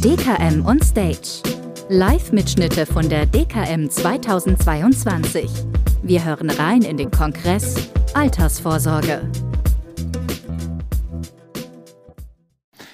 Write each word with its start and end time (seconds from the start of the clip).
DKM 0.00 0.64
on 0.64 0.80
Stage. 0.80 1.42
Live-Mitschnitte 1.90 2.86
von 2.86 3.06
der 3.10 3.26
DKM 3.26 3.90
2022. 3.90 5.50
Wir 6.02 6.24
hören 6.24 6.48
rein 6.48 6.80
in 6.80 6.96
den 6.96 7.10
Kongress 7.10 7.90
Altersvorsorge. 8.14 9.30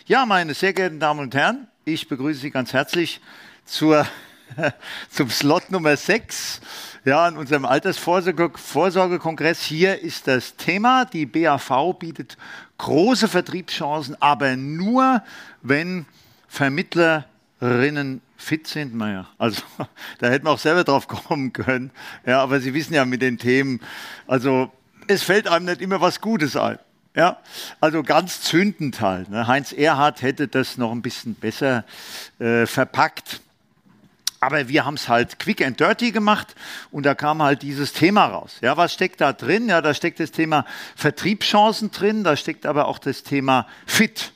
Ja, 0.07 0.27
meine 0.27 0.55
sehr 0.55 0.73
geehrten 0.73 0.99
Damen 0.99 1.21
und 1.21 1.35
Herren, 1.37 1.69
ich 1.85 2.09
begrüße 2.09 2.41
Sie 2.41 2.51
ganz 2.51 2.73
herzlich 2.73 3.21
zur, 3.65 4.09
zum 5.09 5.31
Slot 5.31 5.71
Nummer 5.71 5.97
6 5.97 6.61
ja, 7.05 7.25
an 7.25 7.37
unserem 7.37 7.65
Altersvorsorgekongress. 7.65 9.63
Hier 9.63 10.01
ist 10.01 10.27
das 10.27 10.57
Thema, 10.57 11.05
die 11.05 11.27
BAV 11.27 11.95
bietet 11.99 12.37
große 12.79 13.29
Vertriebschancen, 13.29 14.17
aber 14.21 14.57
nur, 14.57 15.23
wenn 15.63 16.07
Vermittlerinnen 16.49 18.21
fit 18.37 18.67
sind. 18.67 18.95
Naja, 18.95 19.27
also 19.39 19.63
da 20.19 20.29
hätten 20.29 20.47
wir 20.47 20.51
auch 20.51 20.59
selber 20.59 20.85
drauf 20.85 21.09
kommen 21.09 21.53
können. 21.53 21.91
Ja, 22.27 22.43
aber 22.43 22.61
Sie 22.61 22.75
wissen 22.75 22.95
ja 22.95 23.05
mit 23.05 23.23
den 23.23 23.39
Themen, 23.39 23.81
also 24.27 24.71
es 25.07 25.23
fällt 25.23 25.49
einem 25.49 25.67
nicht 25.67 25.81
immer 25.81 26.01
was 26.01 26.21
Gutes 26.21 26.57
ein. 26.57 26.79
Ja, 27.17 27.39
also 27.81 28.05
ganz 28.05 28.41
zündend 28.43 29.01
halt. 29.01 29.31
Ne? 29.31 29.47
Heinz 29.49 29.73
Erhardt 29.73 30.23
hätte 30.23 30.47
das 30.47 30.79
noch 30.79 30.93
ein 30.93 31.03
bisschen 31.03 31.35
besser 31.35 31.85
äh, 32.39 32.67
verpackt. 32.67 33.41
Aber 34.41 34.69
wir 34.69 34.87
haben 34.87 34.95
es 34.95 35.09
halt 35.09 35.39
quick 35.39 35.63
and 35.65 35.79
dirty 35.79 36.13
gemacht 36.13 36.55
und 36.91 37.05
da 37.05 37.15
kam 37.15 37.43
halt 37.43 37.61
dieses 37.63 37.93
Thema 37.93 38.25
raus. 38.27 38.57
Ja, 38.63 38.77
was 38.79 38.95
steckt 38.95 39.21
da 39.21 39.35
drin? 39.35 39.69
Ja, 39.69 39.83
da 39.83 39.93
steckt 39.93 40.19
das 40.19 40.31
Thema 40.31 40.65
Vertriebschancen 40.97 41.91
drin, 41.91 42.25
da 42.25 42.37
steckt 42.37 42.65
aber 42.65 42.89
auch 42.89 42.99
das 42.99 43.23
Thema 43.23 43.67
Fit 43.87 44.33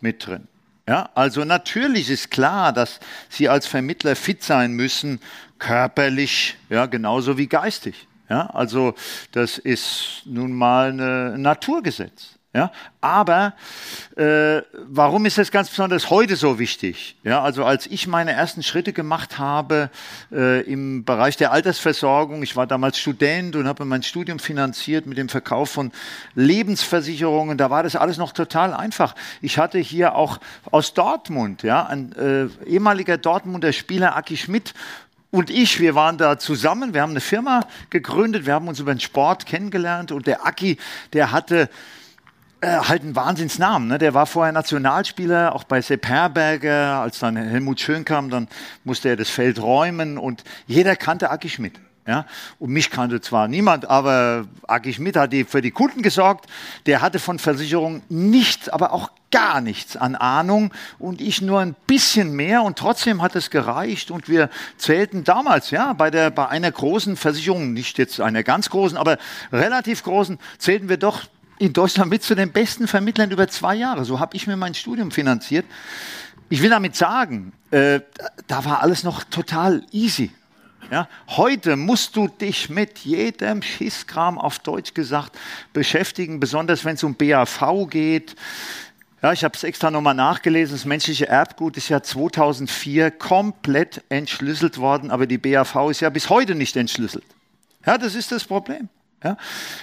mit 0.00 0.26
drin. 0.26 0.46
Ja, 0.86 1.08
also 1.14 1.44
natürlich 1.44 2.10
ist 2.10 2.30
klar, 2.30 2.72
dass 2.72 3.00
Sie 3.28 3.48
als 3.48 3.66
Vermittler 3.66 4.14
fit 4.14 4.44
sein 4.44 4.72
müssen, 4.72 5.20
körperlich, 5.58 6.56
ja, 6.68 6.86
genauso 6.86 7.38
wie 7.38 7.48
geistig. 7.48 8.06
Ja, 8.28 8.46
also 8.46 8.94
das 9.32 9.58
ist 9.58 10.22
nun 10.26 10.52
mal 10.52 10.90
ein 10.92 11.42
Naturgesetz. 11.42 12.35
Ja, 12.56 12.72
aber 13.02 13.52
äh, 14.16 14.62
warum 14.88 15.26
ist 15.26 15.36
das 15.36 15.50
ganz 15.50 15.68
besonders 15.68 16.08
heute 16.08 16.36
so 16.36 16.58
wichtig? 16.58 17.18
Ja, 17.22 17.42
also 17.42 17.66
als 17.66 17.86
ich 17.86 18.06
meine 18.06 18.32
ersten 18.32 18.62
Schritte 18.62 18.94
gemacht 18.94 19.38
habe 19.38 19.90
äh, 20.32 20.62
im 20.62 21.04
Bereich 21.04 21.36
der 21.36 21.52
Altersversorgung, 21.52 22.42
ich 22.42 22.56
war 22.56 22.66
damals 22.66 22.98
Student 22.98 23.56
und 23.56 23.68
habe 23.68 23.84
mein 23.84 24.02
Studium 24.02 24.38
finanziert 24.38 25.04
mit 25.04 25.18
dem 25.18 25.28
Verkauf 25.28 25.68
von 25.68 25.92
Lebensversicherungen, 26.34 27.58
da 27.58 27.68
war 27.68 27.82
das 27.82 27.94
alles 27.94 28.16
noch 28.16 28.32
total 28.32 28.72
einfach. 28.72 29.14
Ich 29.42 29.58
hatte 29.58 29.78
hier 29.78 30.14
auch 30.14 30.38
aus 30.70 30.94
Dortmund, 30.94 31.62
ja, 31.62 31.84
ein 31.84 32.12
äh, 32.12 32.46
ehemaliger 32.66 33.18
Dortmunder 33.18 33.74
Spieler 33.74 34.16
Aki 34.16 34.38
Schmidt 34.38 34.72
und 35.30 35.50
ich, 35.50 35.80
wir 35.80 35.94
waren 35.94 36.16
da 36.16 36.38
zusammen, 36.38 36.94
wir 36.94 37.02
haben 37.02 37.10
eine 37.10 37.20
Firma 37.20 37.60
gegründet, 37.90 38.46
wir 38.46 38.54
haben 38.54 38.68
uns 38.68 38.80
über 38.80 38.94
den 38.94 39.00
Sport 39.00 39.44
kennengelernt 39.44 40.10
und 40.10 40.26
der 40.26 40.46
Aki, 40.46 40.78
der 41.12 41.32
hatte 41.32 41.68
halt 42.66 43.02
einen 43.02 43.16
Wahnsinnsnamen. 43.16 43.88
Ne? 43.88 43.98
Der 43.98 44.14
war 44.14 44.26
vorher 44.26 44.52
Nationalspieler, 44.52 45.54
auch 45.54 45.64
bei 45.64 45.80
Sepp 45.80 46.06
Herberger. 46.06 47.00
Als 47.00 47.18
dann 47.18 47.36
Helmut 47.36 47.80
Schön 47.80 48.04
kam, 48.04 48.30
dann 48.30 48.48
musste 48.84 49.08
er 49.08 49.16
das 49.16 49.30
Feld 49.30 49.60
räumen 49.60 50.18
und 50.18 50.44
jeder 50.66 50.96
kannte 50.96 51.30
Aki 51.30 51.48
Schmidt. 51.48 51.80
Ja, 52.06 52.24
und 52.60 52.70
mich 52.70 52.90
kannte 52.90 53.20
zwar 53.20 53.48
niemand, 53.48 53.90
aber 53.90 54.46
Aki 54.68 54.94
Schmidt 54.94 55.16
hat 55.16 55.34
für 55.48 55.60
die 55.60 55.72
Kunden 55.72 56.02
gesorgt. 56.02 56.46
Der 56.86 57.02
hatte 57.02 57.18
von 57.18 57.40
Versicherungen 57.40 58.02
nichts, 58.08 58.68
aber 58.68 58.92
auch 58.92 59.10
gar 59.32 59.60
nichts 59.60 59.96
an 59.96 60.14
Ahnung 60.14 60.72
und 61.00 61.20
ich 61.20 61.42
nur 61.42 61.58
ein 61.58 61.74
bisschen 61.88 62.32
mehr 62.36 62.62
und 62.62 62.78
trotzdem 62.78 63.22
hat 63.22 63.34
es 63.34 63.50
gereicht 63.50 64.12
und 64.12 64.28
wir 64.28 64.50
zählten 64.76 65.24
damals, 65.24 65.72
ja, 65.72 65.94
bei, 65.94 66.12
der, 66.12 66.30
bei 66.30 66.48
einer 66.48 66.70
großen 66.70 67.16
Versicherung, 67.16 67.72
nicht 67.72 67.98
jetzt 67.98 68.20
einer 68.20 68.44
ganz 68.44 68.70
großen, 68.70 68.96
aber 68.96 69.18
relativ 69.52 70.04
großen, 70.04 70.38
zählten 70.58 70.88
wir 70.88 70.96
doch 70.96 71.24
in 71.58 71.72
Deutschland 71.72 72.10
mit 72.10 72.22
zu 72.22 72.34
den 72.34 72.52
besten 72.52 72.86
Vermittlern 72.86 73.30
über 73.30 73.48
zwei 73.48 73.74
Jahre. 73.74 74.04
So 74.04 74.20
habe 74.20 74.36
ich 74.36 74.46
mir 74.46 74.56
mein 74.56 74.74
Studium 74.74 75.10
finanziert. 75.10 75.66
Ich 76.48 76.62
will 76.62 76.70
damit 76.70 76.94
sagen, 76.94 77.52
äh, 77.70 78.00
da 78.46 78.64
war 78.64 78.82
alles 78.82 79.02
noch 79.02 79.24
total 79.24 79.84
easy. 79.90 80.30
Ja, 80.90 81.08
heute 81.28 81.74
musst 81.74 82.14
du 82.14 82.28
dich 82.28 82.70
mit 82.70 82.98
jedem 82.98 83.60
Schisskram 83.60 84.38
auf 84.38 84.60
Deutsch 84.60 84.94
gesagt 84.94 85.36
beschäftigen, 85.72 86.38
besonders 86.38 86.84
wenn 86.84 86.94
es 86.94 87.02
um 87.02 87.16
BAV 87.16 87.88
geht. 87.90 88.36
Ja, 89.20 89.32
ich 89.32 89.42
habe 89.42 89.56
es 89.56 89.64
extra 89.64 89.90
nochmal 89.90 90.14
nachgelesen. 90.14 90.76
Das 90.76 90.84
menschliche 90.84 91.26
Erbgut 91.26 91.76
ist 91.76 91.88
ja 91.88 92.02
2004 92.02 93.10
komplett 93.10 94.04
entschlüsselt 94.08 94.78
worden, 94.78 95.10
aber 95.10 95.26
die 95.26 95.38
BAV 95.38 95.90
ist 95.90 96.00
ja 96.00 96.10
bis 96.10 96.30
heute 96.30 96.54
nicht 96.54 96.76
entschlüsselt. 96.76 97.24
Ja, 97.84 97.98
das 97.98 98.14
ist 98.14 98.30
das 98.30 98.44
Problem. 98.44 98.88
Ja? 99.22 99.36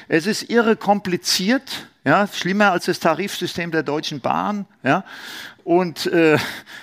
Es 0.07 0.25
ist 0.27 0.49
irre 0.49 0.75
kompliziert, 0.75 1.87
ja? 2.03 2.27
schlimmer 2.27 2.71
als 2.71 2.85
das 2.85 2.99
Tarifsystem 2.99 3.71
der 3.71 3.83
Deutschen 3.83 4.21
Bahn. 4.21 4.65
Ja? 4.83 5.03
Und 5.63 6.07
äh, 6.07 6.37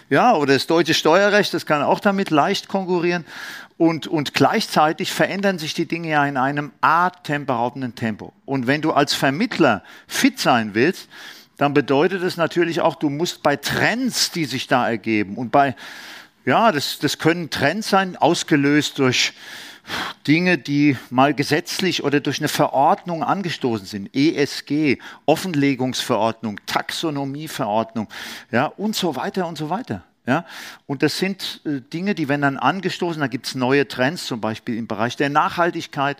ja, 0.08 0.34
oder 0.34 0.54
das 0.54 0.66
deutsche 0.66 0.94
Steuerrecht, 0.94 1.52
das 1.54 1.66
kann 1.66 1.82
auch 1.82 2.00
damit 2.00 2.30
leicht 2.30 2.68
konkurrieren. 2.68 3.24
Und, 3.76 4.06
und 4.06 4.34
gleichzeitig 4.34 5.10
verändern 5.10 5.58
sich 5.58 5.72
die 5.72 5.86
Dinge 5.86 6.10
ja 6.10 6.26
in 6.26 6.36
einem 6.36 6.72
atemberaubenden 6.82 7.94
Tempo. 7.94 8.34
Und 8.44 8.66
wenn 8.66 8.82
du 8.82 8.92
als 8.92 9.14
Vermittler 9.14 9.82
fit 10.06 10.38
sein 10.38 10.74
willst, 10.74 11.08
dann 11.56 11.72
bedeutet 11.74 12.22
es 12.22 12.36
natürlich 12.36 12.80
auch, 12.80 12.94
du 12.94 13.10
musst 13.10 13.42
bei 13.42 13.56
Trends, 13.56 14.30
die 14.30 14.46
sich 14.46 14.66
da 14.66 14.88
ergeben, 14.88 15.36
und 15.36 15.50
bei, 15.50 15.76
ja, 16.46 16.72
das, 16.72 16.98
das 16.98 17.18
können 17.18 17.50
Trends 17.50 17.90
sein, 17.90 18.16
ausgelöst 18.16 18.98
durch 18.98 19.34
Dinge, 20.26 20.58
die 20.58 20.96
mal 21.10 21.34
gesetzlich 21.34 22.04
oder 22.04 22.20
durch 22.20 22.38
eine 22.38 22.48
Verordnung 22.48 23.22
angestoßen 23.22 23.86
sind, 23.86 24.14
ESG, 24.14 24.98
Offenlegungsverordnung, 25.26 26.60
Taxonomieverordnung, 26.66 28.08
ja, 28.50 28.66
und 28.66 28.96
so 28.96 29.16
weiter 29.16 29.46
und 29.46 29.58
so 29.58 29.70
weiter. 29.70 30.04
Ja, 30.26 30.44
und 30.86 31.02
das 31.02 31.18
sind 31.18 31.62
äh, 31.64 31.80
Dinge, 31.80 32.14
die 32.14 32.28
werden 32.28 32.42
dann 32.42 32.56
angestoßen, 32.58 33.20
da 33.20 33.26
gibt 33.26 33.46
es 33.46 33.54
neue 33.54 33.88
Trends, 33.88 34.26
zum 34.26 34.40
Beispiel 34.40 34.76
im 34.76 34.86
Bereich 34.86 35.16
der 35.16 35.30
Nachhaltigkeit. 35.30 36.18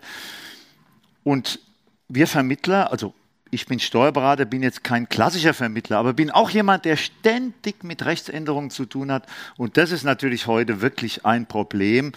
Und 1.23 1.61
wir 2.09 2.27
Vermittler, 2.27 2.91
also 2.91 3.15
ich 3.51 3.67
bin 3.67 3.81
Steuerberater, 3.81 4.45
bin 4.45 4.63
jetzt 4.63 4.85
kein 4.85 5.09
klassischer 5.09 5.55
Vermittler, 5.55 5.99
aber 5.99 6.13
bin 6.13 6.31
auch 6.31 6.51
jemand, 6.51 6.85
der 6.85 6.97
ständig 6.97 7.83
mit 7.83 8.05
Rechtsänderungen 8.05 8.71
zu 8.71 8.87
tun 8.87 9.11
hat. 9.11 9.27
Und 9.57 9.77
das 9.77 9.91
ist 9.91 10.05
natürlich 10.05 10.47
heute 10.47 10.81
wirklich 10.81 11.27
ein 11.27 11.47
Problem. 11.47 12.13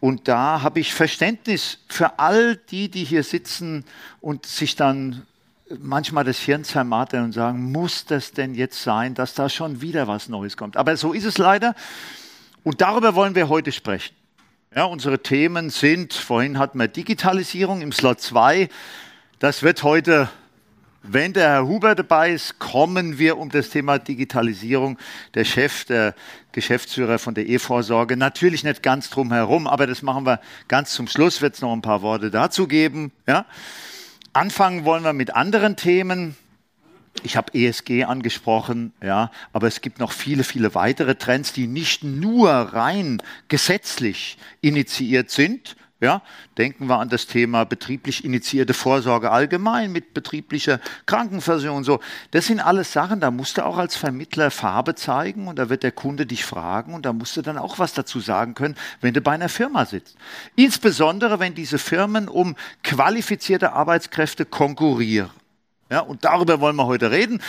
Und 0.00 0.28
da 0.28 0.62
habe 0.62 0.80
ich 0.80 0.92
Verständnis 0.92 1.78
für 1.88 2.18
all 2.18 2.56
die, 2.56 2.90
die 2.90 3.04
hier 3.04 3.22
sitzen 3.22 3.84
und 4.20 4.46
sich 4.46 4.76
dann 4.76 5.22
manchmal 5.78 6.24
das 6.24 6.38
Hirn 6.38 6.64
zermartern 6.64 7.24
und 7.24 7.32
sagen, 7.32 7.72
muss 7.72 8.04
das 8.04 8.32
denn 8.32 8.54
jetzt 8.54 8.82
sein, 8.82 9.14
dass 9.14 9.34
da 9.34 9.48
schon 9.48 9.80
wieder 9.80 10.08
was 10.08 10.28
Neues 10.28 10.56
kommt? 10.56 10.76
Aber 10.76 10.96
so 10.96 11.12
ist 11.12 11.24
es 11.24 11.38
leider. 11.38 11.74
Und 12.64 12.80
darüber 12.80 13.14
wollen 13.14 13.34
wir 13.34 13.48
heute 13.48 13.72
sprechen. 13.72 14.14
Ja, 14.74 14.84
unsere 14.84 15.22
Themen 15.22 15.70
sind, 15.70 16.14
vorhin 16.14 16.58
hatten 16.58 16.78
wir 16.78 16.88
Digitalisierung 16.88 17.80
im 17.80 17.92
Slot 17.92 18.20
2. 18.20 18.68
Das 19.38 19.62
wird 19.62 19.84
heute 19.84 20.28
wenn 21.06 21.34
der 21.34 21.50
Herr 21.50 21.66
Huber 21.66 21.94
dabei 21.94 22.32
ist, 22.32 22.58
kommen 22.58 23.18
wir 23.18 23.36
um 23.36 23.50
das 23.50 23.68
Thema 23.68 23.98
Digitalisierung, 23.98 24.98
der 25.34 25.44
Chef, 25.44 25.84
der 25.84 26.14
Geschäftsführer 26.52 27.18
von 27.18 27.34
der 27.34 27.46
E-Vorsorge, 27.46 28.16
natürlich 28.16 28.64
nicht 28.64 28.82
ganz 28.82 29.10
drum 29.10 29.30
herum, 29.30 29.66
aber 29.66 29.86
das 29.86 30.00
machen 30.00 30.24
wir 30.24 30.40
ganz 30.66 30.94
zum 30.94 31.06
Schluss, 31.06 31.42
wird 31.42 31.54
es 31.54 31.60
noch 31.60 31.74
ein 31.74 31.82
paar 31.82 32.00
Worte 32.00 32.30
dazu 32.30 32.66
geben. 32.66 33.12
Ja. 33.26 33.44
Anfangen 34.32 34.86
wollen 34.86 35.04
wir 35.04 35.12
mit 35.12 35.36
anderen 35.36 35.76
Themen. 35.76 36.36
Ich 37.22 37.36
habe 37.36 37.52
ESG 37.52 38.04
angesprochen, 38.04 38.92
ja, 39.02 39.30
aber 39.52 39.68
es 39.68 39.82
gibt 39.82 39.98
noch 39.98 40.10
viele, 40.10 40.42
viele 40.42 40.74
weitere 40.74 41.14
Trends, 41.14 41.52
die 41.52 41.66
nicht 41.66 42.02
nur 42.02 42.50
rein 42.50 43.22
gesetzlich 43.48 44.38
initiiert 44.62 45.30
sind, 45.30 45.76
ja, 46.04 46.20
denken 46.58 46.86
wir 46.86 46.98
an 46.98 47.08
das 47.08 47.26
Thema 47.26 47.64
betrieblich 47.64 48.24
initiierte 48.24 48.74
Vorsorge 48.74 49.30
allgemein 49.30 49.90
mit 49.90 50.12
betrieblicher 50.12 50.78
Krankenversicherung 51.06 51.78
und 51.78 51.84
so. 51.84 51.98
Das 52.30 52.46
sind 52.46 52.60
alles 52.60 52.92
Sachen, 52.92 53.20
da 53.20 53.30
musst 53.30 53.56
du 53.56 53.64
auch 53.64 53.78
als 53.78 53.96
Vermittler 53.96 54.50
Farbe 54.50 54.94
zeigen 54.94 55.48
und 55.48 55.58
da 55.58 55.70
wird 55.70 55.82
der 55.82 55.92
Kunde 55.92 56.26
dich 56.26 56.44
fragen 56.44 56.92
und 56.92 57.06
da 57.06 57.14
musst 57.14 57.38
du 57.38 57.42
dann 57.42 57.56
auch 57.56 57.78
was 57.78 57.94
dazu 57.94 58.20
sagen 58.20 58.54
können, 58.54 58.76
wenn 59.00 59.14
du 59.14 59.22
bei 59.22 59.32
einer 59.32 59.48
Firma 59.48 59.86
sitzt. 59.86 60.16
Insbesondere, 60.56 61.40
wenn 61.40 61.54
diese 61.54 61.78
Firmen 61.78 62.28
um 62.28 62.54
qualifizierte 62.82 63.72
Arbeitskräfte 63.72 64.44
konkurrieren. 64.44 65.30
Ja, 65.90 66.00
und 66.00 66.24
darüber 66.24 66.60
wollen 66.60 66.76
wir 66.76 66.86
heute 66.86 67.10
reden. 67.10 67.40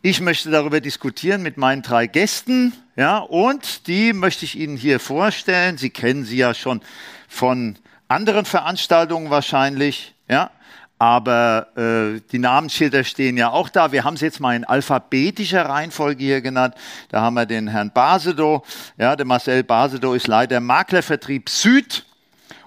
Ich 0.00 0.20
möchte 0.20 0.50
darüber 0.50 0.80
diskutieren 0.80 1.42
mit 1.42 1.56
meinen 1.56 1.82
drei 1.82 2.06
Gästen, 2.06 2.72
ja, 2.94 3.18
und 3.18 3.86
die 3.88 4.12
möchte 4.12 4.44
ich 4.44 4.56
Ihnen 4.56 4.76
hier 4.76 5.00
vorstellen. 5.00 5.76
Sie 5.76 5.90
kennen 5.90 6.24
sie 6.24 6.36
ja 6.36 6.54
schon 6.54 6.82
von 7.28 7.76
anderen 8.06 8.44
Veranstaltungen 8.44 9.30
wahrscheinlich. 9.30 10.14
Ja? 10.28 10.50
aber 10.98 11.68
äh, 11.76 12.20
die 12.32 12.38
Namensschilder 12.38 13.04
stehen 13.04 13.36
ja 13.36 13.50
auch 13.50 13.68
da. 13.68 13.92
Wir 13.92 14.04
haben 14.04 14.14
es 14.14 14.20
jetzt 14.20 14.40
mal 14.40 14.56
in 14.56 14.64
alphabetischer 14.64 15.64
Reihenfolge 15.64 16.24
hier 16.24 16.40
genannt. 16.40 16.74
Da 17.10 17.20
haben 17.20 17.34
wir 17.34 17.46
den 17.46 17.68
Herrn 17.68 17.92
Basedow. 17.92 18.64
Ja, 18.96 19.14
der 19.14 19.26
Marcel 19.26 19.62
Basedow 19.62 20.14
ist 20.14 20.26
Leiter 20.26 20.60
Maklervertrieb 20.60 21.48
Süd 21.48 22.04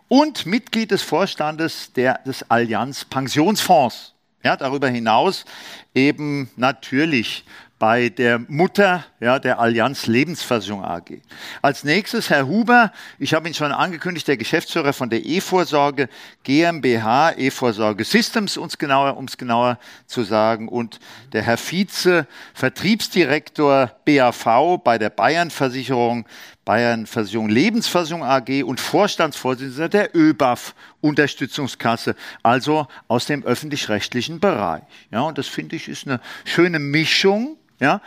und 0.07 0.45
Mitglied 0.45 0.91
des 0.91 1.01
Vorstandes 1.01 1.91
der, 1.93 2.19
des 2.25 2.49
Allianz 2.49 3.03
Pensionsfonds. 3.03 4.10
Ja, 4.43 4.57
darüber 4.57 4.87
hinaus 4.87 5.45
eben 5.93 6.49
natürlich 6.55 7.45
bei 7.81 8.09
der 8.09 8.37
Mutter 8.47 9.05
ja, 9.19 9.39
der 9.39 9.59
Allianz 9.59 10.05
Lebensversicherung 10.05 10.85
AG. 10.85 11.19
Als 11.63 11.83
nächstes 11.83 12.29
Herr 12.29 12.45
Huber, 12.45 12.91
ich 13.17 13.33
habe 13.33 13.47
ihn 13.47 13.55
schon 13.55 13.71
angekündigt, 13.71 14.27
der 14.27 14.37
Geschäftsführer 14.37 14.93
von 14.93 15.09
der 15.09 15.25
E-Vorsorge 15.25 16.07
GmbH, 16.43 17.31
E-Vorsorge 17.37 18.03
Systems, 18.03 18.55
um 18.57 18.67
es 18.67 18.77
genauer, 18.77 19.19
genauer 19.35 19.79
zu 20.05 20.21
sagen, 20.21 20.67
und 20.67 20.99
der 21.33 21.41
Herr 21.41 21.57
Vize, 21.57 22.27
Vertriebsdirektor 22.53 23.91
BAV 24.05 24.77
bei 24.83 24.99
der 24.99 25.09
Bayern 25.09 25.49
Versicherung, 25.49 26.27
Bayern 26.65 27.07
Versicherung 27.07 27.49
Lebensversicherung 27.49 28.23
AG 28.23 28.63
und 28.63 28.79
Vorstandsvorsitzender 28.79 29.89
der 29.89 30.15
ÖBAF 30.15 30.75
Unterstützungskasse, 31.01 32.15
also 32.43 32.87
aus 33.07 33.25
dem 33.25 33.43
öffentlich-rechtlichen 33.43 34.39
Bereich. 34.39 34.83
Ja, 35.11 35.21
und 35.21 35.37
das 35.37 35.47
finde 35.47 35.75
ich 35.75 35.87
ist 35.87 36.07
eine 36.07 36.19
schöne 36.45 36.79
Mischung 36.79 37.57
ja? 37.81 37.99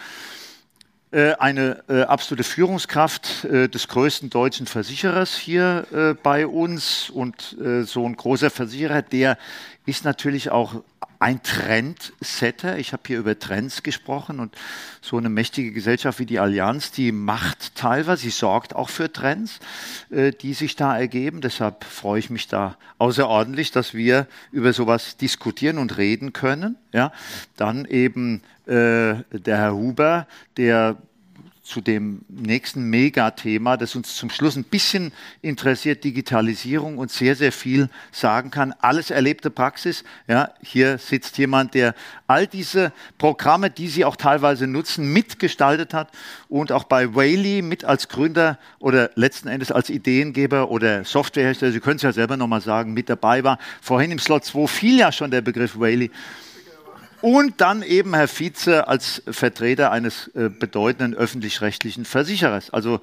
Äh, 1.11 1.35
eine 1.35 1.85
äh, 1.89 2.03
absolute 2.03 2.45
Führungskraft 2.45 3.45
äh, 3.45 3.69
des 3.69 3.89
größten 3.89 4.31
deutschen 4.31 4.67
Versicherers 4.67 5.37
hier 5.37 5.87
äh, 5.93 6.15
bei 6.15 6.47
uns 6.47 7.11
und 7.11 7.57
äh, 7.61 7.83
so 7.83 8.07
ein 8.07 8.17
großer 8.17 8.51
Versicherer, 8.51 9.03
der 9.03 9.37
ist 9.85 10.05
natürlich 10.05 10.51
auch 10.51 10.83
ein 11.25 11.43
Trendsetter. 11.43 12.77
Ich 12.77 12.93
habe 12.93 13.03
hier 13.07 13.19
über 13.19 13.39
Trends 13.39 13.83
gesprochen 13.83 14.41
und 14.41 14.55
so 15.01 15.17
eine 15.17 15.31
mächtige 15.31 15.73
Gesellschaft 15.73 16.19
wie 16.19 16.27
die 16.27 16.39
Allianz, 16.39 16.91
die 16.91 17.13
macht 17.13 17.75
teilweise, 17.75 18.25
sie 18.25 18.31
sorgt 18.31 18.77
auch 18.77 18.91
für 18.91 19.11
Trends, 19.11 19.59
äh, 20.11 20.33
die 20.33 20.53
sich 20.53 20.77
da 20.77 20.99
ergeben. 20.99 21.41
Deshalb 21.41 21.85
freue 21.85 22.19
ich 22.19 22.29
mich 22.29 22.47
da 22.49 22.77
außerordentlich, 22.99 23.71
dass 23.71 23.95
wir 23.95 24.27
über 24.53 24.75
sowas 24.75 25.17
diskutieren 25.17 25.79
und 25.79 25.97
reden 25.97 26.35
können. 26.35 26.77
Ja, 26.93 27.11
dann 27.57 27.87
eben 27.87 28.43
äh, 28.67 29.15
der 29.33 29.57
Herr 29.57 29.75
Huber, 29.75 30.27
der 30.59 30.99
zu 31.65 31.81
dem 31.81 32.21
nächsten 32.29 32.91
Megathema, 32.91 33.79
das 33.79 33.97
uns 33.97 34.17
zum 34.17 34.29
Schluss 34.29 34.55
ein 34.55 34.65
bisschen 34.65 35.13
interessiert, 35.41 36.05
Digitalisierung 36.05 36.99
und 36.99 37.11
sehr, 37.11 37.37
sehr 37.37 37.53
viel 37.53 37.89
sagen 38.13 38.51
kann. 38.51 38.75
Alles 38.81 39.11
erlebte 39.11 39.49
Praxis. 39.49 40.05
Ja, 40.29 40.51
hier 40.63 40.99
sitzt 40.99 41.39
jemand, 41.39 41.73
der 41.73 41.95
all 42.27 42.47
diese 42.47 42.93
Programme, 43.17 43.71
die 43.71 43.89
Sie 43.89 44.05
auch 44.05 44.17
teilweise 44.17 44.67
nutzen, 44.67 45.11
mitgestaltet 45.11 45.95
hat 45.95 46.11
und 46.51 46.71
auch 46.71 46.85
bei 46.85 47.15
Whaley 47.15 47.63
mit 47.63 47.83
als 47.87 48.09
Gründer 48.11 48.59
oder 48.79 49.11
letzten 49.15 49.49
Endes 49.49 49.73
als 49.73 49.89
Ideengeber 49.89 50.71
oder 50.71 51.05
Softwarehersteller, 51.05 51.73
Sie 51.73 51.81
können 51.81 51.97
es 51.97 52.03
ja 52.03 52.13
selber 52.13 52.37
nochmal 52.37 52.61
sagen, 52.61 52.93
mit 52.93 53.09
dabei 53.09 53.43
war. 53.43 53.59
Vorhin 53.81 54.11
im 54.11 54.19
Slot 54.19 54.45
2 54.45 54.67
fiel 54.67 54.99
ja 54.99 55.13
schon 55.13 55.31
der 55.31 55.41
Begriff 55.41 55.81
Whaley 55.81 56.11
und 57.25 57.63
dann 57.63 57.83
eben 57.83 58.13
Herr 58.13 58.29
Vize 58.29 58.87
als 58.87 59.23
Vertreter 59.27 59.91
eines 59.91 60.29
äh, 60.35 60.51
bedeutenden 60.51 61.15
öffentlich-rechtlichen 61.15 62.05
Versicherers. 62.05 62.69
Also 62.69 63.01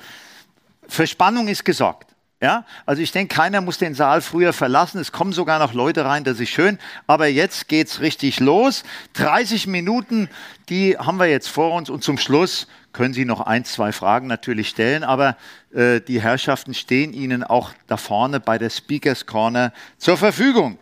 für 0.88 1.08
Spannung 1.08 1.48
ist 1.48 1.66
gesorgt. 1.66 2.12
Ja, 2.40 2.66
also 2.86 3.02
ich 3.02 3.12
denke, 3.12 3.34
keiner 3.36 3.62
muss 3.62 3.80
den 3.80 3.96
Saal 3.96 4.22
früher 4.22 4.54
verlassen. 4.54 5.02
Es 5.02 5.12
kommen 5.12 5.34
sogar 5.34 5.58
noch 5.58 5.74
Leute 5.74 6.06
rein, 6.06 6.24
das 6.24 6.40
ist 6.40 6.50
schön. 6.50 6.78
Aber 7.08 7.26
jetzt 7.26 7.68
geht's 7.68 8.00
richtig 8.02 8.40
los. 8.40 8.84
30 9.14 9.66
Minuten, 9.66 10.30
die 10.70 10.96
haben 11.00 11.18
wir 11.18 11.26
jetzt 11.28 11.50
vor 11.50 11.74
uns. 11.74 11.90
Und 11.90 12.04
zum 12.04 12.20
Schluss 12.20 12.68
können 12.94 13.16
Sie 13.16 13.26
noch 13.26 13.42
ein, 13.42 13.66
zwei 13.66 13.92
Fragen 13.92 14.28
natürlich 14.28 14.70
stellen. 14.70 15.04
Aber 15.04 15.36
äh, 15.74 16.00
die 16.00 16.22
Herrschaften 16.22 16.76
stehen 16.76 17.14
Ihnen 17.14 17.44
auch 17.44 17.72
da 17.88 17.98
vorne 17.98 18.40
bei 18.40 18.60
der 18.60 18.70
Speakers 18.70 19.26
Corner 19.26 19.74
zur 19.98 20.16
Verfügung. 20.16 20.78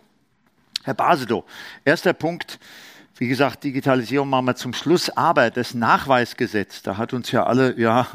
Herr 0.84 0.94
Basedow, 0.94 1.44
erster 1.86 2.12
Punkt. 2.12 2.58
Wie 3.20 3.28
gesagt, 3.28 3.64
Digitalisierung 3.64 4.30
machen 4.30 4.46
wir 4.46 4.56
zum 4.56 4.72
Schluss, 4.72 5.10
aber 5.10 5.50
das 5.50 5.74
Nachweisgesetz, 5.74 6.80
da 6.80 6.96
hat 6.96 7.12
uns 7.12 7.30
ja 7.30 7.44
alle, 7.44 7.78
ja, 7.78 8.06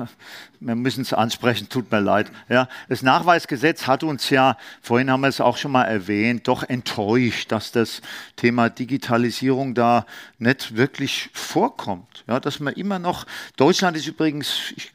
wir 0.59 0.73
müssen 0.73 1.01
es 1.01 1.13
ansprechen, 1.13 1.69
tut 1.69 1.91
mir 1.91 1.99
leid, 1.99 2.31
ja, 2.49 2.67
das 2.89 3.03
Nachweisgesetz 3.03 3.85
hat 3.85 4.03
uns 4.03 4.31
ja, 4.31 4.57
vorhin 4.81 5.11
haben 5.11 5.21
wir 5.21 5.27
es 5.27 5.39
auch 5.39 5.57
schon 5.57 5.73
mal 5.73 5.83
erwähnt, 5.83 6.47
doch 6.47 6.63
enttäuscht, 6.63 7.51
dass 7.51 7.71
das 7.71 8.01
Thema 8.35 8.71
Digitalisierung 8.71 9.75
da 9.75 10.07
nicht 10.39 10.75
wirklich 10.75 11.29
vorkommt. 11.33 12.23
Ja, 12.25 12.39
dass 12.39 12.59
man 12.59 12.73
immer 12.73 12.97
noch, 12.97 13.27
Deutschland 13.57 13.95
ist 13.97 14.07
übrigens, 14.07 14.73
ich 14.75 14.91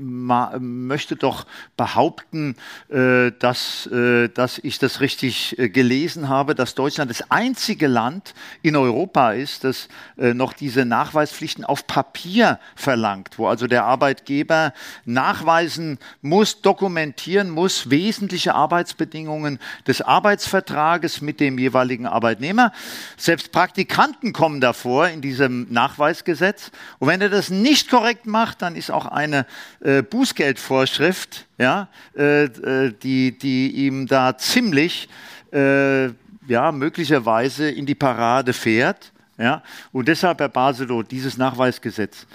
möchte 0.00 1.16
doch 1.16 1.46
behaupten, 1.76 2.56
äh, 2.88 3.32
dass, 3.38 3.86
äh, 3.86 4.28
dass 4.28 4.58
ich 4.58 4.78
das 4.78 5.00
richtig 5.00 5.58
äh, 5.58 5.68
gelesen 5.68 6.28
habe, 6.28 6.54
dass 6.54 6.74
Deutschland 6.74 7.10
das 7.10 7.30
einzige 7.30 7.86
Land 7.86 8.34
in 8.62 8.76
Europa 8.76 9.32
ist, 9.32 9.64
das 9.64 9.88
noch 10.16 10.52
diese 10.52 10.84
Nachweispflichten 10.84 11.64
auf 11.64 11.86
Papier 11.86 12.58
verlangt, 12.74 13.38
wo 13.38 13.46
also 13.46 13.66
der 13.66 13.84
Arbeitgeber 13.84 14.72
nachweisen 15.04 15.98
muss, 16.22 16.60
dokumentieren 16.60 17.50
muss, 17.50 17.90
wesentliche 17.90 18.54
Arbeitsbedingungen 18.54 19.58
des 19.86 20.02
Arbeitsvertrages 20.02 21.20
mit 21.20 21.40
dem 21.40 21.58
jeweiligen 21.58 22.06
Arbeitnehmer. 22.06 22.72
Selbst 23.16 23.52
Praktikanten 23.52 24.32
kommen 24.32 24.60
davor 24.60 25.08
in 25.08 25.20
diesem 25.20 25.66
Nachweisgesetz. 25.70 26.70
Und 26.98 27.08
wenn 27.08 27.20
er 27.20 27.28
das 27.28 27.50
nicht 27.50 27.90
korrekt 27.90 28.26
macht, 28.26 28.62
dann 28.62 28.76
ist 28.76 28.90
auch 28.90 29.06
eine 29.06 29.46
äh, 29.80 29.89
Bußgeldvorschrift, 30.02 31.46
ja, 31.58 31.88
äh, 32.16 32.44
äh, 32.44 32.92
die, 33.02 33.36
die 33.36 33.86
ihm 33.86 34.06
da 34.06 34.36
ziemlich, 34.36 35.08
äh, 35.52 36.06
ja, 36.46 36.72
möglicherweise 36.72 37.70
in 37.70 37.86
die 37.86 37.94
Parade 37.94 38.52
fährt. 38.52 39.12
Ja. 39.38 39.62
Und 39.92 40.08
deshalb, 40.08 40.40
Herr 40.40 40.48
Baselow, 40.48 41.02
dieses 41.02 41.36
Nachweisgesetz 41.36 42.26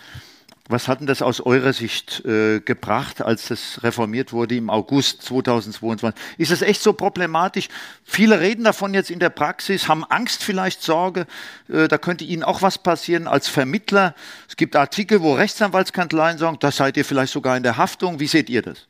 was 0.67 0.87
hat 0.87 0.99
denn 0.99 1.07
das 1.07 1.21
aus 1.21 1.41
eurer 1.41 1.73
Sicht 1.73 2.25
äh, 2.25 2.59
gebracht, 2.59 3.21
als 3.21 3.49
das 3.49 3.83
reformiert 3.83 4.33
wurde 4.33 4.55
im 4.55 4.69
August 4.71 5.21
2022? 5.21 6.19
Ist 6.39 6.51
es 6.51 6.61
echt 6.63 6.81
so 6.81 6.93
problematisch? 6.93 7.67
Viele 8.03 8.39
reden 8.39 8.63
davon 8.63 8.93
jetzt 8.95 9.11
in 9.11 9.19
der 9.19 9.29
Praxis, 9.29 9.87
haben 9.87 10.03
Angst 10.05 10.43
vielleicht, 10.43 10.81
Sorge, 10.81 11.27
äh, 11.69 11.87
da 11.87 11.99
könnte 11.99 12.25
ihnen 12.25 12.43
auch 12.43 12.63
was 12.63 12.79
passieren 12.79 13.27
als 13.27 13.47
Vermittler. 13.47 14.15
Es 14.47 14.55
gibt 14.55 14.75
Artikel, 14.75 15.21
wo 15.21 15.33
Rechtsanwaltskanzleien 15.33 16.39
sagen, 16.39 16.57
da 16.59 16.71
seid 16.71 16.97
ihr 16.97 17.05
vielleicht 17.05 17.33
sogar 17.33 17.55
in 17.57 17.63
der 17.63 17.77
Haftung. 17.77 18.19
Wie 18.19 18.27
seht 18.27 18.49
ihr 18.49 18.63
das? 18.63 18.87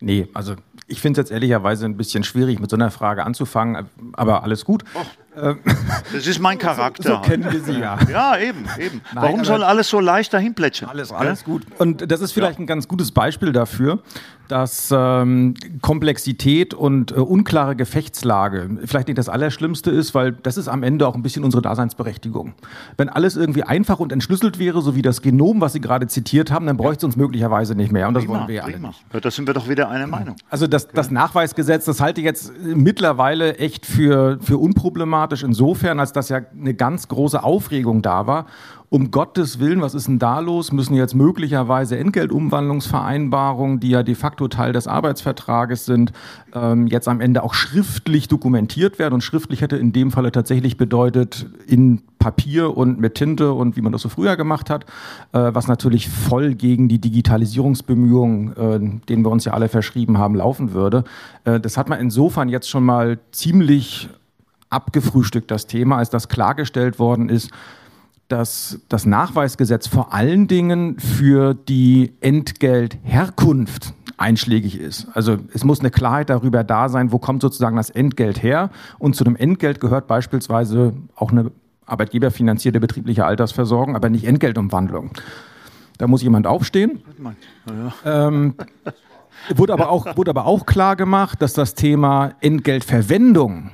Nee, 0.00 0.28
also 0.34 0.56
ich 0.86 1.00
finde 1.00 1.20
es 1.20 1.24
jetzt 1.24 1.32
ehrlicherweise 1.32 1.86
ein 1.86 1.96
bisschen 1.96 2.24
schwierig, 2.24 2.58
mit 2.58 2.70
so 2.70 2.76
einer 2.76 2.90
Frage 2.90 3.24
anzufangen, 3.24 3.88
aber 4.12 4.42
alles 4.42 4.64
gut. 4.64 4.84
Oh, 4.94 5.04
das 6.12 6.26
ist 6.26 6.38
mein 6.40 6.58
Charakter. 6.58 6.94
So, 7.04 7.16
so 7.16 7.20
kennen 7.20 7.44
wir 7.50 7.60
sie 7.60 7.80
ja. 7.80 7.98
Ja, 8.10 8.38
eben, 8.38 8.64
eben. 8.78 9.00
Nein, 9.14 9.24
Warum 9.24 9.44
soll 9.44 9.62
alles 9.62 9.88
so 9.88 10.00
leicht 10.00 10.32
dahin 10.32 10.54
plätschern? 10.54 10.88
Alles, 10.88 11.12
alles 11.12 11.44
gut. 11.44 11.64
Und 11.78 12.10
das 12.10 12.20
ist 12.20 12.32
vielleicht 12.32 12.58
ja. 12.58 12.64
ein 12.64 12.66
ganz 12.66 12.88
gutes 12.88 13.10
Beispiel 13.10 13.52
dafür, 13.52 14.00
dass 14.48 14.92
ähm, 14.94 15.54
Komplexität 15.80 16.74
und 16.74 17.12
äh, 17.12 17.14
unklare 17.14 17.76
Gefechtslage 17.76 18.78
vielleicht 18.84 19.08
nicht 19.08 19.18
das 19.18 19.28
Allerschlimmste 19.28 19.90
ist, 19.90 20.14
weil 20.14 20.32
das 20.32 20.56
ist 20.56 20.68
am 20.68 20.82
Ende 20.82 21.06
auch 21.08 21.14
ein 21.14 21.22
bisschen 21.22 21.44
unsere 21.44 21.62
Daseinsberechtigung. 21.62 22.54
Wenn 22.96 23.08
alles 23.08 23.36
irgendwie 23.36 23.62
einfach 23.62 24.00
und 24.00 24.12
entschlüsselt 24.12 24.58
wäre, 24.58 24.82
so 24.82 24.94
wie 24.94 25.02
das 25.02 25.22
Genom, 25.22 25.60
was 25.60 25.72
Sie 25.72 25.80
gerade 25.80 26.06
zitiert 26.06 26.50
haben, 26.50 26.66
dann 26.66 26.76
bräuchte 26.76 26.98
es 26.98 27.04
uns 27.04 27.16
möglicherweise 27.16 27.74
nicht 27.74 27.92
mehr. 27.92 28.08
Und 28.08 28.14
das 28.14 28.24
prima, 28.24 28.38
wollen 28.38 28.48
wir 28.48 28.54
ja 28.56 28.64
alle 28.64 28.78
nicht. 28.78 29.04
Ja, 29.12 29.20
da 29.20 29.30
sind 29.30 29.46
wir 29.46 29.54
doch 29.54 29.68
wieder 29.68 29.88
einer 29.88 30.06
Meinung. 30.06 30.36
Also 30.50 30.66
das, 30.66 30.88
das 30.88 31.10
Nachweisgesetz, 31.10 31.84
das 31.86 32.00
halte 32.00 32.20
ich 32.20 32.24
jetzt 32.24 32.52
mittlerweile 32.62 33.56
echt 33.56 33.86
für, 33.86 34.38
für 34.40 34.58
unproblematisch 34.58 35.23
insofern, 35.32 36.00
als 36.00 36.12
dass 36.12 36.28
ja 36.28 36.40
eine 36.58 36.74
ganz 36.74 37.08
große 37.08 37.42
Aufregung 37.42 38.02
da 38.02 38.26
war 38.26 38.46
um 38.94 39.10
Gottes 39.10 39.58
Willen, 39.58 39.82
was 39.82 39.92
ist 39.92 40.06
denn 40.06 40.20
da 40.20 40.38
los? 40.38 40.70
Müssen 40.70 40.94
jetzt 40.94 41.16
möglicherweise 41.16 41.98
Entgeltumwandlungsvereinbarungen, 41.98 43.80
die 43.80 43.88
ja 43.88 44.04
de 44.04 44.14
facto 44.14 44.46
Teil 44.46 44.72
des 44.72 44.86
Arbeitsvertrages 44.86 45.84
sind, 45.84 46.12
ähm, 46.54 46.86
jetzt 46.86 47.08
am 47.08 47.20
Ende 47.20 47.42
auch 47.42 47.54
schriftlich 47.54 48.28
dokumentiert 48.28 49.00
werden? 49.00 49.14
Und 49.14 49.22
schriftlich 49.22 49.62
hätte 49.62 49.76
in 49.76 49.92
dem 49.92 50.12
Falle 50.12 50.30
tatsächlich 50.30 50.76
bedeutet, 50.76 51.46
in 51.66 52.02
Papier 52.20 52.76
und 52.76 53.00
mit 53.00 53.16
Tinte 53.16 53.52
und 53.52 53.76
wie 53.76 53.80
man 53.80 53.90
das 53.90 54.02
so 54.02 54.08
früher 54.08 54.36
gemacht 54.36 54.70
hat, 54.70 54.84
äh, 55.32 55.50
was 55.52 55.66
natürlich 55.66 56.08
voll 56.08 56.54
gegen 56.54 56.88
die 56.88 57.00
Digitalisierungsbemühungen, 57.00 58.56
äh, 58.56 59.06
denen 59.08 59.24
wir 59.24 59.30
uns 59.30 59.44
ja 59.44 59.54
alle 59.54 59.68
verschrieben 59.68 60.18
haben, 60.18 60.36
laufen 60.36 60.72
würde. 60.72 61.02
Äh, 61.42 61.58
das 61.58 61.76
hat 61.76 61.88
man 61.88 61.98
insofern 61.98 62.48
jetzt 62.48 62.70
schon 62.70 62.84
mal 62.84 63.18
ziemlich 63.32 64.08
abgefrühstückt, 64.74 65.50
das 65.50 65.66
Thema, 65.66 65.98
als 65.98 66.10
das 66.10 66.28
klargestellt 66.28 66.98
worden 66.98 67.28
ist, 67.28 67.50
dass 68.28 68.80
das 68.88 69.06
Nachweisgesetz 69.06 69.86
vor 69.86 70.12
allen 70.12 70.48
Dingen 70.48 70.98
für 70.98 71.54
die 71.54 72.12
Entgeltherkunft 72.20 73.94
einschlägig 74.16 74.78
ist. 74.78 75.08
Also 75.12 75.38
es 75.52 75.64
muss 75.64 75.80
eine 75.80 75.90
Klarheit 75.90 76.30
darüber 76.30 76.64
da 76.64 76.88
sein, 76.88 77.12
wo 77.12 77.18
kommt 77.18 77.42
sozusagen 77.42 77.76
das 77.76 77.90
Entgelt 77.90 78.42
her. 78.42 78.70
Und 78.98 79.16
zu 79.16 79.24
dem 79.24 79.36
Entgelt 79.36 79.80
gehört 79.80 80.06
beispielsweise 80.06 80.94
auch 81.16 81.32
eine 81.32 81.50
arbeitgeberfinanzierte 81.86 82.80
betriebliche 82.80 83.24
Altersversorgung, 83.26 83.94
aber 83.94 84.08
nicht 84.08 84.24
Entgeltumwandlung. 84.24 85.10
Da 85.98 86.06
muss 86.06 86.22
jemand 86.22 86.46
aufstehen. 86.46 87.02
Ähm, 88.04 88.54
wurde, 89.54 89.72
aber 89.72 89.90
auch, 89.90 90.16
wurde 90.16 90.30
aber 90.30 90.46
auch 90.46 90.66
klar 90.66 90.96
gemacht, 90.96 91.42
dass 91.42 91.52
das 91.52 91.74
Thema 91.74 92.32
Entgeltverwendung 92.40 93.70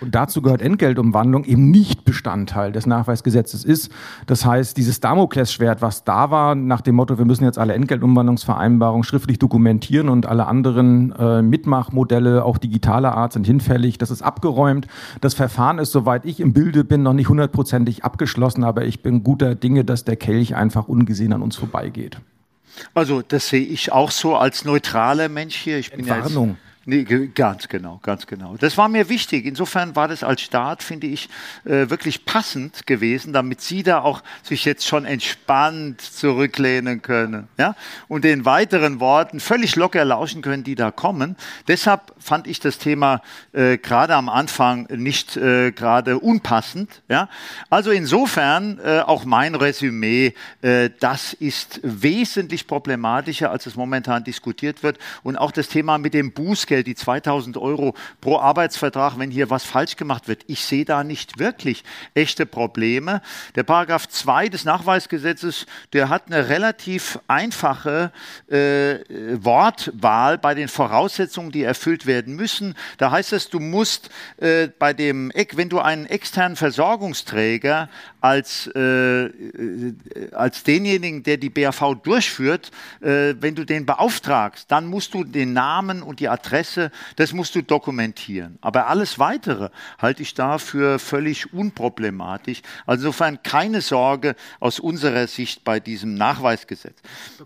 und 0.00 0.14
dazu 0.14 0.42
gehört 0.42 0.60
Entgeltumwandlung 0.60 1.44
eben 1.44 1.70
nicht 1.70 2.04
Bestandteil 2.04 2.72
des 2.72 2.86
Nachweisgesetzes 2.86 3.64
ist. 3.64 3.90
Das 4.26 4.44
heißt, 4.44 4.76
dieses 4.76 5.00
Damoklesschwert, 5.00 5.80
was 5.80 6.04
da 6.04 6.30
war, 6.30 6.54
nach 6.54 6.82
dem 6.82 6.96
Motto, 6.96 7.18
wir 7.18 7.24
müssen 7.24 7.44
jetzt 7.44 7.58
alle 7.58 7.74
Entgeltumwandlungsvereinbarungen 7.74 9.04
schriftlich 9.04 9.38
dokumentieren 9.38 10.08
und 10.08 10.26
alle 10.26 10.46
anderen 10.46 11.12
äh, 11.12 11.42
Mitmachmodelle, 11.42 12.44
auch 12.44 12.58
digitaler 12.58 13.14
Art, 13.14 13.32
sind 13.32 13.46
hinfällig. 13.46 13.98
Das 13.98 14.10
ist 14.10 14.22
abgeräumt. 14.22 14.86
Das 15.20 15.34
Verfahren 15.34 15.78
ist, 15.78 15.92
soweit 15.92 16.24
ich 16.24 16.40
im 16.40 16.52
Bilde 16.52 16.84
bin, 16.84 17.02
noch 17.02 17.14
nicht 17.14 17.28
hundertprozentig 17.28 18.04
abgeschlossen, 18.04 18.64
aber 18.64 18.84
ich 18.84 19.02
bin 19.02 19.24
guter 19.24 19.54
Dinge, 19.54 19.84
dass 19.84 20.04
der 20.04 20.16
Kelch 20.16 20.54
einfach 20.54 20.88
ungesehen 20.88 21.32
an 21.32 21.42
uns 21.42 21.56
vorbeigeht. 21.56 22.18
Also 22.92 23.22
das 23.26 23.48
sehe 23.48 23.64
ich 23.64 23.92
auch 23.92 24.10
so 24.10 24.36
als 24.36 24.66
neutraler 24.66 25.30
Mensch 25.30 25.56
hier. 25.56 25.78
Ich 25.78 25.90
bin 25.90 26.00
Entwarnung. 26.00 26.50
Ja 26.50 26.56
Nee, 26.88 27.02
ganz 27.34 27.66
genau, 27.66 27.98
ganz 28.00 28.28
genau. 28.28 28.56
Das 28.60 28.78
war 28.78 28.88
mir 28.88 29.08
wichtig. 29.08 29.44
Insofern 29.44 29.96
war 29.96 30.06
das 30.06 30.22
als 30.22 30.40
Start, 30.40 30.84
finde 30.84 31.08
ich, 31.08 31.28
äh, 31.64 31.90
wirklich 31.90 32.24
passend 32.24 32.86
gewesen, 32.86 33.32
damit 33.32 33.60
Sie 33.60 33.82
da 33.82 34.02
auch 34.02 34.22
sich 34.44 34.64
jetzt 34.64 34.86
schon 34.86 35.04
entspannt 35.04 36.00
zurücklehnen 36.00 37.02
können, 37.02 37.48
ja, 37.58 37.74
und 38.06 38.22
den 38.22 38.44
weiteren 38.44 39.00
Worten 39.00 39.40
völlig 39.40 39.74
locker 39.74 40.04
lauschen 40.04 40.42
können, 40.42 40.62
die 40.62 40.76
da 40.76 40.92
kommen. 40.92 41.34
Deshalb 41.66 42.12
fand 42.20 42.46
ich 42.46 42.60
das 42.60 42.78
Thema 42.78 43.20
äh, 43.52 43.78
gerade 43.78 44.14
am 44.14 44.28
Anfang 44.28 44.86
nicht 44.94 45.36
äh, 45.36 45.72
gerade 45.72 46.20
unpassend, 46.20 47.02
ja. 47.08 47.28
Also 47.68 47.90
insofern 47.90 48.78
äh, 48.78 49.00
auch 49.00 49.24
mein 49.24 49.56
Resümee, 49.56 50.34
äh, 50.62 50.90
das 51.00 51.32
ist 51.32 51.80
wesentlich 51.82 52.68
problematischer, 52.68 53.50
als 53.50 53.66
es 53.66 53.74
momentan 53.74 54.22
diskutiert 54.22 54.84
wird 54.84 54.98
und 55.24 55.34
auch 55.34 55.50
das 55.50 55.66
Thema 55.66 55.98
mit 55.98 56.14
dem 56.14 56.30
Bußgeld 56.30 56.75
Bußgeld, 56.76 56.86
die 56.86 56.94
2000 56.94 57.56
Euro 57.56 57.94
pro 58.20 58.38
Arbeitsvertrag, 58.38 59.18
wenn 59.18 59.30
hier 59.30 59.50
was 59.50 59.64
falsch 59.64 59.96
gemacht 59.96 60.28
wird. 60.28 60.44
Ich 60.46 60.64
sehe 60.64 60.84
da 60.84 61.04
nicht 61.04 61.38
wirklich 61.38 61.84
echte 62.14 62.46
Probleme. 62.46 63.22
Der 63.54 63.62
Paragraph 63.62 64.08
2 64.08 64.48
des 64.48 64.64
Nachweisgesetzes, 64.64 65.66
der 65.92 66.08
hat 66.08 66.26
eine 66.26 66.48
relativ 66.48 67.18
einfache 67.28 68.12
äh, 68.48 68.98
Wortwahl 69.42 70.38
bei 70.38 70.54
den 70.54 70.68
Voraussetzungen, 70.68 71.50
die 71.50 71.62
erfüllt 71.62 72.06
werden 72.06 72.36
müssen. 72.36 72.74
Da 72.98 73.10
heißt 73.10 73.32
es, 73.32 73.48
du 73.48 73.60
musst 73.60 74.10
äh, 74.38 74.68
bei 74.78 74.92
dem, 74.92 75.32
wenn 75.52 75.68
du 75.68 75.80
einen 75.80 76.06
externen 76.06 76.56
Versorgungsträger 76.56 77.88
als, 78.20 78.68
äh, 78.74 79.26
äh 79.26 79.94
als 80.32 80.64
denjenigen, 80.64 81.22
der 81.22 81.36
die 81.36 81.50
BAV 81.50 81.96
durchführt, 82.02 82.70
äh, 83.00 83.34
wenn 83.40 83.54
du 83.54 83.64
den 83.64 83.86
beauftragst, 83.86 84.70
dann 84.70 84.86
musst 84.86 85.14
du 85.14 85.24
den 85.24 85.52
Namen 85.52 86.02
und 86.02 86.20
die 86.20 86.28
Adresse 86.28 86.65
Prozesse, 86.66 86.90
das 87.16 87.32
musst 87.32 87.54
du 87.54 87.62
dokumentieren. 87.62 88.58
Aber 88.60 88.88
alles 88.88 89.18
Weitere 89.18 89.70
halte 89.98 90.22
ich 90.22 90.34
da 90.34 90.58
für 90.58 90.98
völlig 90.98 91.52
unproblematisch. 91.52 92.62
Also 92.86 93.06
insofern 93.06 93.42
keine 93.42 93.80
Sorge 93.80 94.34
aus 94.60 94.80
unserer 94.80 95.26
Sicht 95.26 95.64
bei 95.64 95.80
diesem 95.80 96.14
Nachweisgesetz. 96.14 96.98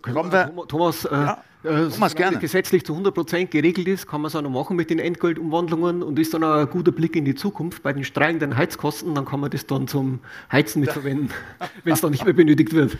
Kommen 0.02 0.32
wir, 0.32 0.52
Thomas, 0.68 1.04
äh, 1.04 1.10
ja. 1.10 1.44
Äh, 1.62 1.90
Thomas, 1.90 2.14
gerne. 2.14 2.38
gesetzlich 2.38 2.84
zu 2.86 2.94
100 2.94 3.14
Prozent 3.14 3.50
geregelt 3.50 3.86
ist, 3.86 4.06
kann 4.06 4.22
man 4.22 4.28
es 4.28 4.36
auch 4.36 4.42
noch 4.42 4.50
machen 4.50 4.76
mit 4.76 4.88
den 4.88 4.98
Entgeltumwandlungen 4.98 6.02
und 6.02 6.18
ist 6.18 6.32
dann 6.32 6.42
auch 6.42 6.54
ein 6.54 6.70
guter 6.70 6.92
Blick 6.92 7.16
in 7.16 7.26
die 7.26 7.34
Zukunft 7.34 7.82
bei 7.82 7.92
den 7.92 8.04
steigenden 8.04 8.56
Heizkosten, 8.56 9.14
dann 9.14 9.26
kann 9.26 9.40
man 9.40 9.50
das 9.50 9.66
dann 9.66 9.86
zum 9.86 10.20
Heizen 10.50 10.80
mitverwenden, 10.80 11.30
wenn 11.84 11.92
es 11.92 12.00
dann 12.00 12.12
nicht 12.12 12.24
mehr 12.24 12.32
benötigt 12.32 12.72
wird. 12.72 12.96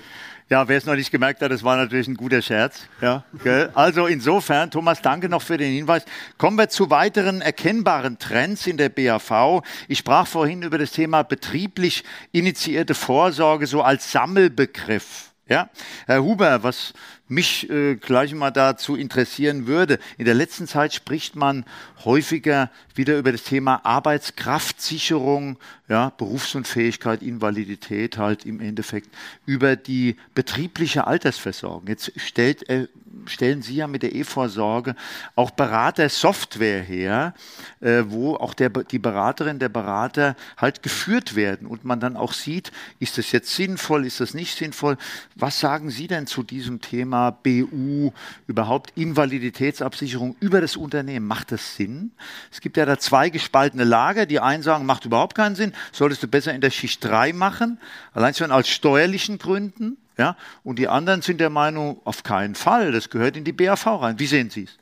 Ja, 0.51 0.67
wer 0.67 0.77
es 0.77 0.85
noch 0.85 0.97
nicht 0.97 1.13
gemerkt 1.13 1.43
hat, 1.43 1.53
das 1.53 1.63
war 1.63 1.77
natürlich 1.77 2.09
ein 2.09 2.17
guter 2.17 2.43
Scherz. 2.43 2.89
Ja, 3.01 3.23
gell? 3.45 3.71
Also 3.73 4.09
insofern, 4.09 4.69
Thomas, 4.73 5.01
danke 5.01 5.29
noch 5.29 5.43
für 5.43 5.57
den 5.57 5.73
Hinweis. 5.73 6.05
Kommen 6.39 6.59
wir 6.59 6.69
zu 6.69 6.91
weiteren 6.91 7.41
erkennbaren 7.41 8.19
Trends 8.19 8.67
in 8.67 8.77
der 8.77 8.89
BAV. 8.89 9.63
Ich 9.87 9.99
sprach 9.99 10.27
vorhin 10.27 10.63
über 10.63 10.77
das 10.77 10.91
Thema 10.91 11.23
betrieblich 11.23 12.03
initiierte 12.33 12.97
Vorsorge 12.97 13.69
so 13.69 13.83
als 13.83 14.11
Sammelbegriff. 14.11 15.31
Ja, 15.47 15.71
Herr 16.07 16.25
Huber, 16.25 16.65
was 16.65 16.95
mich 17.31 17.71
äh, 17.71 17.95
gleich 17.95 18.35
mal 18.35 18.51
dazu 18.51 18.97
interessieren 18.97 19.67
würde. 19.67 19.99
In 20.19 20.25
der 20.25 20.35
letzten 20.35 20.67
Zeit 20.67 20.93
spricht 20.93 21.37
man 21.37 21.65
häufiger 22.05 22.71
wieder 22.95 23.17
über 23.17 23.33
das 23.33 23.45
Thema 23.45 23.85
Arbeitskraftsicherung, 23.85 25.57
ja, 25.89 26.11
Berufsunfähigkeit, 26.11 27.23
Invalidität 27.23 28.19
halt 28.19 28.45
im 28.45 28.61
Endeffekt, 28.61 29.09
über 29.47 29.77
die 29.77 30.17
betriebliche 30.35 31.07
Altersversorgung. 31.07 31.87
Jetzt 31.87 32.13
stellt, 32.17 32.69
äh, 32.69 32.89
stellen 33.27 33.63
Sie 33.63 33.77
ja 33.77 33.87
mit 33.87 34.03
der 34.03 34.15
E-Vorsorge 34.15 34.97
auch 35.37 35.53
Beratersoftware 35.53 36.83
her, 36.83 37.35
äh, 37.81 38.03
wo 38.07 38.35
auch 38.35 38.55
der, 38.55 38.71
die 38.71 38.99
Beraterin, 38.99 39.59
der 39.59 39.69
Berater 39.69 40.37
halt 40.57 40.83
geführt 40.83 41.37
werden 41.37 41.67
und 41.67 41.85
man 41.85 42.01
dann 42.01 42.17
auch 42.17 42.33
sieht, 42.33 42.73
ist 42.99 43.19
das 43.19 43.31
jetzt 43.33 43.55
sinnvoll, 43.55 44.05
ist 44.05 44.21
das 44.21 44.35
nicht 44.35 44.59
sinnvoll. 44.59 44.97
Was 45.37 45.61
sagen 45.61 45.91
Sie 45.91 46.09
denn 46.09 46.27
zu 46.27 46.43
diesem 46.43 46.81
Thema? 46.81 47.20
BU, 47.29 48.13
überhaupt 48.47 48.93
Invaliditätsabsicherung 48.97 50.37
über 50.41 50.61
das 50.61 50.77
Unternehmen. 50.77 51.27
Macht 51.27 51.53
das 51.53 51.77
Sinn? 51.77 52.13
Es 52.51 52.61
gibt 52.61 52.77
ja 52.77 52.87
da 52.87 52.99
zwei 52.99 53.29
gespaltene 53.29 53.85
Lager. 53.85 54.27
Die 54.27 54.41
einen 54.41 54.63
sagen, 54.63 54.87
macht 54.87 55.05
überhaupt 55.05 55.35
keinen 55.35 55.57
Sinn, 55.57 55.73
solltest 55.93 56.23
du 56.23 56.29
besser 56.29 56.55
in 56.55 56.61
der 56.61 56.71
Schicht 56.71 57.05
3 57.05 57.33
machen, 57.33 57.79
allein 58.15 58.35
schon 58.35 58.51
aus 58.51 58.69
steuerlichen 58.69 59.39
Gründen. 59.39 59.99
Ja? 60.17 60.37
Und 60.65 60.79
die 60.79 60.89
anderen 60.89 61.23
sind 61.23 61.41
der 61.41 61.51
Meinung, 61.51 62.01
auf 62.05 62.23
keinen 62.23 62.55
Fall, 62.55 62.93
das 62.93 63.11
gehört 63.11 63.37
in 63.37 63.45
die 63.45 63.53
BAV 63.53 63.87
rein. 63.87 64.19
Wie 64.19 64.27
sehen 64.27 64.51
Sie 64.51 64.65
es? 64.65 64.79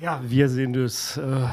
Ja, 0.00 0.20
wir 0.22 0.48
sehen 0.48 0.72
das. 0.72 1.16
Äh 1.16 1.46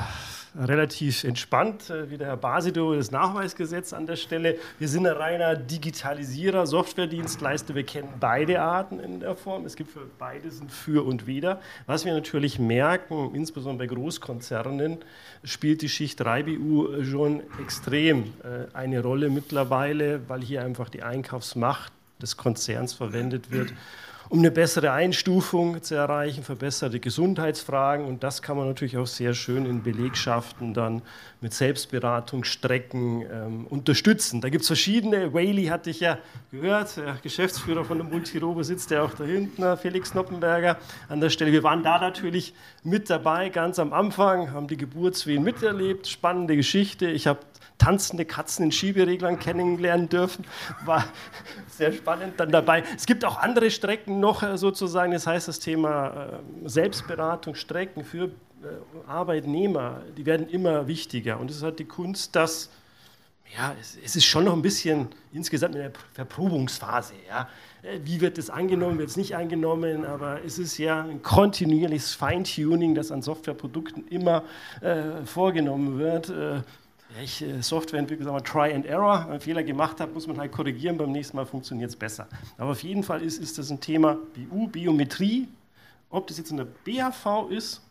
relativ 0.59 1.23
entspannt, 1.23 1.89
äh, 1.89 2.09
wie 2.09 2.17
der 2.17 2.27
Herr 2.27 2.37
Basido, 2.37 2.93
das 2.95 3.11
Nachweisgesetz 3.11 3.93
an 3.93 4.05
der 4.05 4.15
Stelle. 4.15 4.57
Wir 4.79 4.87
sind 4.87 5.07
ein 5.07 5.15
reiner 5.15 5.55
Digitalisierer, 5.55 6.67
Softwaredienstleister. 6.67 7.75
Wir 7.75 7.85
kennen 7.85 8.09
beide 8.19 8.61
Arten 8.61 8.99
in 8.99 9.19
der 9.19 9.35
Form. 9.35 9.65
Es 9.65 9.75
gibt 9.75 9.91
für 9.91 10.05
beides 10.19 10.61
ein 10.61 10.69
Für 10.69 11.05
und 11.05 11.27
Wider. 11.27 11.61
Was 11.85 12.05
wir 12.05 12.13
natürlich 12.13 12.59
merken, 12.59 13.33
insbesondere 13.33 13.87
bei 13.87 13.95
Großkonzernen, 13.95 14.97
spielt 15.43 15.81
die 15.81 15.89
Schicht 15.89 16.21
3BU 16.21 17.03
schon 17.05 17.41
extrem 17.61 18.33
äh, 18.43 18.75
eine 18.75 19.01
Rolle 19.01 19.29
mittlerweile, 19.29 20.27
weil 20.27 20.41
hier 20.41 20.63
einfach 20.63 20.89
die 20.89 21.03
Einkaufsmacht 21.03 21.93
des 22.21 22.37
Konzerns 22.37 22.93
verwendet 22.93 23.51
wird 23.51 23.73
um 24.31 24.39
eine 24.39 24.49
bessere 24.49 24.93
Einstufung 24.93 25.83
zu 25.83 25.95
erreichen, 25.95 26.41
verbesserte 26.43 27.01
Gesundheitsfragen. 27.01 28.05
Und 28.05 28.23
das 28.23 28.41
kann 28.41 28.55
man 28.55 28.65
natürlich 28.65 28.97
auch 28.97 29.05
sehr 29.05 29.33
schön 29.33 29.65
in 29.65 29.83
Belegschaften 29.83 30.73
dann 30.73 31.01
mit 31.41 31.53
Selbstberatungsstrecken 31.53 33.23
ähm, 33.29 33.67
unterstützen. 33.67 34.39
Da 34.39 34.47
gibt 34.47 34.61
es 34.61 34.67
verschiedene. 34.67 35.33
Whaley 35.33 35.65
hatte 35.65 35.89
ich 35.89 35.99
ja 35.99 36.17
gehört, 36.49 36.95
der 36.95 37.17
Geschäftsführer 37.21 37.83
von 37.83 37.97
der 37.97 38.07
Multirobe 38.07 38.63
sitzt 38.63 38.89
ja 38.91 39.03
auch 39.03 39.13
da 39.13 39.25
hinten, 39.25 39.75
Felix 39.75 40.13
Noppenberger 40.13 40.77
an 41.09 41.19
der 41.19 41.29
Stelle. 41.29 41.51
Wir 41.51 41.63
waren 41.63 41.83
da 41.83 41.99
natürlich 41.99 42.53
mit 42.83 43.09
dabei, 43.09 43.49
ganz 43.49 43.79
am 43.79 43.91
Anfang, 43.91 44.53
haben 44.53 44.69
die 44.69 44.77
Geburtswehen 44.77 45.43
miterlebt. 45.43 46.07
Spannende 46.07 46.55
Geschichte. 46.55 47.07
Ich 47.07 47.27
habe 47.27 47.39
tanzende 47.81 48.25
Katzen 48.25 48.65
in 48.65 48.71
Schiebereglern 48.71 49.39
kennenlernen 49.39 50.07
dürfen. 50.07 50.45
War 50.85 51.05
sehr 51.67 51.91
spannend 51.91 52.39
dann 52.39 52.51
dabei. 52.51 52.83
Es 52.95 53.07
gibt 53.07 53.25
auch 53.25 53.39
andere 53.39 53.71
Strecken 53.71 54.19
noch 54.19 54.43
äh, 54.43 54.55
sozusagen, 54.57 55.11
das 55.11 55.25
heißt 55.25 55.47
das 55.47 55.59
Thema 55.59 56.41
äh, 56.63 56.69
Selbstberatung, 56.69 57.55
Strecken 57.55 58.05
für 58.05 58.25
äh, 58.25 58.29
Arbeitnehmer, 59.07 60.03
die 60.15 60.27
werden 60.27 60.47
immer 60.47 60.87
wichtiger. 60.87 61.39
Und 61.39 61.49
es 61.49 61.57
ist 61.57 61.63
halt 61.63 61.79
die 61.79 61.85
Kunst, 61.85 62.35
dass, 62.35 62.69
ja, 63.57 63.73
es, 63.81 64.15
ist 64.15 64.25
schon 64.25 64.43
noch 64.43 64.53
ein 64.53 64.61
bisschen 64.61 65.07
insgesamt 65.33 65.73
in 65.73 65.81
der 65.81 65.91
Verprobungsphase, 66.13 67.15
ja. 67.27 67.49
Wie 68.03 68.21
wird 68.21 68.37
es 68.37 68.51
angenommen, 68.51 68.99
wird 68.99 69.09
es 69.09 69.17
nicht 69.17 69.35
angenommen, 69.35 70.05
aber 70.05 70.45
es 70.45 70.59
ist 70.59 70.77
ja 70.77 71.01
ein 71.01 71.23
kontinuierliches 71.23 72.13
Feintuning, 72.13 72.93
das 72.93 73.11
an 73.11 73.23
Softwareprodukten 73.23 74.07
immer 74.09 74.43
äh, 74.81 75.25
vorgenommen 75.25 75.97
wird. 75.97 76.29
Äh, 76.29 76.61
ich 77.21 77.43
Software 77.61 77.99
entwickle, 77.99 78.25
sagen 78.25 78.37
wir 78.37 78.43
Try 78.43 78.73
and 78.73 78.85
Error. 78.85 79.13
Wenn 79.13 79.23
man 79.23 79.31
einen 79.31 79.41
Fehler 79.41 79.63
gemacht 79.63 79.99
hat, 79.99 80.13
muss 80.13 80.27
man 80.27 80.37
halt 80.37 80.51
korrigieren, 80.51 80.97
beim 80.97 81.11
nächsten 81.11 81.37
Mal 81.37 81.45
funktioniert 81.45 81.89
es 81.89 81.95
besser. 81.95 82.27
Aber 82.57 82.71
auf 82.71 82.83
jeden 82.83 83.03
Fall 83.03 83.21
ist, 83.21 83.39
ist 83.39 83.57
das 83.57 83.69
ein 83.69 83.79
Thema 83.79 84.17
BU, 84.35 84.67
Biometrie, 84.67 85.47
ob 86.09 86.27
das 86.27 86.37
jetzt 86.37 86.51
in 86.51 86.57
der 86.57 86.67
BAV 86.85 87.49
ist 87.49 87.81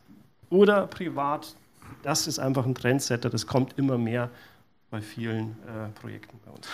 oder 0.48 0.86
privat, 0.86 1.54
das 2.02 2.26
ist 2.26 2.38
einfach 2.38 2.64
ein 2.64 2.74
Trendsetter, 2.74 3.30
das 3.30 3.46
kommt 3.46 3.78
immer 3.78 3.98
mehr 3.98 4.30
bei 4.90 5.00
vielen 5.00 5.56
äh, 5.66 5.88
Projekten 6.00 6.38
bei 6.44 6.52
uns. 6.52 6.66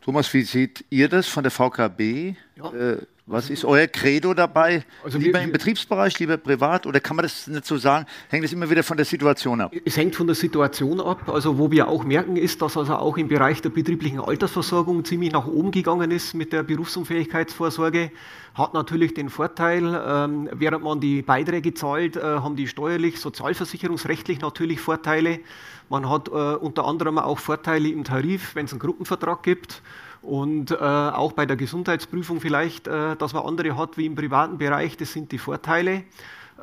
Thomas, 0.00 0.32
wie 0.32 0.42
seht 0.42 0.84
ihr 0.90 1.08
das 1.08 1.26
von 1.26 1.42
der 1.42 1.50
VKB? 1.50 2.36
Ja. 2.56 2.72
Äh, 2.72 3.06
Was 3.28 3.50
ist 3.50 3.64
euer 3.64 3.88
Credo 3.88 4.34
dabei? 4.34 4.84
Also 5.02 5.18
lieber 5.18 5.40
wir, 5.40 5.44
im 5.46 5.50
Betriebsbereich, 5.50 6.16
lieber 6.20 6.36
privat? 6.36 6.86
Oder 6.86 7.00
kann 7.00 7.16
man 7.16 7.24
das 7.24 7.48
nicht 7.48 7.66
so 7.66 7.76
sagen? 7.76 8.06
Hängt 8.28 8.44
es 8.44 8.52
immer 8.52 8.70
wieder 8.70 8.84
von 8.84 8.96
der 8.96 9.04
Situation 9.04 9.60
ab? 9.60 9.72
Es 9.84 9.96
hängt 9.96 10.14
von 10.14 10.28
der 10.28 10.36
Situation 10.36 11.00
ab. 11.00 11.28
Also 11.28 11.58
wo 11.58 11.68
wir 11.72 11.88
auch 11.88 12.04
merken, 12.04 12.36
ist, 12.36 12.62
dass 12.62 12.76
also 12.76 12.94
auch 12.94 13.16
im 13.16 13.26
Bereich 13.26 13.60
der 13.60 13.70
betrieblichen 13.70 14.20
Altersversorgung 14.20 15.04
ziemlich 15.04 15.32
nach 15.32 15.48
oben 15.48 15.72
gegangen 15.72 16.12
ist 16.12 16.34
mit 16.34 16.52
der 16.52 16.62
Berufsunfähigkeitsvorsorge. 16.62 18.12
Hat 18.54 18.74
natürlich 18.74 19.12
den 19.14 19.28
Vorteil, 19.28 20.00
ähm, 20.06 20.48
während 20.52 20.84
man 20.84 21.00
die 21.00 21.22
Beiträge 21.22 21.74
zahlt, 21.74 22.14
äh, 22.14 22.20
haben 22.20 22.54
die 22.54 22.68
steuerlich, 22.68 23.18
sozialversicherungsrechtlich 23.18 24.40
natürlich 24.40 24.80
Vorteile. 24.80 25.40
Man 25.88 26.08
hat 26.08 26.28
äh, 26.28 26.30
unter 26.30 26.84
anderem 26.84 27.18
auch 27.18 27.40
Vorteile 27.40 27.88
im 27.88 28.04
Tarif, 28.04 28.54
wenn 28.54 28.66
es 28.66 28.72
einen 28.72 28.78
Gruppenvertrag 28.78 29.42
gibt. 29.42 29.82
Und 30.26 30.72
äh, 30.72 30.74
auch 30.74 31.32
bei 31.32 31.46
der 31.46 31.56
Gesundheitsprüfung 31.56 32.40
vielleicht, 32.40 32.88
äh, 32.88 33.14
dass 33.14 33.32
man 33.32 33.44
andere 33.44 33.76
hat 33.76 33.96
wie 33.96 34.06
im 34.06 34.16
privaten 34.16 34.58
Bereich, 34.58 34.96
das 34.96 35.12
sind 35.12 35.30
die 35.30 35.38
Vorteile. 35.38 36.02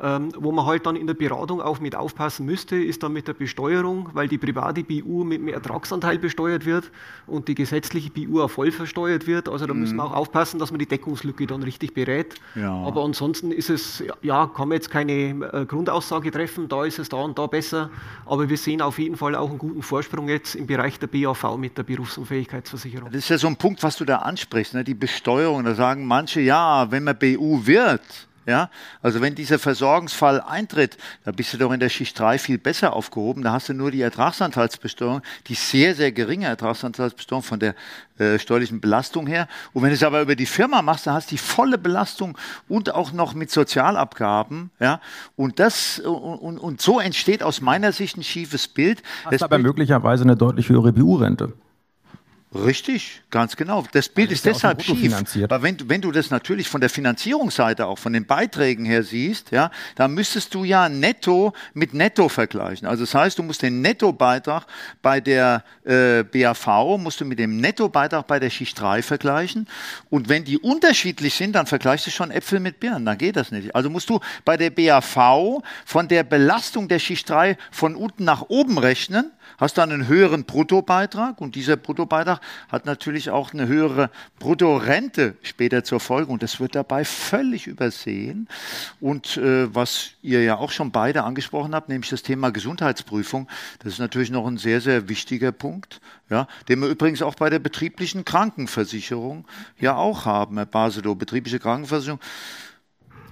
Ähm, 0.02 0.32
wo 0.36 0.50
man 0.50 0.66
halt 0.66 0.86
dann 0.86 0.96
in 0.96 1.06
der 1.06 1.14
Beratung 1.14 1.60
auch 1.60 1.78
mit 1.78 1.94
aufpassen 1.94 2.44
müsste, 2.46 2.74
ist 2.74 3.04
dann 3.04 3.12
mit 3.12 3.28
der 3.28 3.32
Besteuerung, 3.32 4.08
weil 4.12 4.26
die 4.26 4.38
private 4.38 4.82
BU 4.82 5.22
mit 5.22 5.38
einem 5.38 5.48
Ertragsanteil 5.48 6.18
besteuert 6.18 6.66
wird 6.66 6.90
und 7.28 7.46
die 7.46 7.54
gesetzliche 7.54 8.10
BU 8.10 8.42
auch 8.42 8.50
voll 8.50 8.72
versteuert 8.72 9.28
wird. 9.28 9.48
Also 9.48 9.66
da 9.66 9.72
mhm. 9.72 9.80
müssen 9.80 9.96
wir 9.96 10.04
auch 10.04 10.12
aufpassen, 10.12 10.58
dass 10.58 10.72
man 10.72 10.80
die 10.80 10.86
Deckungslücke 10.86 11.46
dann 11.46 11.62
richtig 11.62 11.94
berät. 11.94 12.34
Ja. 12.56 12.72
Aber 12.72 13.04
ansonsten 13.04 13.52
ist 13.52 13.70
es, 13.70 14.02
ja, 14.20 14.48
kann 14.48 14.68
man 14.68 14.76
jetzt 14.76 14.90
keine 14.90 15.12
äh, 15.12 15.64
Grundaussage 15.64 16.32
treffen, 16.32 16.66
da 16.66 16.84
ist 16.84 16.98
es 16.98 17.08
da 17.08 17.18
und 17.18 17.38
da 17.38 17.46
besser. 17.46 17.90
Aber 18.26 18.48
wir 18.48 18.56
sehen 18.56 18.82
auf 18.82 18.98
jeden 18.98 19.16
Fall 19.16 19.36
auch 19.36 19.50
einen 19.50 19.58
guten 19.58 19.82
Vorsprung 19.82 20.28
jetzt 20.28 20.56
im 20.56 20.66
Bereich 20.66 20.98
der 20.98 21.06
BAV 21.06 21.56
mit 21.56 21.78
der 21.78 21.84
Berufsunfähigkeitsversicherung. 21.84 23.12
Das 23.12 23.20
ist 23.20 23.28
ja 23.28 23.38
so 23.38 23.46
ein 23.46 23.56
Punkt, 23.56 23.80
was 23.84 23.96
du 23.96 24.04
da 24.04 24.16
ansprichst, 24.18 24.74
ne? 24.74 24.82
die 24.82 24.94
Besteuerung. 24.94 25.62
Da 25.62 25.76
sagen 25.76 26.04
manche, 26.04 26.40
ja, 26.40 26.90
wenn 26.90 27.04
man 27.04 27.16
BU 27.16 27.64
wird, 27.64 28.02
ja, 28.46 28.70
also 29.02 29.20
wenn 29.20 29.34
dieser 29.34 29.58
Versorgungsfall 29.58 30.40
eintritt, 30.40 30.98
da 31.24 31.32
bist 31.32 31.52
du 31.52 31.58
doch 31.58 31.72
in 31.72 31.80
der 31.80 31.88
Schicht 31.88 32.18
3 32.18 32.38
viel 32.38 32.58
besser 32.58 32.92
aufgehoben. 32.92 33.42
Da 33.42 33.52
hast 33.52 33.68
du 33.68 33.74
nur 33.74 33.90
die 33.90 34.02
Ertragsanteilsbesteuerung, 34.02 35.22
die 35.46 35.54
sehr, 35.54 35.94
sehr 35.94 36.12
geringe 36.12 36.46
Ertragsanteilsbesteuerung 36.46 37.42
von 37.42 37.60
der 37.60 37.74
äh, 38.18 38.38
steuerlichen 38.38 38.80
Belastung 38.80 39.26
her. 39.26 39.48
Und 39.72 39.82
wenn 39.82 39.90
du 39.90 39.94
es 39.94 40.02
aber 40.02 40.22
über 40.22 40.36
die 40.36 40.46
Firma 40.46 40.82
machst, 40.82 41.06
dann 41.06 41.14
hast 41.14 41.30
du 41.30 41.34
die 41.34 41.38
volle 41.38 41.78
Belastung 41.78 42.36
und 42.68 42.94
auch 42.94 43.12
noch 43.12 43.34
mit 43.34 43.50
Sozialabgaben. 43.50 44.70
Ja, 44.78 45.00
und 45.36 45.58
das 45.58 45.98
und, 46.00 46.58
und, 46.58 46.80
so 46.80 47.00
entsteht 47.00 47.42
aus 47.42 47.60
meiner 47.60 47.92
Sicht 47.92 48.16
ein 48.16 48.22
schiefes 48.22 48.68
Bild. 48.68 49.02
Hast 49.24 49.42
aber 49.42 49.58
möglicherweise 49.58 50.24
eine 50.24 50.36
deutlich 50.36 50.68
höhere 50.68 50.92
BU-Rente. 50.92 51.54
Richtig, 52.54 53.22
ganz 53.30 53.56
genau. 53.56 53.84
Das 53.92 54.08
Bild 54.08 54.30
das 54.30 54.38
ist, 54.38 54.46
ist 54.46 54.56
deshalb 54.56 54.82
schief. 54.82 55.12
Aber 55.44 55.62
wenn, 55.62 55.76
wenn 55.88 56.00
du 56.00 56.12
das 56.12 56.30
natürlich 56.30 56.68
von 56.68 56.80
der 56.80 56.88
Finanzierungsseite 56.88 57.86
auch 57.86 57.98
von 57.98 58.12
den 58.12 58.26
Beiträgen 58.26 58.84
her 58.84 59.02
siehst, 59.02 59.50
ja, 59.50 59.70
dann 59.96 60.14
müsstest 60.14 60.54
du 60.54 60.62
ja 60.62 60.88
netto 60.88 61.52
mit 61.72 61.94
netto 61.94 62.28
vergleichen. 62.28 62.86
Also 62.86 63.02
das 63.02 63.14
heißt, 63.14 63.38
du 63.38 63.42
musst 63.42 63.62
den 63.62 63.80
Nettobeitrag 63.80 64.66
bei 65.02 65.20
der 65.20 65.64
äh, 65.84 66.22
BAV 66.22 66.96
musst 66.98 67.20
du 67.20 67.24
mit 67.24 67.38
dem 67.38 67.56
Nettobeitrag 67.56 68.26
bei 68.26 68.38
der 68.38 68.50
Schicht 68.50 68.80
3 68.80 69.02
vergleichen. 69.02 69.66
Und 70.08 70.28
wenn 70.28 70.44
die 70.44 70.58
unterschiedlich 70.58 71.34
sind, 71.34 71.54
dann 71.54 71.66
vergleichst 71.66 72.06
du 72.06 72.10
schon 72.10 72.30
Äpfel 72.30 72.60
mit 72.60 72.78
Birnen. 72.78 73.04
Dann 73.04 73.18
geht 73.18 73.36
das 73.36 73.50
nicht. 73.50 73.74
Also 73.74 73.90
musst 73.90 74.08
du 74.08 74.20
bei 74.44 74.56
der 74.56 74.70
BAV 74.70 75.62
von 75.84 76.08
der 76.08 76.22
Belastung 76.22 76.86
der 76.88 77.00
Schicht 77.00 77.28
3 77.28 77.56
von 77.72 77.96
unten 77.96 78.24
nach 78.24 78.42
oben 78.48 78.78
rechnen 78.78 79.32
hast 79.58 79.78
dann 79.78 79.92
einen 79.92 80.08
höheren 80.08 80.44
Bruttobeitrag? 80.44 81.40
Und 81.40 81.54
dieser 81.54 81.76
Bruttobeitrag 81.76 82.40
hat 82.68 82.86
natürlich 82.86 83.30
auch 83.30 83.52
eine 83.52 83.66
höhere 83.66 84.10
Bruttorente 84.38 85.36
später 85.42 85.84
zur 85.84 86.00
Folge. 86.00 86.32
Und 86.32 86.42
das 86.42 86.60
wird 86.60 86.74
dabei 86.74 87.04
völlig 87.04 87.66
übersehen. 87.66 88.48
Und 89.00 89.36
äh, 89.36 89.74
was 89.74 90.10
ihr 90.22 90.42
ja 90.42 90.56
auch 90.56 90.70
schon 90.70 90.90
beide 90.90 91.24
angesprochen 91.24 91.74
habt, 91.74 91.88
nämlich 91.88 92.10
das 92.10 92.22
Thema 92.22 92.50
Gesundheitsprüfung, 92.50 93.48
das 93.80 93.94
ist 93.94 93.98
natürlich 93.98 94.30
noch 94.30 94.46
ein 94.46 94.58
sehr, 94.58 94.80
sehr 94.80 95.08
wichtiger 95.08 95.52
Punkt, 95.52 96.00
ja, 96.30 96.46
den 96.68 96.80
wir 96.80 96.88
übrigens 96.88 97.22
auch 97.22 97.34
bei 97.34 97.50
der 97.50 97.58
betrieblichen 97.58 98.24
Krankenversicherung 98.24 99.46
ja 99.78 99.96
auch 99.96 100.24
haben, 100.24 100.56
Herr 100.56 100.66
Basedow, 100.66 101.14
betriebliche 101.14 101.58
Krankenversicherung 101.58 102.20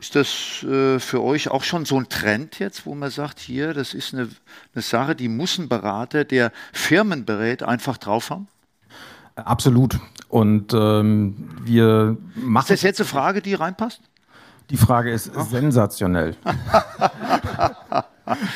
ist 0.03 0.17
das 0.17 0.65
äh, 0.65 0.99
für 0.99 1.23
euch 1.23 1.49
auch 1.49 1.63
schon 1.63 1.85
so 1.85 1.97
ein 1.97 2.09
Trend 2.09 2.59
jetzt, 2.59 2.87
wo 2.87 2.95
man 2.97 3.09
sagt, 3.09 3.39
hier, 3.39 3.73
das 3.73 3.95
ist 3.95 4.13
eine, 4.13 4.29
eine 4.75 4.83
Sache, 4.83 5.15
die 5.15 5.29
muss 5.29 5.59
ein 5.59 5.69
Berater, 5.69 6.25
der 6.25 6.51
Firmen 6.73 7.25
berät, 7.25 7.63
einfach 7.63 7.99
drauf 7.99 8.31
haben? 8.31 8.49
Absolut. 9.37 10.01
Und 10.29 10.75
ähm, 10.75 11.51
wir 11.63 12.17
machen. 12.35 12.65
Ist 12.65 12.71
das 12.71 12.83
jetzt 12.83 13.01
eine 13.01 13.09
Frage, 13.09 13.43
die 13.43 13.55
reinpasst? 13.55 14.01
Die 14.71 14.77
Frage 14.77 15.13
ist 15.13 15.31
oh. 15.37 15.43
sensationell. 15.45 16.37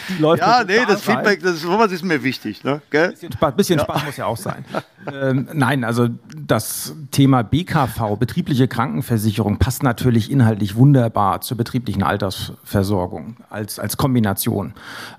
Die 0.09 0.15
läuft 0.23 0.43
ja, 0.43 0.63
nee, 0.65 0.79
das 0.87 1.03
Feedback, 1.03 1.43
das, 1.43 1.61
sowas 1.61 1.91
ist 1.93 2.05
mir 2.05 2.23
wichtig. 2.23 2.63
Ne? 2.65 2.81
Gell? 2.91 3.11
Bisschen, 3.11 3.33
Spaß, 3.33 3.55
bisschen 3.55 3.79
ja. 3.79 3.85
Spaß 3.85 4.05
muss 4.05 4.17
ja 4.17 4.27
auch 4.27 4.37
sein. 4.37 4.65
ähm, 5.13 5.49
nein, 5.53 5.85
also 5.85 6.09
das 6.37 6.95
Thema 7.11 7.43
BKV, 7.43 8.17
betriebliche 8.19 8.69
Krankenversicherung, 8.69 9.59
passt 9.59 9.83
natürlich 9.83 10.31
inhaltlich 10.31 10.77
wunderbar 10.77 11.41
zur 11.41 11.57
betrieblichen 11.57 12.03
Altersversorgung 12.03 13.37
als, 13.51 13.79
als 13.79 13.97
Kombination. 13.97 14.75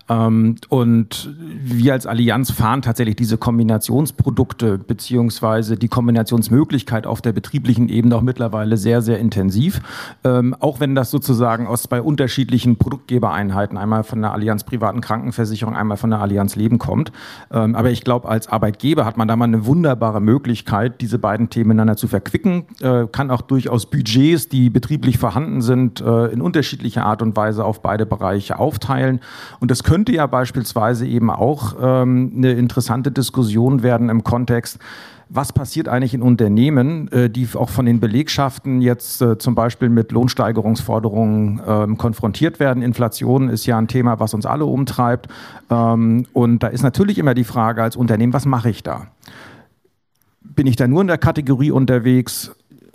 Ähm, 0.10 0.56
und 0.70 1.30
wir 1.40 1.94
als 1.94 2.06
Allianz 2.06 2.52
fahren 2.52 2.82
tatsächlich 2.82 3.18
diese 3.18 3.38
Kombinationsprodukte 3.38 4.78
beziehungsweise 4.78 5.78
die 5.78 5.90
Kombinationsmöglichkeit 5.90 7.06
auf 7.06 7.22
der 7.22 7.34
betrieblichen 7.34 7.90
Ebene 7.90 8.16
auch 8.16 8.22
mittlerweile 8.22 8.78
sehr, 8.78 9.02
sehr 9.02 9.20
intensiv. 9.20 9.82
Ähm, 10.24 10.56
auch 10.60 10.80
wenn 10.80 10.96
das 10.96 11.12
sozusagen 11.12 11.68
aus 11.68 11.84
zwei 11.84 12.02
unterschiedlichen 12.02 12.78
Produktgebereinheiten, 12.78 13.78
einmal 13.78 14.04
von 14.04 14.22
der 14.22 14.37
Allianz 14.38 14.64
privaten 14.64 15.02
Krankenversicherung, 15.02 15.76
einmal 15.76 15.98
von 15.98 16.10
der 16.12 16.20
Allianz 16.20 16.56
Leben 16.56 16.78
kommt. 16.78 17.12
Ähm, 17.52 17.76
aber 17.76 17.90
ich 17.90 18.04
glaube, 18.04 18.30
als 18.30 18.48
Arbeitgeber 18.48 19.06
hat 19.06 19.18
man 19.18 19.28
da 19.28 19.36
mal 19.36 19.46
eine 19.46 19.66
wunderbare 19.66 20.22
Möglichkeit, 20.22 21.02
diese 21.02 21.20
beiden 21.20 21.50
Themen 21.50 21.70
miteinander 21.70 21.98
zu 21.98 22.08
verquicken. 22.08 22.66
Äh, 22.82 23.08
kann 23.12 23.32
auch 23.32 23.42
durchaus 23.42 23.90
Budgets, 23.90 24.50
die 24.50 24.70
betrieblich 24.70 25.18
vorhanden 25.18 25.62
sind, 25.62 26.02
äh, 26.02 26.28
in 26.28 26.42
unterschiedlicher 26.42 27.06
Art 27.06 27.22
und 27.22 27.36
Weise 27.36 27.66
auf 27.66 27.82
beide 27.82 28.06
Bereiche 28.06 28.60
aufteilen. 28.60 29.20
Und 29.60 29.72
das 29.72 29.84
könnte 29.84 30.14
ja 30.14 30.28
beispielsweise 30.28 31.06
eben 31.06 31.30
auch 31.30 31.76
ähm, 31.82 32.34
eine 32.36 32.54
interessante 32.54 33.12
Diskussion 33.12 33.84
werden 33.84 34.10
im 34.10 34.24
Kontext, 34.24 34.80
was 35.30 35.54
passiert 35.54 35.88
eigentlich 35.88 36.14
in 36.14 36.22
Unternehmen, 36.22 37.12
äh, 37.12 37.30
die 37.30 37.48
auch 37.54 37.70
von 37.70 37.86
den 37.86 38.00
Belegschaften 38.00 38.82
jetzt 38.82 39.22
äh, 39.22 39.38
zum 39.38 39.56
Beispiel 39.56 39.90
mit 39.90 40.12
Lohnsteigerungsforderungen 40.12 41.62
ähm, 41.68 41.98
konfrontiert 41.98 42.60
werden. 42.60 42.82
Inflation 42.82 43.50
ist 43.50 43.66
ja 43.66 43.78
ein 43.78 43.88
Thema, 43.88 44.20
was 44.20 44.34
uns 44.34 44.46
alle 44.46 44.66
umtreibt. 44.66 45.28
Ähm, 45.70 46.26
und 46.34 46.64
da 46.64 46.68
ist 46.68 46.84
natürlich 46.84 47.18
immer 47.18 47.34
die 47.34 47.44
Frage 47.44 47.84
als 47.84 47.96
Unternehmen, 47.96 48.34
was 48.34 48.46
mache 48.46 48.70
ich 48.70 48.84
da? 48.84 49.08
Bin 50.42 50.66
ich 50.66 50.76
da 50.76 50.88
nur 50.88 51.02
in 51.02 51.08
der 51.08 51.18
Kategorie 51.18 51.72
unterwegs, 51.72 52.52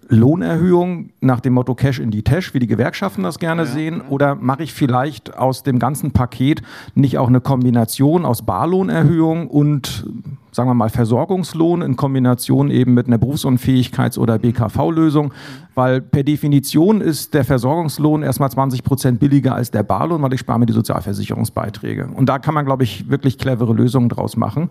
Lohnerhöhung 0.08 1.10
nach 1.20 1.40
dem 1.40 1.54
Motto 1.54 1.74
Cash 1.74 1.98
in 1.98 2.10
die 2.10 2.22
Tash, 2.22 2.52
wie 2.54 2.58
die 2.58 2.66
Gewerkschaften 2.66 3.22
das 3.22 3.38
gerne 3.38 3.62
ja, 3.62 3.68
sehen? 3.68 4.02
Ja. 4.04 4.10
Oder 4.10 4.34
mache 4.34 4.62
ich 4.62 4.74
vielleicht 4.74 5.36
aus 5.36 5.62
dem 5.62 5.78
ganzen 5.78 6.12
Paket 6.12 6.62
nicht 6.94 7.18
auch 7.18 7.28
eine 7.28 7.40
Kombination 7.40 8.24
aus 8.24 8.42
Barlohnerhöhung 8.42 9.48
und 9.48 10.04
sagen 10.52 10.68
wir 10.68 10.74
mal, 10.74 10.90
Versorgungslohn 10.90 11.82
in 11.82 11.96
Kombination 11.96 12.70
eben 12.70 12.94
mit 12.94 13.06
einer 13.06 13.16
Berufsunfähigkeits- 13.16 14.18
oder 14.18 14.38
BKV-Lösung, 14.38 15.32
weil 15.74 16.02
per 16.02 16.22
Definition 16.22 17.00
ist 17.00 17.32
der 17.32 17.44
Versorgungslohn 17.44 18.22
erstmal 18.22 18.50
20 18.50 18.84
Prozent 18.84 19.18
billiger 19.18 19.54
als 19.54 19.70
der 19.70 19.82
Barlohn, 19.82 20.20
weil 20.20 20.34
ich 20.34 20.40
spare 20.40 20.58
mir 20.58 20.66
die 20.66 20.74
Sozialversicherungsbeiträge. 20.74 22.08
Und 22.14 22.28
da 22.28 22.38
kann 22.38 22.52
man, 22.52 22.66
glaube 22.66 22.84
ich, 22.84 23.08
wirklich 23.08 23.38
clevere 23.38 23.72
Lösungen 23.72 24.10
draus 24.10 24.36
machen. 24.36 24.68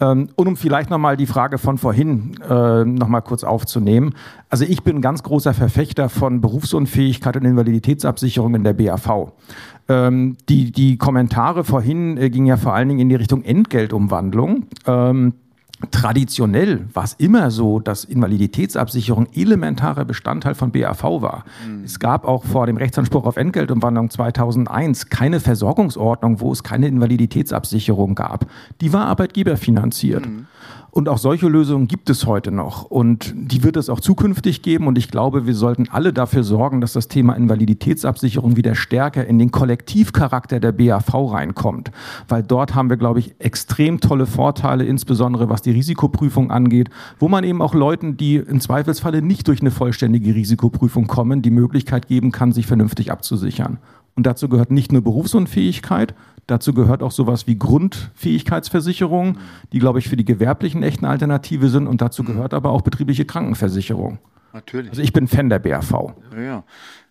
Ähm, 0.00 0.28
und 0.36 0.46
um 0.46 0.56
vielleicht 0.56 0.90
nochmal 0.90 1.16
die 1.16 1.26
Frage 1.26 1.58
von 1.58 1.78
vorhin 1.78 2.36
äh, 2.48 2.84
nochmal 2.84 3.22
kurz 3.22 3.42
aufzunehmen. 3.42 4.14
Also 4.48 4.64
ich 4.64 4.84
bin 4.84 4.96
ein 4.96 5.02
ganz 5.02 5.24
großer 5.24 5.52
Verfechter 5.52 6.08
von 6.08 6.40
Berufsunfähigkeit 6.40 7.36
und 7.36 7.44
Invaliditätsabsicherung 7.44 8.54
in 8.54 8.62
der 8.62 8.74
BAV. 8.74 9.32
Ähm, 9.88 10.36
die, 10.48 10.72
die 10.72 10.96
Kommentare 10.96 11.64
vorhin 11.64 12.16
äh, 12.16 12.30
gingen 12.30 12.46
ja 12.46 12.56
vor 12.56 12.74
allen 12.74 12.88
Dingen 12.88 13.00
in 13.00 13.08
die 13.08 13.16
Richtung 13.16 13.42
Entgeltumwandlung. 13.42 14.66
Ähm, 14.86 15.34
Traditionell 15.90 16.86
war 16.92 17.04
es 17.04 17.14
immer 17.14 17.50
so, 17.50 17.80
dass 17.80 18.04
Invaliditätsabsicherung 18.04 19.26
elementarer 19.34 20.04
Bestandteil 20.04 20.54
von 20.54 20.70
BAV 20.70 21.02
war. 21.02 21.44
Mhm. 21.66 21.84
Es 21.84 21.98
gab 21.98 22.26
auch 22.26 22.44
vor 22.44 22.66
dem 22.66 22.76
Rechtsanspruch 22.76 23.26
auf 23.26 23.36
Entgeltumwandlung 23.36 24.08
2001 24.08 25.10
keine 25.10 25.40
Versorgungsordnung, 25.40 26.40
wo 26.40 26.52
es 26.52 26.62
keine 26.62 26.86
Invaliditätsabsicherung 26.86 28.14
gab. 28.14 28.46
Die 28.80 28.92
war 28.92 29.06
arbeitgeberfinanziert. 29.06 30.26
Mhm. 30.26 30.46
Und 30.94 31.08
auch 31.08 31.18
solche 31.18 31.48
Lösungen 31.48 31.88
gibt 31.88 32.08
es 32.08 32.24
heute 32.24 32.52
noch. 32.52 32.84
Und 32.84 33.34
die 33.34 33.64
wird 33.64 33.76
es 33.76 33.90
auch 33.90 33.98
zukünftig 33.98 34.62
geben. 34.62 34.86
Und 34.86 34.96
ich 34.96 35.10
glaube, 35.10 35.44
wir 35.44 35.56
sollten 35.56 35.88
alle 35.90 36.12
dafür 36.12 36.44
sorgen, 36.44 36.80
dass 36.80 36.92
das 36.92 37.08
Thema 37.08 37.34
Invaliditätsabsicherung 37.34 38.54
wieder 38.54 38.76
stärker 38.76 39.26
in 39.26 39.40
den 39.40 39.50
Kollektivcharakter 39.50 40.60
der 40.60 40.70
BAV 40.70 41.32
reinkommt. 41.32 41.90
Weil 42.28 42.44
dort 42.44 42.76
haben 42.76 42.90
wir, 42.90 42.96
glaube 42.96 43.18
ich, 43.18 43.34
extrem 43.40 43.98
tolle 43.98 44.26
Vorteile, 44.26 44.84
insbesondere 44.84 45.48
was 45.48 45.62
die 45.62 45.72
Risikoprüfung 45.72 46.52
angeht, 46.52 46.90
wo 47.18 47.26
man 47.26 47.42
eben 47.42 47.60
auch 47.60 47.74
Leuten, 47.74 48.16
die 48.16 48.36
im 48.36 48.60
Zweifelsfalle 48.60 49.20
nicht 49.20 49.48
durch 49.48 49.62
eine 49.62 49.72
vollständige 49.72 50.32
Risikoprüfung 50.32 51.08
kommen, 51.08 51.42
die 51.42 51.50
Möglichkeit 51.50 52.06
geben 52.06 52.30
kann, 52.30 52.52
sich 52.52 52.68
vernünftig 52.68 53.10
abzusichern. 53.10 53.78
Und 54.16 54.26
dazu 54.26 54.48
gehört 54.48 54.70
nicht 54.70 54.92
nur 54.92 55.02
Berufsunfähigkeit, 55.02 56.14
Dazu 56.46 56.74
gehört 56.74 57.02
auch 57.02 57.10
sowas 57.10 57.46
wie 57.46 57.58
Grundfähigkeitsversicherung, 57.58 59.38
die, 59.72 59.78
glaube 59.78 59.98
ich, 59.98 60.08
für 60.08 60.16
die 60.16 60.26
Gewerblichen 60.26 60.82
echt 60.82 60.98
eine 60.98 61.08
Alternative 61.08 61.70
sind. 61.70 61.86
Und 61.86 62.02
dazu 62.02 62.22
gehört 62.22 62.52
aber 62.52 62.70
auch 62.70 62.82
betriebliche 62.82 63.24
Krankenversicherung. 63.24 64.18
Natürlich. 64.52 64.90
Also 64.90 65.02
ich 65.02 65.12
bin 65.12 65.26
Fan 65.26 65.48
der 65.48 65.58
BAV. 65.58 66.14
Ja, 66.36 66.40
ja. 66.40 66.64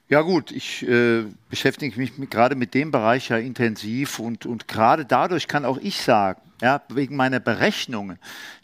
Ja 0.09 0.21
gut, 0.21 0.51
ich 0.51 0.87
äh, 0.87 1.23
beschäftige 1.49 1.99
mich 1.99 2.17
mit, 2.19 2.29
gerade 2.29 2.55
mit 2.55 2.75
dem 2.75 2.91
Bereich 2.91 3.29
ja 3.29 3.37
intensiv 3.37 4.19
und, 4.19 4.45
und 4.45 4.67
gerade 4.67 5.05
dadurch 5.05 5.47
kann 5.47 5.65
auch 5.65 5.79
ich 5.79 6.01
sagen, 6.01 6.39
ja, 6.63 6.81
wegen 6.87 7.17
meiner 7.17 7.41
Berechnungen, 7.41 8.17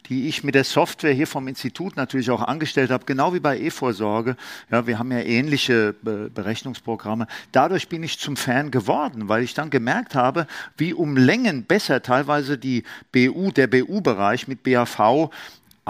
die 0.08 0.26
ich 0.26 0.42
mit 0.42 0.54
der 0.54 0.64
Software 0.64 1.12
hier 1.12 1.26
vom 1.26 1.46
Institut 1.48 1.96
natürlich 1.96 2.30
auch 2.30 2.40
angestellt 2.40 2.90
habe, 2.90 3.04
genau 3.04 3.34
wie 3.34 3.40
bei 3.40 3.60
E-Vorsorge. 3.60 4.36
Ja, 4.70 4.86
wir 4.86 4.98
haben 4.98 5.12
ja 5.12 5.18
ähnliche 5.18 5.94
Be 6.00 6.30
Berechnungsprogramme. 6.34 7.26
Dadurch 7.52 7.88
bin 7.90 8.02
ich 8.02 8.18
zum 8.18 8.38
Fan 8.38 8.70
geworden, 8.70 9.28
weil 9.28 9.42
ich 9.42 9.52
dann 9.52 9.68
gemerkt 9.68 10.14
habe, 10.14 10.46
wie 10.78 10.94
um 10.94 11.14
Längen 11.18 11.64
besser 11.64 12.00
teilweise 12.00 12.56
die 12.56 12.84
BU, 13.12 13.50
der 13.50 13.66
BU-Bereich 13.66 14.48
mit 14.48 14.62
BAV 14.62 15.30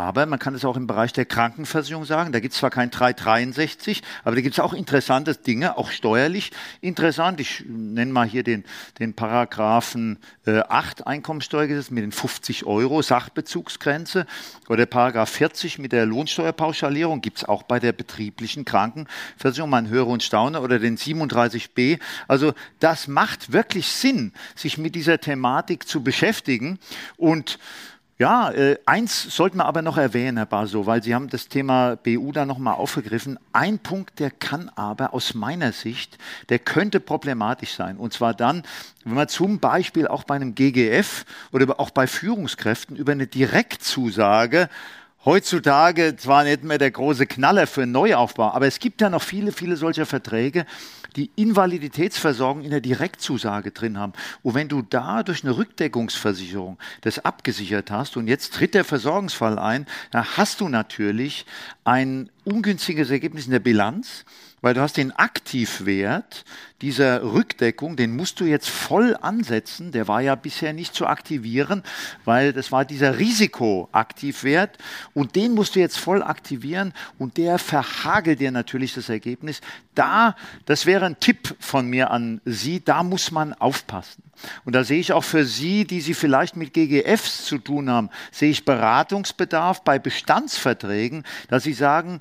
aber 0.00 0.24
man 0.24 0.38
kann 0.38 0.54
es 0.54 0.64
auch 0.64 0.76
im 0.76 0.86
Bereich 0.86 1.12
der 1.12 1.26
Krankenversicherung 1.26 2.04
sagen. 2.06 2.32
Da 2.32 2.40
gibt 2.40 2.54
es 2.54 2.60
zwar 2.60 2.70
kein 2.70 2.90
363, 2.90 4.02
aber 4.24 4.34
da 4.34 4.40
gibt 4.40 4.54
es 4.54 4.60
auch 4.60 4.72
interessante 4.72 5.34
Dinge, 5.34 5.76
auch 5.76 5.90
steuerlich 5.90 6.52
interessant. 6.80 7.38
Ich 7.38 7.64
nenne 7.66 8.10
mal 8.10 8.26
hier 8.26 8.42
den, 8.42 8.64
den 8.98 9.12
Paragraphen 9.12 10.18
äh, 10.46 10.60
8 10.60 11.06
Einkommensteuergesetz 11.06 11.90
mit 11.90 12.02
den 12.02 12.12
50 12.12 12.64
Euro 12.64 13.02
Sachbezugsgrenze 13.02 14.26
oder 14.68 14.86
Paragraph 14.86 15.28
40 15.28 15.78
mit 15.78 15.92
der 15.92 16.06
Lohnsteuerpauschalierung 16.06 17.20
gibt 17.20 17.38
es 17.38 17.44
auch 17.44 17.62
bei 17.62 17.78
der 17.78 17.92
betrieblichen 17.92 18.64
Krankenversicherung. 18.64 19.68
Man 19.68 19.88
höre 19.88 20.06
und 20.06 20.22
staune 20.22 20.62
oder 20.62 20.78
den 20.78 20.96
37b. 20.96 21.98
Also 22.26 22.54
das 22.78 23.06
macht 23.06 23.52
wirklich 23.52 23.88
Sinn, 23.88 24.32
sich 24.54 24.78
mit 24.78 24.94
dieser 24.94 25.20
Thematik 25.20 25.86
zu 25.86 26.02
beschäftigen 26.02 26.78
und 27.18 27.58
ja, 28.20 28.50
äh, 28.50 28.76
eins 28.84 29.34
sollten 29.34 29.56
wir 29.56 29.64
aber 29.64 29.80
noch 29.80 29.96
erwähnen, 29.96 30.36
Herr 30.36 30.44
Baso, 30.44 30.84
weil 30.84 31.02
Sie 31.02 31.14
haben 31.14 31.30
das 31.30 31.48
Thema 31.48 31.96
BU 31.96 32.32
da 32.32 32.44
nochmal 32.44 32.74
aufgegriffen. 32.74 33.38
Ein 33.54 33.78
Punkt, 33.78 34.20
der 34.20 34.30
kann 34.30 34.70
aber 34.76 35.14
aus 35.14 35.32
meiner 35.32 35.72
Sicht, 35.72 36.18
der 36.50 36.58
könnte 36.58 37.00
problematisch 37.00 37.72
sein. 37.72 37.96
Und 37.96 38.12
zwar 38.12 38.34
dann, 38.34 38.62
wenn 39.04 39.14
man 39.14 39.28
zum 39.28 39.58
Beispiel 39.58 40.06
auch 40.06 40.24
bei 40.24 40.34
einem 40.34 40.54
GGF 40.54 41.24
oder 41.50 41.80
auch 41.80 41.88
bei 41.88 42.06
Führungskräften 42.06 42.94
über 42.94 43.12
eine 43.12 43.26
Direktzusage 43.26 44.68
heutzutage 45.24 46.16
zwar 46.16 46.44
nicht 46.44 46.62
mehr 46.62 46.78
der 46.78 46.90
große 46.90 47.26
Knaller 47.26 47.66
für 47.66 47.86
Neuaufbau, 47.86 48.50
aber 48.52 48.66
es 48.66 48.78
gibt 48.78 49.00
ja 49.00 49.10
noch 49.10 49.22
viele, 49.22 49.52
viele 49.52 49.76
solcher 49.76 50.06
Verträge, 50.06 50.66
die 51.16 51.30
Invaliditätsversorgung 51.36 52.62
in 52.62 52.70
der 52.70 52.80
Direktzusage 52.80 53.70
drin 53.70 53.98
haben. 53.98 54.12
Und 54.42 54.54
wenn 54.54 54.68
du 54.68 54.82
da 54.82 55.22
durch 55.22 55.44
eine 55.44 55.56
Rückdeckungsversicherung 55.56 56.78
das 57.02 57.24
abgesichert 57.24 57.90
hast 57.90 58.16
und 58.16 58.28
jetzt 58.28 58.54
tritt 58.54 58.74
der 58.74 58.84
Versorgungsfall 58.84 59.58
ein, 59.58 59.86
dann 60.10 60.24
hast 60.36 60.60
du 60.60 60.68
natürlich 60.68 61.46
ein 61.84 62.30
ungünstiges 62.50 63.10
Ergebnis 63.10 63.46
in 63.46 63.52
der 63.52 63.60
Bilanz 63.60 64.24
weil 64.60 64.74
du 64.74 64.80
hast 64.80 64.96
den 64.96 65.12
Aktivwert 65.12 66.44
dieser 66.82 67.22
Rückdeckung, 67.22 67.96
den 67.96 68.14
musst 68.14 68.40
du 68.40 68.44
jetzt 68.44 68.68
voll 68.68 69.16
ansetzen. 69.20 69.92
Der 69.92 70.08
war 70.08 70.20
ja 70.20 70.34
bisher 70.34 70.72
nicht 70.72 70.94
zu 70.94 71.06
aktivieren, 71.06 71.82
weil 72.24 72.52
das 72.52 72.72
war 72.72 72.84
dieser 72.84 73.18
Risikoaktivwert 73.18 74.78
und 75.14 75.36
den 75.36 75.54
musst 75.54 75.76
du 75.76 75.80
jetzt 75.80 75.98
voll 75.98 76.22
aktivieren 76.22 76.92
und 77.18 77.36
der 77.36 77.58
verhagelt 77.58 78.40
dir 78.40 78.50
natürlich 78.50 78.94
das 78.94 79.08
Ergebnis. 79.08 79.60
Da, 79.94 80.36
das 80.66 80.86
wäre 80.86 81.06
ein 81.06 81.20
Tipp 81.20 81.56
von 81.58 81.88
mir 81.88 82.10
an 82.10 82.40
Sie, 82.44 82.82
da 82.84 83.02
muss 83.02 83.30
man 83.30 83.54
aufpassen. 83.54 84.22
Und 84.64 84.74
da 84.74 84.84
sehe 84.84 85.00
ich 85.00 85.12
auch 85.12 85.24
für 85.24 85.44
Sie, 85.44 85.84
die 85.84 86.00
Sie 86.00 86.14
vielleicht 86.14 86.56
mit 86.56 86.72
GGFs 86.72 87.44
zu 87.44 87.58
tun 87.58 87.90
haben, 87.90 88.10
sehe 88.30 88.50
ich 88.50 88.64
Beratungsbedarf 88.64 89.82
bei 89.84 89.98
Bestandsverträgen, 89.98 91.24
dass 91.48 91.62
Sie 91.62 91.72
sagen, 91.72 92.20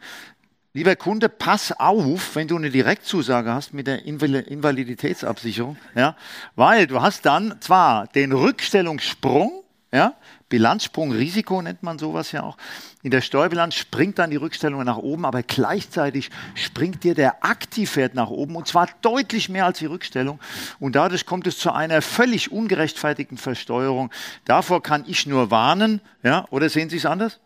Lieber 0.72 0.96
Kunde, 0.96 1.30
pass 1.30 1.72
auf, 1.72 2.36
wenn 2.36 2.48
du 2.48 2.56
eine 2.56 2.70
Direktzusage 2.70 3.52
hast 3.52 3.74
mit 3.74 3.88
der 3.88 4.06
Invaliditätsabsicherung, 4.06 5.78
ja, 5.96 6.16
weil 6.56 6.86
du 6.86 7.02
hast 7.02 7.26
dann 7.26 7.60
zwar 7.60 8.06
den 8.06 8.32
Rückstellungssprung, 8.32 9.64
ja, 9.92 10.14
Bilanzsprung, 10.50 11.12
Risiko 11.12 11.62
nennt 11.62 11.84
man 11.84 12.00
sowas 12.00 12.32
ja 12.32 12.44
auch. 12.44 12.58
In 13.02 13.12
der 13.12 13.22
Steuerbilanz 13.22 13.76
springt 13.76 14.20
dann 14.20 14.32
die 14.32 14.36
Rückstellung 14.36 14.84
nach 14.84 14.98
oben, 14.98 15.26
aber 15.26 15.44
gleichzeitig 15.44 16.32
springt 16.56 17.04
dir 17.04 17.16
der 17.16 17.46
Aktivwert 17.46 18.16
nach 18.16 18.30
oben 18.30 18.56
und 18.56 18.68
zwar 18.68 18.90
deutlich 19.02 19.48
mehr 19.48 19.66
als 19.66 19.80
die 19.80 19.86
Rückstellung. 19.86 20.40
Und 20.80 20.96
dadurch 20.96 21.26
kommt 21.26 21.48
es 21.48 21.58
zu 21.58 21.72
einer 21.72 22.02
völlig 22.02 22.52
ungerechtfertigten 22.52 23.38
Versteuerung. 23.38 24.12
Davor 24.46 24.84
kann 24.84 25.04
ich 25.08 25.26
nur 25.28 25.52
warnen, 25.52 26.02
ja, 26.24 26.46
oder 26.50 26.70
sehen 26.70 26.90
Sie 26.90 26.98
es 26.98 27.06
anders? 27.06 27.40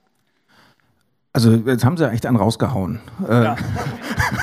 Also 1.36 1.52
jetzt 1.52 1.84
haben 1.84 1.98
sie 1.98 2.04
ja 2.04 2.12
echt 2.12 2.28
einen 2.28 2.38
rausgehauen. 2.38 3.00
Äh, 3.28 3.44
ja. 3.44 3.56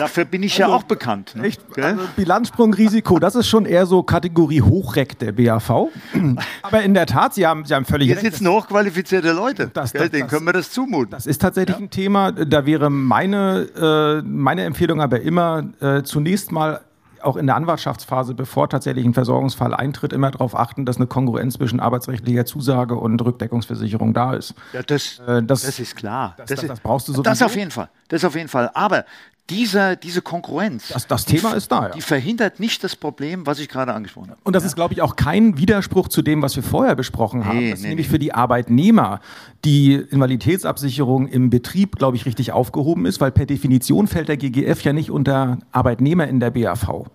Dafür 0.00 0.24
bin 0.24 0.42
ich 0.42 0.52
also, 0.62 0.72
ja 0.72 0.78
auch 0.78 0.82
bekannt. 0.84 1.34
Ne? 1.36 1.44
Echt, 1.44 1.60
also 1.76 2.02
Bilanzsprungrisiko, 2.16 3.18
das 3.18 3.34
ist 3.34 3.48
schon 3.48 3.66
eher 3.66 3.84
so 3.84 4.02
Kategorie 4.02 4.62
Hochreck 4.62 5.18
der 5.18 5.32
BAV. 5.32 5.88
Aber 6.62 6.82
in 6.82 6.94
der 6.94 7.06
Tat, 7.06 7.34
Sie 7.34 7.46
haben, 7.46 7.66
Sie 7.66 7.74
haben 7.74 7.84
völlig 7.84 8.06
Hier 8.06 8.16
recht. 8.16 8.22
Hier 8.22 8.30
sitzen 8.32 8.48
hochqualifizierte 8.48 9.32
Leute. 9.32 9.70
Das, 9.72 9.92
das, 9.92 10.10
denen 10.10 10.22
das, 10.22 10.30
können 10.30 10.46
wir 10.46 10.54
das 10.54 10.70
zumuten. 10.70 11.10
Das 11.10 11.26
ist 11.26 11.42
tatsächlich 11.42 11.76
ja. 11.76 11.82
ein 11.82 11.90
Thema. 11.90 12.32
Da 12.32 12.64
wäre 12.64 12.88
meine, 12.88 14.22
äh, 14.22 14.26
meine 14.26 14.64
Empfehlung 14.64 15.02
aber 15.02 15.20
immer 15.20 15.64
äh, 15.80 16.02
zunächst 16.02 16.50
mal 16.50 16.80
auch 17.22 17.36
in 17.36 17.46
der 17.46 17.56
Anwartschaftsphase, 17.56 18.34
bevor 18.34 18.68
tatsächlich 18.68 19.04
ein 19.04 19.14
Versorgungsfall 19.14 19.74
eintritt, 19.74 20.12
immer 20.12 20.30
darauf 20.30 20.58
achten, 20.58 20.86
dass 20.86 20.96
eine 20.96 21.06
Kongruenz 21.06 21.54
zwischen 21.54 21.80
arbeitsrechtlicher 21.80 22.44
Zusage 22.46 22.94
und 22.94 23.20
Rückdeckungsversicherung 23.22 24.14
da 24.14 24.34
ist. 24.34 24.54
Ja, 24.72 24.82
das, 24.82 25.18
äh, 25.26 25.42
das, 25.42 25.62
das 25.62 25.78
ist 25.78 25.96
klar. 25.96 26.34
Das, 26.38 26.48
das, 26.48 26.66
das 26.66 26.80
brauchst 26.80 27.08
du 27.08 27.12
so. 27.12 27.22
Das 27.22 27.42
auf 27.42 27.56
jeden 27.56 27.70
Fall. 27.70 27.90
Das 28.08 28.24
auf 28.24 28.34
jeden 28.34 28.48
Fall. 28.48 28.70
Aber 28.74 29.04
dieser, 29.50 29.96
diese 29.96 30.22
Konkurrenz, 30.22 30.88
das, 30.88 31.06
das 31.06 31.24
Thema 31.24 31.50
die, 31.50 31.56
ist 31.56 31.70
da, 31.70 31.88
ja. 31.88 31.88
die 31.90 32.00
verhindert 32.00 32.60
nicht 32.60 32.82
das 32.84 32.96
Problem, 32.96 33.46
was 33.46 33.58
ich 33.58 33.68
gerade 33.68 33.92
angesprochen 33.92 34.30
habe. 34.30 34.40
Und 34.44 34.54
das 34.54 34.62
ja. 34.62 34.68
ist, 34.68 34.76
glaube 34.76 34.94
ich, 34.94 35.02
auch 35.02 35.16
kein 35.16 35.58
Widerspruch 35.58 36.08
zu 36.08 36.22
dem, 36.22 36.40
was 36.40 36.56
wir 36.56 36.62
vorher 36.62 36.94
besprochen 36.94 37.44
haben. 37.44 37.58
Nee, 37.58 37.70
das 37.72 37.80
nee, 37.80 37.88
nämlich 37.88 38.06
nee. 38.06 38.12
für 38.12 38.18
die 38.18 38.32
Arbeitnehmer 38.32 39.20
die 39.64 39.94
Invaliditätsabsicherung 39.94 41.26
im 41.26 41.50
Betrieb, 41.50 41.96
glaube 41.96 42.16
ich, 42.16 42.24
richtig 42.24 42.52
aufgehoben 42.52 43.04
ist, 43.04 43.20
weil 43.20 43.32
per 43.32 43.46
Definition 43.46 44.06
fällt 44.06 44.28
der 44.28 44.36
GGF 44.36 44.82
ja 44.82 44.92
nicht 44.92 45.10
unter 45.10 45.58
Arbeitnehmer 45.72 46.28
in 46.28 46.40
der 46.40 46.50
BAV. 46.50 47.10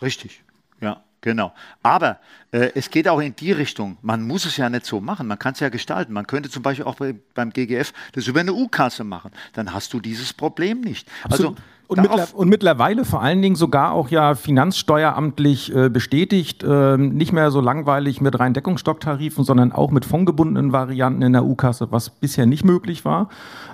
Richtig, 0.00 0.44
ja. 0.80 1.02
Genau. 1.20 1.52
Aber 1.82 2.20
äh, 2.52 2.70
es 2.74 2.90
geht 2.90 3.08
auch 3.08 3.20
in 3.20 3.34
die 3.34 3.52
Richtung. 3.52 3.98
Man 4.02 4.22
muss 4.26 4.44
es 4.44 4.56
ja 4.56 4.70
nicht 4.70 4.86
so 4.86 5.00
machen. 5.00 5.26
Man 5.26 5.38
kann 5.38 5.54
es 5.54 5.60
ja 5.60 5.68
gestalten. 5.68 6.12
Man 6.12 6.26
könnte 6.26 6.48
zum 6.48 6.62
Beispiel 6.62 6.84
auch 6.84 6.94
bei, 6.94 7.14
beim 7.34 7.50
GGF 7.50 7.92
das 8.12 8.26
über 8.28 8.40
eine 8.40 8.52
U-Kasse 8.52 9.04
machen. 9.04 9.32
Dann 9.52 9.74
hast 9.74 9.92
du 9.92 10.00
dieses 10.00 10.32
Problem 10.32 10.80
nicht. 10.80 11.08
Absolut. 11.24 11.58
Also 11.58 11.62
und, 11.88 12.02
mittler 12.02 12.28
und, 12.34 12.48
mittlerweile 12.48 13.04
vor 13.06 13.22
allen 13.22 13.40
Dingen 13.40 13.56
sogar 13.56 13.92
auch 13.92 14.10
ja 14.10 14.34
finanzsteueramtlich 14.34 15.74
äh, 15.74 15.88
bestätigt, 15.88 16.62
äh, 16.62 16.98
nicht 16.98 17.32
mehr 17.32 17.50
so 17.50 17.62
langweilig 17.62 18.20
mit 18.20 18.38
rein 18.38 18.52
Deckungsstocktarifen, 18.52 19.42
sondern 19.42 19.72
auch 19.72 19.90
mit 19.90 20.04
fondgebundenen 20.04 20.72
Varianten 20.72 21.22
in 21.22 21.32
der 21.32 21.44
U-Kasse, 21.44 21.88
was 21.90 22.10
bisher 22.10 22.44
nicht 22.44 22.62
möglich 22.62 23.06
war. 23.06 23.30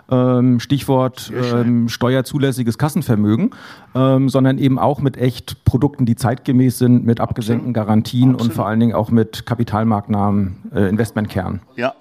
Ähm, 0.09 0.61
Stichwort 0.61 1.33
ähm, 1.35 1.89
steuerzulässiges 1.89 2.79
Kassenvermögen, 2.79 3.51
ähm, 3.97 4.29
sondern 4.29 4.59
eben 4.59 4.79
auch 4.79 5.01
mit 5.01 5.17
echt 5.17 5.65
Produkten, 5.65 6.07
die 6.07 6.15
zeitgemäß 6.15 6.79
sind, 6.79 7.05
mit 7.05 7.21
abgesenkten 7.21 7.73
Garantien 7.73 8.31
Absolut. 8.31 8.43
und 8.43 8.55
vor 8.55 8.69
allen 8.69 8.79
Dingen 8.79 8.95
auch 8.95 9.11
mit 9.11 9.45
kapitalmarktnahen 9.45 10.71
äh, 10.73 10.89
Investmentkernen. 10.89 11.63
Ja, 11.75 11.95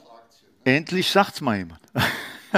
endlich 0.63 1.10
sagt's 1.10 1.41
mal 1.41 1.58
jemand. 1.58 1.80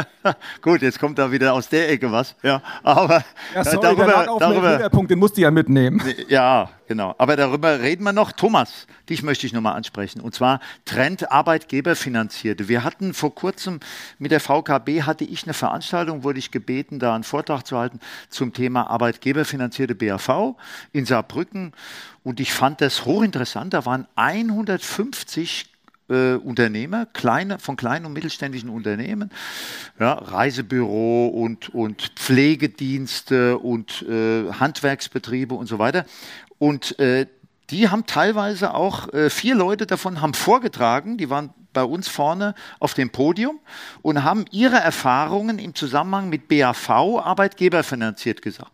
Gut, 0.61 0.81
jetzt 0.81 0.99
kommt 0.99 1.17
da 1.17 1.31
wieder 1.31 1.53
aus 1.53 1.69
der 1.69 1.89
Ecke 1.89 2.11
was. 2.11 2.35
Ja, 2.43 2.61
aber 2.83 3.23
ja, 3.53 3.63
sorry, 3.63 3.79
darüber, 3.81 4.37
darüber 4.39 4.89
Punkt, 4.89 5.11
den 5.11 5.19
musst 5.19 5.37
du 5.37 5.41
ja 5.41 5.51
mitnehmen. 5.51 6.01
Ja, 6.27 6.69
genau. 6.87 7.15
Aber 7.17 7.35
darüber 7.35 7.79
reden 7.79 8.03
wir 8.03 8.13
noch. 8.13 8.31
Thomas, 8.31 8.87
dich 9.09 9.23
möchte 9.23 9.47
ich 9.47 9.53
nochmal 9.53 9.75
ansprechen. 9.75 10.21
Und 10.21 10.35
zwar 10.35 10.59
Trend 10.85 11.31
Arbeitgeberfinanzierte. 11.31 12.67
Wir 12.67 12.83
hatten 12.83 13.13
vor 13.13 13.33
kurzem 13.33 13.79
mit 14.19 14.31
der 14.31 14.39
VKB 14.39 15.03
hatte 15.03 15.23
ich 15.23 15.43
eine 15.43 15.53
Veranstaltung, 15.53 16.23
wurde 16.23 16.39
ich 16.39 16.51
gebeten, 16.51 16.99
da 16.99 17.15
einen 17.15 17.23
Vortrag 17.23 17.65
zu 17.65 17.77
halten 17.77 17.99
zum 18.29 18.53
Thema 18.53 18.89
Arbeitgeberfinanzierte 18.89 19.95
BAV 19.95 20.55
in 20.91 21.05
Saarbrücken. 21.05 21.73
Und 22.23 22.39
ich 22.39 22.53
fand 22.53 22.81
das 22.81 23.05
hochinteressant. 23.05 23.73
Da 23.73 23.85
waren 23.85 24.07
150 24.15 25.74
äh, 26.09 26.35
Unternehmer, 26.35 27.05
kleine, 27.07 27.59
von 27.59 27.75
kleinen 27.75 28.05
und 28.05 28.13
mittelständischen 28.13 28.69
Unternehmen, 28.69 29.31
ja, 29.99 30.13
Reisebüro 30.13 31.27
und, 31.27 31.69
und 31.69 32.11
Pflegedienste 32.15 33.57
und 33.57 34.03
äh, 34.03 34.51
Handwerksbetriebe 34.51 35.55
und 35.55 35.67
so 35.67 35.79
weiter. 35.79 36.05
Und 36.57 36.99
äh, 36.99 37.27
die 37.69 37.89
haben 37.89 38.05
teilweise 38.05 38.73
auch, 38.73 39.11
äh, 39.13 39.29
vier 39.29 39.55
Leute 39.55 39.87
davon 39.87 40.21
haben 40.21 40.33
vorgetragen, 40.33 41.17
die 41.17 41.29
waren 41.29 41.53
bei 41.73 41.83
uns 41.83 42.07
vorne 42.07 42.55
auf 42.79 42.93
dem 42.93 43.09
Podium 43.09 43.59
und 44.01 44.23
haben 44.23 44.45
ihre 44.51 44.77
Erfahrungen 44.77 45.59
im 45.59 45.75
Zusammenhang 45.75 46.29
mit 46.29 46.47
BAV, 46.47 46.89
Arbeitgeberfinanziert, 46.89 48.41
gesagt. 48.41 48.71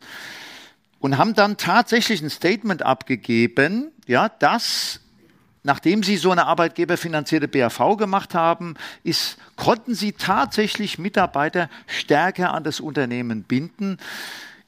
Und 0.99 1.17
haben 1.17 1.33
dann 1.33 1.57
tatsächlich 1.57 2.21
ein 2.21 2.29
Statement 2.29 2.83
abgegeben, 2.83 3.91
ja, 4.05 4.29
dass 4.29 4.99
nachdem 5.63 6.03
sie 6.03 6.17
so 6.17 6.31
eine 6.31 6.45
arbeitgeberfinanzierte 6.45 7.47
BAV 7.47 7.97
gemacht 7.97 8.33
haben, 8.33 8.75
ist, 9.03 9.37
konnten 9.55 9.95
sie 9.95 10.13
tatsächlich 10.13 10.97
Mitarbeiter 10.97 11.69
stärker 11.87 12.53
an 12.53 12.63
das 12.63 12.79
Unternehmen 12.79 13.43
binden. 13.43 13.97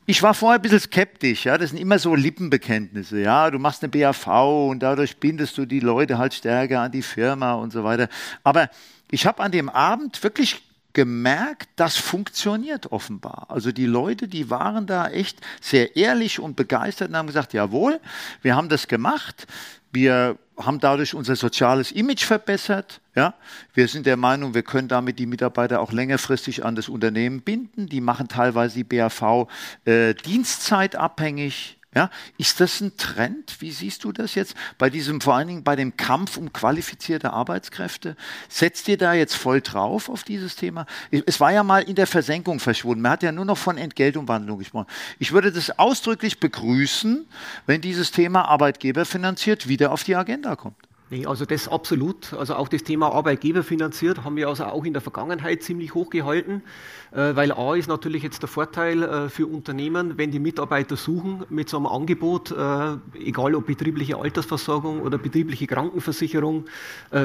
Ich 0.06 0.21
war 0.21 0.34
vorher 0.34 0.60
ein 0.60 0.62
bisschen 0.62 0.82
skeptisch, 0.82 1.45
ja, 1.45 1.58
das 1.58 1.69
sind 1.69 1.79
immer 1.79 1.97
so 1.97 2.13
Lippenbekenntnisse, 2.13 3.21
ja, 3.21 3.49
du 3.49 3.58
machst 3.58 3.84
eine 3.84 3.89
BAV 3.89 4.27
und 4.69 4.79
dadurch 4.84 5.17
bindest 5.17 5.58
du 5.58 5.65
die 5.65 5.79
Leute 5.79 6.17
halt 6.17 6.34
stärker 6.34 6.82
an 6.82 6.91
die 6.91 7.01
Firma 7.01 7.53
und 7.53 7.71
so 7.71 7.86
weiter. 7.86 8.10
Aber 8.43 8.69
ich 9.12 9.25
habe 9.25 9.41
an 9.41 9.51
dem 9.53 9.69
Abend 9.69 10.21
wirklich 10.21 10.62
gemerkt, 10.91 11.69
das 11.75 11.97
funktioniert 11.97 12.91
offenbar. 12.91 13.47
Also 13.49 13.71
die 13.71 13.86
Leute, 13.86 14.27
die 14.27 14.49
waren 14.49 14.86
da 14.88 15.08
echt 15.08 15.39
sehr 15.60 15.95
ehrlich 15.95 16.39
und 16.39 16.56
begeistert 16.56 17.10
und 17.10 17.15
haben 17.15 17.27
gesagt, 17.27 17.53
jawohl, 17.53 17.99
wir 18.41 18.56
haben 18.56 18.69
das 18.69 18.88
gemacht. 18.88 19.47
Wir 19.91 20.38
haben 20.58 20.80
dadurch 20.80 21.13
unser 21.13 21.36
soziales 21.36 21.92
Image 21.92 22.26
verbessert. 22.26 23.02
Ja? 23.16 23.34
Wir 23.74 23.88
sind 23.88 24.06
der 24.06 24.18
Meinung, 24.18 24.54
wir 24.54 24.63
können 24.63 24.88
damit 24.88 25.20
die 25.20 25.26
Mitarbeiter 25.26 25.80
auch 25.80 25.92
längerfristig 25.92 26.66
an 26.66 26.76
das 26.76 26.89
Unternehmen 26.89 27.42
binden. 27.42 27.88
Die 27.88 28.02
machen 28.02 28.28
teilweise 28.28 28.76
die 28.76 28.84
BAV 28.84 29.48
äh, 29.86 30.13
dienstzeitabhängig. 30.13 31.78
Ja, 31.95 32.10
ist 32.38 32.60
das 32.60 32.82
ein 32.82 32.97
Trend? 32.97 33.62
Wie 33.62 33.71
siehst 33.71 34.03
du 34.03 34.12
das 34.12 34.34
jetzt 34.34 34.56
bei 34.77 34.89
diesem, 34.89 35.21
vor 35.21 35.36
allen 35.36 35.47
Dingen 35.47 35.63
bei 35.63 35.75
dem 35.75 35.95
Kampf 35.95 36.38
um 36.38 36.51
qualifizierte 36.51 37.34
Arbeitskräfte? 37.34 38.15
Setzt 38.49 38.88
ihr 38.88 38.97
da 38.97 39.13
jetzt 39.13 39.36
voll 39.36 39.62
drauf 39.62 40.10
auf 40.10 40.23
dieses 40.23 40.56
Thema? 40.56 40.88
Es 41.12 41.39
war 41.39 41.51
ja 41.51 41.63
mal 41.63 41.84
in 41.84 41.95
der 41.95 42.08
Versenkung 42.08 42.60
verschwunden. 42.60 43.01
Man 43.01 43.12
hat 43.12 43.23
ja 43.23 43.32
nur 43.32 43.45
noch 43.45 43.58
von 43.58 43.77
Entgeltumwandlung 43.77 44.58
gesprochen. 44.58 44.88
Ich 45.19 45.34
würde 45.34 45.51
das 45.51 45.77
ausdrücklich 45.77 46.39
begrüßen, 46.39 47.27
wenn 47.67 47.82
dieses 47.82 48.12
Thema 48.12 48.45
Arbeitgeber 48.45 49.06
finanziert 49.06 49.67
wieder 49.67 49.91
auf 49.91 50.03
die 50.03 50.15
Agenda 50.15 50.56
kommt. 50.56 50.77
Nee, 51.13 51.28
also 51.28 51.45
das 51.45 51.67
absolut. 51.67 52.34
Also 52.34 52.56
auch 52.56 52.67
das 52.67 52.82
Thema 52.82 53.12
Arbeitgeber 53.12 53.62
finanziert 53.62 54.23
haben 54.23 54.36
wir 54.36 54.47
also 54.47 54.63
auch 54.63 54.84
in 54.84 54.93
der 54.93 55.02
Vergangenheit 55.04 55.62
ziemlich 55.62 55.93
hoch 55.93 56.10
gehalten. 56.10 56.63
Äh, 57.12 57.36
weil 57.36 57.52
A 57.52 57.76
ist 57.76 57.88
natürlich 57.88 58.23
jetzt 58.23 58.41
der 58.41 58.49
Vorteil 58.49 59.04
äh, 59.04 59.30
für 59.30 59.45
Unternehmen, 59.45 60.17
wenn 60.17 60.32
die 60.32 60.39
Mitarbeiter 60.39 60.95
suchen 60.95 61.43
mit 61.49 61.69
so 61.69 61.78
einem 61.78 61.86
Angebot, 61.86 62.49
äh, 62.49 62.95
egal 63.19 63.54
ob 63.54 63.67
betriebliche 63.67 64.17
Altersversorgung 64.17 65.02
oder 65.02 65.19
betriebliche 65.19 65.67
Krankenversicherung, 65.67 66.65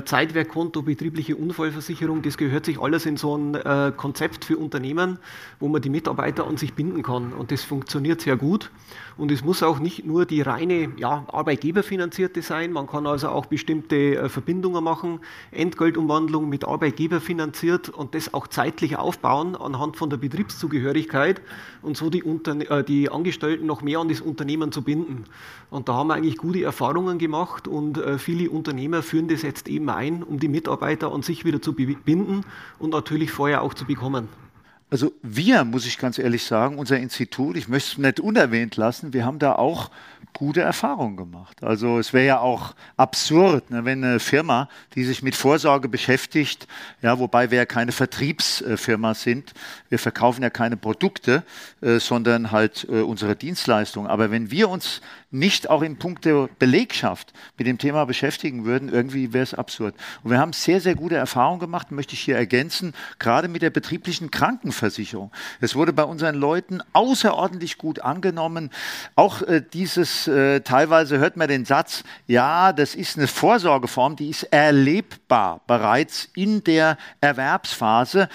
Zeitwerkkonto, 0.05 0.83
betriebliche 0.83 1.37
Unfallversicherung, 1.37 2.23
das 2.23 2.37
gehört 2.37 2.67
sich 2.67 2.79
alles 2.79 3.07
in 3.07 3.17
so 3.17 3.37
ein 3.37 3.95
Konzept 3.97 4.45
für 4.45 4.57
Unternehmen, 4.57 5.19
wo 5.61 5.69
man 5.69 5.81
die 5.81 5.89
Mitarbeiter 5.89 6.47
an 6.47 6.57
sich 6.57 6.75
binden 6.75 7.03
kann. 7.03 7.33
Und 7.33 7.51
das 7.51 7.65
funktioniert 7.65 8.21
sehr 8.21 8.37
gut. 8.37 8.71
Und 9.17 9.33
es 9.33 9.43
muss 9.43 9.63
auch 9.63 9.79
nicht 9.79 10.05
nur 10.05 10.27
die 10.27 10.43
reine 10.43 10.93
ja, 10.97 11.25
Arbeitgeberfinanzierte 11.29 12.43
sein, 12.43 12.73
man 12.73 12.87
kann 12.87 13.07
also 13.07 13.29
auch 13.29 13.47
bestimmte 13.47 13.78
Verbindungen 14.29 14.85
machen, 14.85 15.21
Entgeltumwandlung 15.51 16.49
mit 16.49 16.67
Arbeitgeber 16.67 17.21
finanziert 17.21 17.89
und 17.89 18.15
das 18.15 18.35
auch 18.35 18.47
zeitlich 18.49 18.97
aufbauen 18.97 19.57
an 19.57 19.79
anhand 19.79 19.97
von 19.97 20.11
der 20.11 20.17
Betriebszugehörigkeit 20.17 21.41
und 21.83 21.97
so 21.97 22.11
die, 22.11 22.23
Unterne 22.23 22.69
äh, 22.69 22.83
die 22.83 23.11
Angestellten 23.11 23.67
noch 23.67 23.83
mehr 23.83 24.01
an 24.01 24.09
das 24.09 24.21
Unternehmen 24.21 24.73
zu 24.73 24.83
binden. 24.83 25.25
Und 25.71 25.89
da 25.89 25.95
haben 25.95 26.09
wir 26.09 26.15
eigentlich 26.15 26.37
gute 26.37 26.63
Erfahrungen 26.63 27.19
gemacht 27.19 27.69
und 27.69 27.99
äh, 27.99 28.19
viele 28.19 28.51
Unternehmer 28.51 29.03
führen 29.03 29.29
das 29.29 29.43
jetzt 29.43 29.69
eben 29.69 29.89
ein, 29.89 30.23
um 30.23 30.41
die 30.41 30.49
Mitarbeiter 30.49 31.13
an 31.13 31.23
sich 31.23 31.45
wieder 31.45 31.63
zu 31.63 31.75
binden 31.75 32.43
und 32.79 32.91
natürlich 32.91 33.31
vorher 33.31 33.63
auch 33.63 33.75
zu 33.75 33.85
bekommen. 33.85 34.29
Also 34.91 35.13
wir, 35.23 35.65
muss 35.65 35.87
ich 35.87 35.99
ganz 35.99 36.19
ehrlich 36.19 36.45
sagen, 36.45 36.79
unser 36.79 36.99
Institut, 36.99 37.57
ich 37.57 37.69
möchte 37.69 37.93
es 37.93 37.99
nicht 37.99 38.21
unerwähnt 38.21 38.77
lassen, 38.77 39.13
wir 39.13 39.27
haben 39.27 39.39
da 39.39 39.53
auch 39.53 39.91
gute 40.33 40.61
Erfahrungen 40.61 41.17
gemacht. 41.17 41.63
Also 41.63 41.99
es 41.99 42.13
wäre 42.13 42.27
ja 42.27 42.41
auch 42.41 42.75
absurd, 42.97 43.71
ne, 43.71 43.85
wenn 43.85 44.05
eine 44.05 44.21
Firma, 44.21 44.69
die 44.95 45.05
sich 45.05 45.23
mit 45.23 45.35
Vorsorge 45.35 45.89
beschäftigt, 45.89 46.69
ja, 47.03 47.19
wobei 47.19 47.51
wir 47.51 47.59
ja 47.59 47.67
keine 47.67 47.93
Vertriebsfirma 47.93 49.15
sind, 49.15 49.53
wir 49.89 49.99
verkaufen 49.99 50.43
ja 50.43 50.51
keine 50.51 50.77
Produkte, 50.77 51.45
äh, 51.81 51.99
sondern 51.99 52.51
halt 52.51 52.87
äh, 52.91 53.01
unsere 53.01 53.37
Dienstleistungen. 53.37 54.09
Aber 54.09 54.31
wenn 54.31 54.51
wir 54.51 54.69
uns 54.69 55.01
nicht 55.31 55.69
auch 55.69 55.83
in 55.83 55.99
puncto 55.99 56.49
Belegschaft 56.59 57.33
mit 57.59 57.67
dem 57.67 57.79
Thema 57.79 58.07
beschäftigen 58.07 58.65
würden, 58.65 58.89
irgendwie 58.89 59.33
wäre 59.33 59.43
es 59.43 59.55
absurd. 59.55 59.95
Und 60.23 60.31
wir 60.31 60.39
haben 60.39 60.53
sehr, 60.53 60.81
sehr 60.81 60.95
gute 60.95 61.17
Erfahrungen 61.17 61.61
gemacht, 61.61 61.91
möchte 61.91 62.15
ich 62.15 62.21
hier 62.21 62.37
ergänzen, 62.37 62.95
gerade 63.19 63.49
mit 63.49 63.63
der 63.63 63.71
betrieblichen 63.71 64.31
Krankenversicherung. 64.31 65.31
Es 65.61 65.75
wurde 65.75 65.93
bei 65.93 66.05
unseren 66.05 66.35
Leuten 66.35 66.81
außerordentlich 66.93 67.77
gut 67.77 68.01
angenommen. 68.01 68.71
Auch 69.17 69.43
äh, 69.43 69.63
dieses, 69.73 70.18
äh, 70.27 70.61
teilweise 70.61 71.19
hört 71.19 71.37
man 71.37 71.49
den 71.49 71.65
Satz, 71.65 72.03
ja, 72.27 72.73
das 72.73 72.95
ist 72.95 73.17
eine 73.17 73.29
Vorsorgeform, 73.29 74.17
die 74.17 74.31
ist 74.31 74.45
erlebbar 74.45 75.61
bereits 75.67 76.29
in 76.35 76.65
der 76.65 76.97
Erwerbsphase 77.21 78.29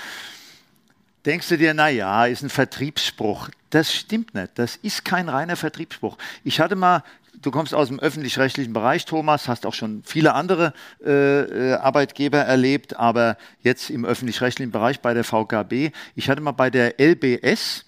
denkst 1.26 1.50
du 1.50 1.58
dir, 1.58 1.74
na 1.74 1.90
ja, 1.90 2.26
ist 2.26 2.44
ein 2.44 2.50
Vertriebsspruch. 2.50 3.50
Das 3.70 3.94
stimmt 3.94 4.34
nicht. 4.34 4.52
Das 4.56 4.76
ist 4.78 5.06
kein 5.06 5.30
reiner 5.30 5.56
Vertriebsspruch. 5.56 6.18
Ich 6.44 6.60
hatte 6.60 6.76
mal, 6.76 7.04
du 7.42 7.52
kommst 7.52 7.74
aus 7.74 7.88
dem 7.88 8.00
öffentlich-rechtlichen 8.00 8.74
Bereich, 8.74 9.06
Thomas, 9.06 9.48
hast 9.48 9.66
auch 9.66 9.74
schon 9.74 10.04
viele 10.06 10.34
andere 10.34 10.74
äh, 11.04 11.72
äh 11.72 11.74
Arbeitgeber 11.76 12.40
erlebt, 12.40 12.96
aber 12.98 13.38
jetzt 13.62 13.90
im 13.90 14.06
öffentlich-rechtlichen 14.06 14.72
Bereich 14.72 15.00
bei 15.00 15.14
der 15.14 15.24
VKB. 15.24 15.92
Ich 16.16 16.30
hatte 16.30 16.42
mal 16.42 16.52
bei 16.52 16.70
der 16.70 17.00
LBS, 17.00 17.86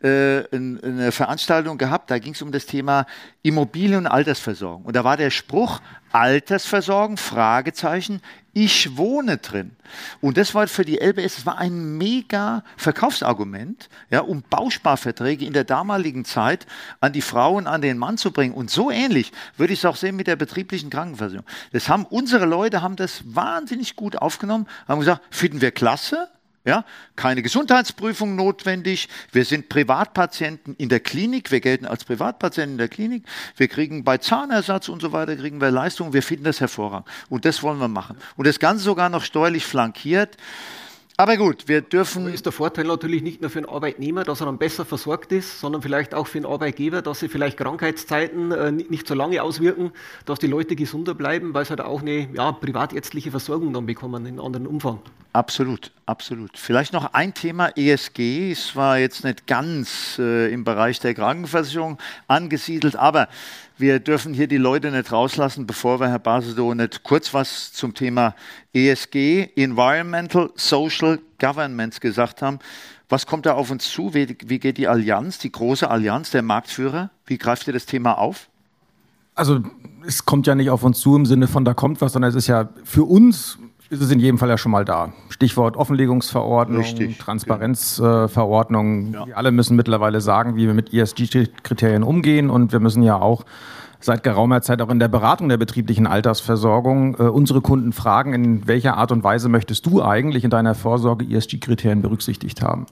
äh, 0.00 0.44
eine 0.52 1.10
Veranstaltung 1.10 1.78
gehabt, 1.78 2.10
da 2.10 2.18
ging 2.18 2.32
es 2.32 2.42
um 2.42 2.52
das 2.52 2.66
Thema 2.66 3.06
Immobilien- 3.42 4.00
und 4.00 4.06
Altersversorgung. 4.06 4.84
Und 4.84 4.94
da 4.94 5.02
war 5.02 5.16
der 5.16 5.30
Spruch, 5.30 5.80
Altersversorgung, 6.12 7.16
Fragezeichen, 7.16 8.20
ich 8.52 8.96
wohne 8.96 9.38
drin. 9.38 9.72
Und 10.20 10.36
das 10.36 10.54
war 10.54 10.66
für 10.68 10.84
die 10.84 10.98
LBS, 11.00 11.36
das 11.36 11.46
war 11.46 11.58
ein 11.58 11.96
mega 11.98 12.64
Verkaufsargument, 12.76 13.88
ja, 14.10 14.20
um 14.20 14.42
Bausparverträge 14.48 15.44
in 15.44 15.52
der 15.52 15.64
damaligen 15.64 16.24
Zeit 16.24 16.66
an 17.00 17.12
die 17.12 17.20
Frauen, 17.20 17.66
an 17.66 17.82
den 17.82 17.98
Mann 17.98 18.18
zu 18.18 18.32
bringen. 18.32 18.54
Und 18.54 18.70
so 18.70 18.90
ähnlich 18.90 19.32
würde 19.56 19.72
ich 19.72 19.80
es 19.80 19.84
auch 19.84 19.96
sehen 19.96 20.16
mit 20.16 20.26
der 20.26 20.36
betrieblichen 20.36 20.90
Krankenversicherung. 20.90 21.46
Das 21.72 21.88
haben 21.88 22.04
unsere 22.04 22.46
Leute 22.46 22.82
haben 22.82 22.96
das 22.96 23.22
wahnsinnig 23.24 23.96
gut 23.96 24.16
aufgenommen, 24.16 24.66
haben 24.86 25.00
gesagt, 25.00 25.22
finden 25.30 25.60
wir 25.60 25.70
klasse, 25.70 26.28
ja, 26.68 26.84
keine 27.16 27.42
Gesundheitsprüfung 27.42 28.36
notwendig. 28.36 29.08
Wir 29.32 29.46
sind 29.46 29.70
Privatpatienten 29.70 30.76
in 30.76 30.90
der 30.90 31.00
Klinik. 31.00 31.50
Wir 31.50 31.60
gelten 31.60 31.86
als 31.86 32.04
Privatpatienten 32.04 32.72
in 32.72 32.78
der 32.78 32.88
Klinik. 32.88 33.24
Wir 33.56 33.68
kriegen 33.68 34.04
bei 34.04 34.18
Zahnersatz 34.18 34.90
und 34.90 35.00
so 35.00 35.10
weiter, 35.10 35.34
kriegen 35.34 35.62
wir 35.62 35.70
Leistungen. 35.70 36.12
Wir 36.12 36.22
finden 36.22 36.44
das 36.44 36.60
hervorragend. 36.60 37.08
Und 37.30 37.46
das 37.46 37.62
wollen 37.62 37.78
wir 37.78 37.88
machen. 37.88 38.18
Und 38.36 38.46
das 38.46 38.58
Ganze 38.58 38.84
sogar 38.84 39.08
noch 39.08 39.24
steuerlich 39.24 39.64
flankiert. 39.64 40.36
Aber 41.20 41.36
gut, 41.36 41.66
wir 41.66 41.80
dürfen. 41.80 42.26
Aber 42.26 42.32
ist 42.32 42.46
der 42.46 42.52
Vorteil 42.52 42.84
natürlich 42.84 43.24
nicht 43.24 43.40
nur 43.40 43.50
für 43.50 43.60
den 43.60 43.68
Arbeitnehmer, 43.68 44.22
dass 44.22 44.40
er 44.40 44.46
dann 44.46 44.56
besser 44.56 44.84
versorgt 44.84 45.32
ist, 45.32 45.58
sondern 45.58 45.82
vielleicht 45.82 46.14
auch 46.14 46.28
für 46.28 46.38
den 46.38 46.46
Arbeitgeber, 46.46 47.02
dass 47.02 47.18
sie 47.18 47.28
vielleicht 47.28 47.56
Krankheitszeiten 47.56 48.52
äh, 48.52 48.70
nicht 48.70 49.08
so 49.08 49.14
lange 49.14 49.42
auswirken, 49.42 49.90
dass 50.26 50.38
die 50.38 50.46
Leute 50.46 50.76
gesunder 50.76 51.14
bleiben, 51.14 51.54
weil 51.54 51.64
sie 51.64 51.70
halt 51.70 51.80
auch 51.80 52.02
eine 52.02 52.28
ja, 52.32 52.52
privatärztliche 52.52 53.32
Versorgung 53.32 53.72
dann 53.72 53.84
bekommen 53.84 54.26
in 54.26 54.38
anderen 54.38 54.68
Umfang. 54.68 55.00
Absolut, 55.32 55.90
absolut. 56.06 56.56
Vielleicht 56.56 56.92
noch 56.92 57.12
ein 57.12 57.34
Thema 57.34 57.76
ESG. 57.76 58.52
Es 58.52 58.76
war 58.76 58.98
jetzt 58.98 59.24
nicht 59.24 59.48
ganz 59.48 60.20
äh, 60.20 60.52
im 60.52 60.62
Bereich 60.62 61.00
der 61.00 61.14
Krankenversicherung 61.14 61.98
angesiedelt, 62.28 62.94
aber 62.94 63.28
wir 63.78 64.00
dürfen 64.00 64.34
hier 64.34 64.48
die 64.48 64.56
Leute 64.56 64.90
nicht 64.90 65.12
rauslassen, 65.12 65.66
bevor 65.66 66.00
wir, 66.00 66.08
Herr 66.08 66.18
Basedow, 66.18 66.74
nicht 66.74 67.02
kurz 67.04 67.32
was 67.32 67.72
zum 67.72 67.94
Thema 67.94 68.34
ESG, 68.72 69.50
Environmental 69.56 70.50
Social 70.56 71.20
Governance, 71.40 72.00
gesagt 72.00 72.42
haben. 72.42 72.58
Was 73.08 73.26
kommt 73.26 73.46
da 73.46 73.54
auf 73.54 73.70
uns 73.70 73.88
zu? 73.88 74.12
Wie 74.14 74.26
geht 74.26 74.76
die 74.76 74.88
Allianz, 74.88 75.38
die 75.38 75.52
große 75.52 75.88
Allianz 75.88 76.30
der 76.30 76.42
Marktführer? 76.42 77.10
Wie 77.24 77.38
greift 77.38 77.66
ihr 77.66 77.72
das 77.72 77.86
Thema 77.86 78.18
auf? 78.18 78.48
Also 79.34 79.60
es 80.04 80.24
kommt 80.24 80.46
ja 80.46 80.54
nicht 80.54 80.70
auf 80.70 80.82
uns 80.82 80.98
zu 80.98 81.14
im 81.14 81.24
Sinne 81.24 81.46
von 81.46 81.64
da 81.64 81.72
kommt 81.72 82.00
was, 82.00 82.12
sondern 82.12 82.30
es 82.30 82.34
ist 82.34 82.48
ja 82.48 82.68
für 82.84 83.04
uns 83.04 83.58
ist 83.90 84.02
es 84.02 84.10
in 84.10 84.20
jedem 84.20 84.38
Fall 84.38 84.48
ja 84.48 84.58
schon 84.58 84.72
mal 84.72 84.84
da. 84.84 85.12
Stichwort 85.30 85.76
Offenlegungsverordnung, 85.76 86.82
Richtig, 86.82 87.18
Transparenzverordnung. 87.18 89.12
Ja. 89.12 89.18
Äh, 89.18 89.20
ja. 89.20 89.26
Wir 89.26 89.36
alle 89.38 89.52
müssen 89.52 89.76
mittlerweile 89.76 90.20
sagen, 90.20 90.56
wie 90.56 90.66
wir 90.66 90.74
mit 90.74 90.92
ESG-Kriterien 90.92 92.02
umgehen 92.02 92.50
und 92.50 92.72
wir 92.72 92.80
müssen 92.80 93.02
ja 93.02 93.20
auch 93.20 93.44
seit 94.00 94.22
geraumer 94.22 94.62
Zeit 94.62 94.80
auch 94.80 94.90
in 94.90 94.98
der 94.98 95.08
Beratung 95.08 95.48
der 95.48 95.56
betrieblichen 95.56 96.06
Altersversorgung. 96.06 97.16
Äh, 97.18 97.22
unsere 97.22 97.60
Kunden 97.60 97.92
fragen, 97.92 98.34
in 98.34 98.66
welcher 98.66 98.96
Art 98.96 99.10
und 99.10 99.24
Weise 99.24 99.48
möchtest 99.48 99.86
du 99.86 100.02
eigentlich 100.02 100.44
in 100.44 100.50
deiner 100.50 100.74
Vorsorge 100.74 101.24
ESG-Kriterien 101.24 102.02
berücksichtigt 102.02 102.62
haben? 102.62 102.86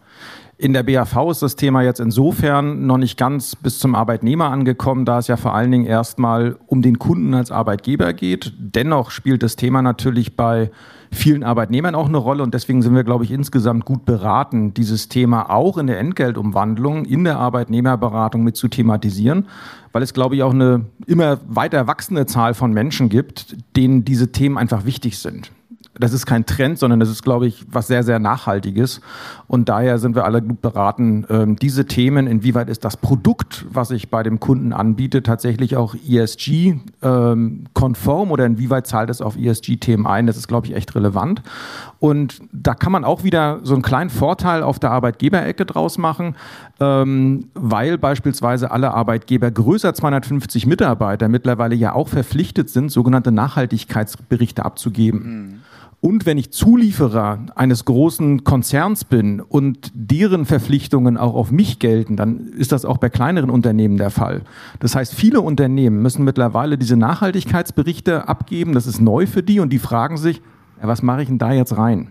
In 0.58 0.72
der 0.72 0.84
BAV 0.84 1.30
ist 1.30 1.42
das 1.42 1.56
Thema 1.56 1.82
jetzt 1.82 2.00
insofern 2.00 2.86
noch 2.86 2.96
nicht 2.96 3.18
ganz 3.18 3.54
bis 3.54 3.78
zum 3.78 3.94
Arbeitnehmer 3.94 4.50
angekommen, 4.50 5.04
da 5.04 5.18
es 5.18 5.26
ja 5.26 5.36
vor 5.36 5.54
allen 5.54 5.70
Dingen 5.70 5.84
erstmal 5.84 6.56
um 6.66 6.80
den 6.80 6.98
Kunden 6.98 7.34
als 7.34 7.50
Arbeitgeber 7.50 8.14
geht. 8.14 8.54
Dennoch 8.58 9.10
spielt 9.10 9.42
das 9.42 9.56
Thema 9.56 9.82
natürlich 9.82 10.34
bei 10.34 10.70
vielen 11.12 11.44
Arbeitnehmern 11.44 11.94
auch 11.94 12.08
eine 12.08 12.16
Rolle 12.16 12.42
und 12.42 12.54
deswegen 12.54 12.80
sind 12.80 12.94
wir, 12.94 13.04
glaube 13.04 13.24
ich, 13.24 13.32
insgesamt 13.32 13.84
gut 13.84 14.06
beraten, 14.06 14.72
dieses 14.72 15.10
Thema 15.10 15.50
auch 15.50 15.76
in 15.76 15.88
der 15.88 15.98
Entgeltumwandlung, 15.98 17.04
in 17.04 17.24
der 17.24 17.36
Arbeitnehmerberatung 17.38 18.42
mit 18.42 18.56
zu 18.56 18.68
thematisieren, 18.68 19.48
weil 19.92 20.02
es, 20.02 20.14
glaube 20.14 20.36
ich, 20.36 20.42
auch 20.42 20.54
eine 20.54 20.86
immer 21.06 21.38
weiter 21.46 21.86
wachsende 21.86 22.24
Zahl 22.24 22.54
von 22.54 22.72
Menschen 22.72 23.10
gibt, 23.10 23.56
denen 23.76 24.06
diese 24.06 24.32
Themen 24.32 24.56
einfach 24.56 24.86
wichtig 24.86 25.18
sind 25.18 25.52
das 25.98 26.12
ist 26.12 26.26
kein 26.26 26.46
Trend, 26.46 26.78
sondern 26.78 27.00
das 27.00 27.09
ist, 27.09 27.22
glaube 27.22 27.46
ich, 27.46 27.64
was 27.70 27.87
sehr, 27.87 28.02
sehr 28.02 28.18
Nachhaltiges. 28.18 29.00
Und 29.48 29.68
daher 29.68 29.98
sind 29.98 30.14
wir 30.14 30.24
alle 30.24 30.42
gut 30.42 30.61
beraten, 30.61 31.26
ähm, 31.30 31.56
diese 31.56 31.87
Themen, 31.87 32.26
inwieweit 32.26 32.68
ist 32.68 32.85
das 32.85 32.96
Produkt, 32.96 33.64
was 33.70 33.90
ich 33.90 34.11
bei 34.11 34.22
dem 34.22 34.40
Kunden 34.40 34.72
anbiete, 34.72 35.22
tatsächlich 35.22 35.76
auch 35.76 35.94
ESG-konform 35.94 38.28
ähm, 38.28 38.32
oder 38.32 38.46
inwieweit 38.46 38.87
zahlt 38.87 39.11
es 39.11 39.20
auf 39.20 39.37
ESG-Themen 39.37 40.06
ein? 40.06 40.26
Das 40.26 40.37
ist, 40.37 40.48
glaube 40.48 40.66
ich, 40.66 40.74
echt 40.74 40.94
relevant. 40.94 41.42
Und 41.98 42.42
da 42.52 42.74
kann 42.74 42.92
man 42.92 43.04
auch 43.04 43.24
wieder 43.24 43.61
so 43.62 43.74
einen 43.74 43.82
kleinen 43.82 44.11
Vorteil 44.11 44.62
auf 44.62 44.78
der 44.78 44.90
Arbeitgeberecke 44.90 45.64
draus 45.64 45.98
machen, 45.98 46.37
ähm, 46.80 47.48
weil 47.54 47.98
beispielsweise 47.98 48.70
alle 48.70 48.92
Arbeitgeber 48.92 49.50
größer 49.50 49.94
250 49.94 50.66
Mitarbeiter 50.66 51.28
mittlerweile 51.28 51.74
ja 51.74 51.94
auch 51.94 52.09
verpflichtet 52.09 52.68
sind, 52.68 52.90
sogenannte 52.90 53.32
Nachhaltigkeitsberichte 53.32 54.64
abzugeben. 54.64 55.22
Mhm. 55.22 55.61
Und 56.00 56.26
wenn 56.26 56.38
ich 56.38 56.52
Zulieferer 56.52 57.46
eines 57.54 57.85
großen 57.85 58.44
Konzerns 58.44 59.04
bin 59.04 59.40
und 59.40 59.90
deren 59.94 60.44
Verpflichtungen 60.44 61.16
auch 61.16 61.35
auf 61.35 61.50
mich 61.50 61.78
gelten, 61.78 62.16
dann 62.16 62.48
ist 62.56 62.72
das 62.72 62.85
auch 62.85 62.98
bei 62.98 63.09
kleineren 63.09 63.50
Unternehmen 63.50 63.96
der 63.96 64.11
Fall. 64.11 64.42
Das 64.78 64.94
heißt, 64.94 65.14
viele 65.14 65.40
Unternehmen 65.40 66.02
müssen 66.02 66.24
mittlerweile 66.24 66.78
diese 66.78 66.96
Nachhaltigkeitsberichte 66.96 68.28
abgeben. 68.28 68.72
Das 68.72 68.87
ist 68.87 69.00
neu 69.00 69.26
für 69.26 69.42
die 69.42 69.59
und 69.59 69.72
die 69.72 69.78
fragen 69.78 70.16
sich, 70.16 70.42
was 70.80 71.02
mache 71.02 71.22
ich 71.22 71.28
denn 71.28 71.38
da 71.38 71.52
jetzt 71.52 71.76
rein? 71.76 72.09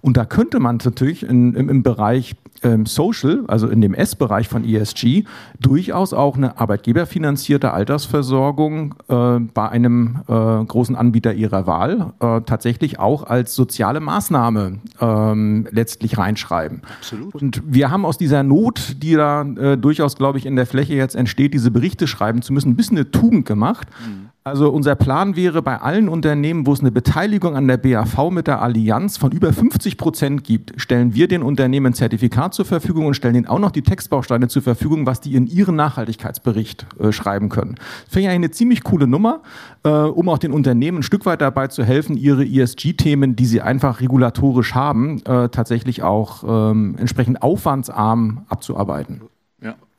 Und 0.00 0.16
da 0.16 0.24
könnte 0.24 0.60
man 0.60 0.78
natürlich 0.84 1.22
in, 1.22 1.54
im, 1.54 1.68
im, 1.68 1.82
Bereich 1.82 2.36
ähm, 2.62 2.86
Social, 2.86 3.44
also 3.48 3.68
in 3.68 3.80
dem 3.80 3.94
S-Bereich 3.94 4.48
von 4.48 4.64
ESG, 4.64 5.24
durchaus 5.60 6.12
auch 6.12 6.36
eine 6.36 6.58
arbeitgeberfinanzierte 6.58 7.72
Altersversorgung 7.72 8.94
äh, 9.08 9.40
bei 9.40 9.68
einem 9.68 10.20
äh, 10.28 10.32
großen 10.32 10.96
Anbieter 10.96 11.34
ihrer 11.34 11.66
Wahl 11.66 12.12
äh, 12.20 12.40
tatsächlich 12.42 12.98
auch 12.98 13.24
als 13.24 13.54
soziale 13.54 14.00
Maßnahme 14.00 14.78
ähm, 15.00 15.66
letztlich 15.70 16.18
reinschreiben. 16.18 16.82
Absolut. 16.98 17.34
Und 17.34 17.62
wir 17.66 17.90
haben 17.90 18.04
aus 18.04 18.18
dieser 18.18 18.42
Not, 18.42 18.96
die 19.02 19.14
da 19.14 19.42
äh, 19.42 19.76
durchaus, 19.76 20.16
glaube 20.16 20.38
ich, 20.38 20.46
in 20.46 20.56
der 20.56 20.66
Fläche 20.66 20.94
jetzt 20.94 21.16
entsteht, 21.16 21.54
diese 21.54 21.70
Berichte 21.70 22.06
schreiben 22.06 22.42
zu 22.42 22.52
müssen, 22.52 22.70
ein 22.70 22.76
bisschen 22.76 22.96
eine 22.96 23.10
Tugend 23.10 23.46
gemacht. 23.46 23.88
Mhm 24.06 24.30
also 24.46 24.70
unser 24.70 24.94
Plan 24.94 25.34
wäre 25.34 25.60
bei 25.60 25.80
allen 25.80 26.08
Unternehmen, 26.08 26.68
wo 26.68 26.72
es 26.72 26.78
eine 26.78 26.92
Beteiligung 26.92 27.56
an 27.56 27.66
der 27.66 27.78
BAV 27.78 28.30
mit 28.30 28.46
der 28.46 28.62
Allianz 28.62 29.16
von 29.16 29.32
über 29.32 29.52
50 29.52 29.98
Prozent 29.98 30.44
gibt, 30.44 30.80
stellen 30.80 31.16
wir 31.16 31.26
den 31.26 31.42
Unternehmen 31.42 31.86
ein 31.86 31.94
Zertifikat 31.94 32.54
zur 32.54 32.64
Verfügung 32.64 33.06
und 33.06 33.14
stellen 33.14 33.34
ihnen 33.34 33.46
auch 33.46 33.58
noch 33.58 33.72
die 33.72 33.82
Textbausteine 33.82 34.46
zur 34.46 34.62
Verfügung, 34.62 35.04
was 35.04 35.20
die 35.20 35.34
in 35.34 35.48
ihren 35.48 35.74
Nachhaltigkeitsbericht 35.74 36.86
äh, 37.00 37.10
schreiben 37.10 37.48
können. 37.48 37.74
Das 38.04 38.14
finde 38.14 38.28
ich 38.28 38.34
eine 38.36 38.52
ziemlich 38.52 38.84
coole 38.84 39.08
Nummer, 39.08 39.40
äh, 39.82 39.88
um 39.88 40.28
auch 40.28 40.38
den 40.38 40.52
Unternehmen 40.52 40.98
ein 40.98 41.02
Stück 41.02 41.26
weit 41.26 41.40
dabei 41.40 41.66
zu 41.66 41.82
helfen, 41.82 42.16
ihre 42.16 42.44
ESG-Themen, 42.46 43.34
die 43.34 43.46
sie 43.46 43.62
einfach 43.62 44.00
regulatorisch 44.00 44.76
haben, 44.76 45.22
äh, 45.24 45.48
tatsächlich 45.48 46.04
auch 46.04 46.44
ähm, 46.46 46.94
entsprechend 47.00 47.42
aufwandsarm 47.42 48.44
abzuarbeiten. 48.48 49.22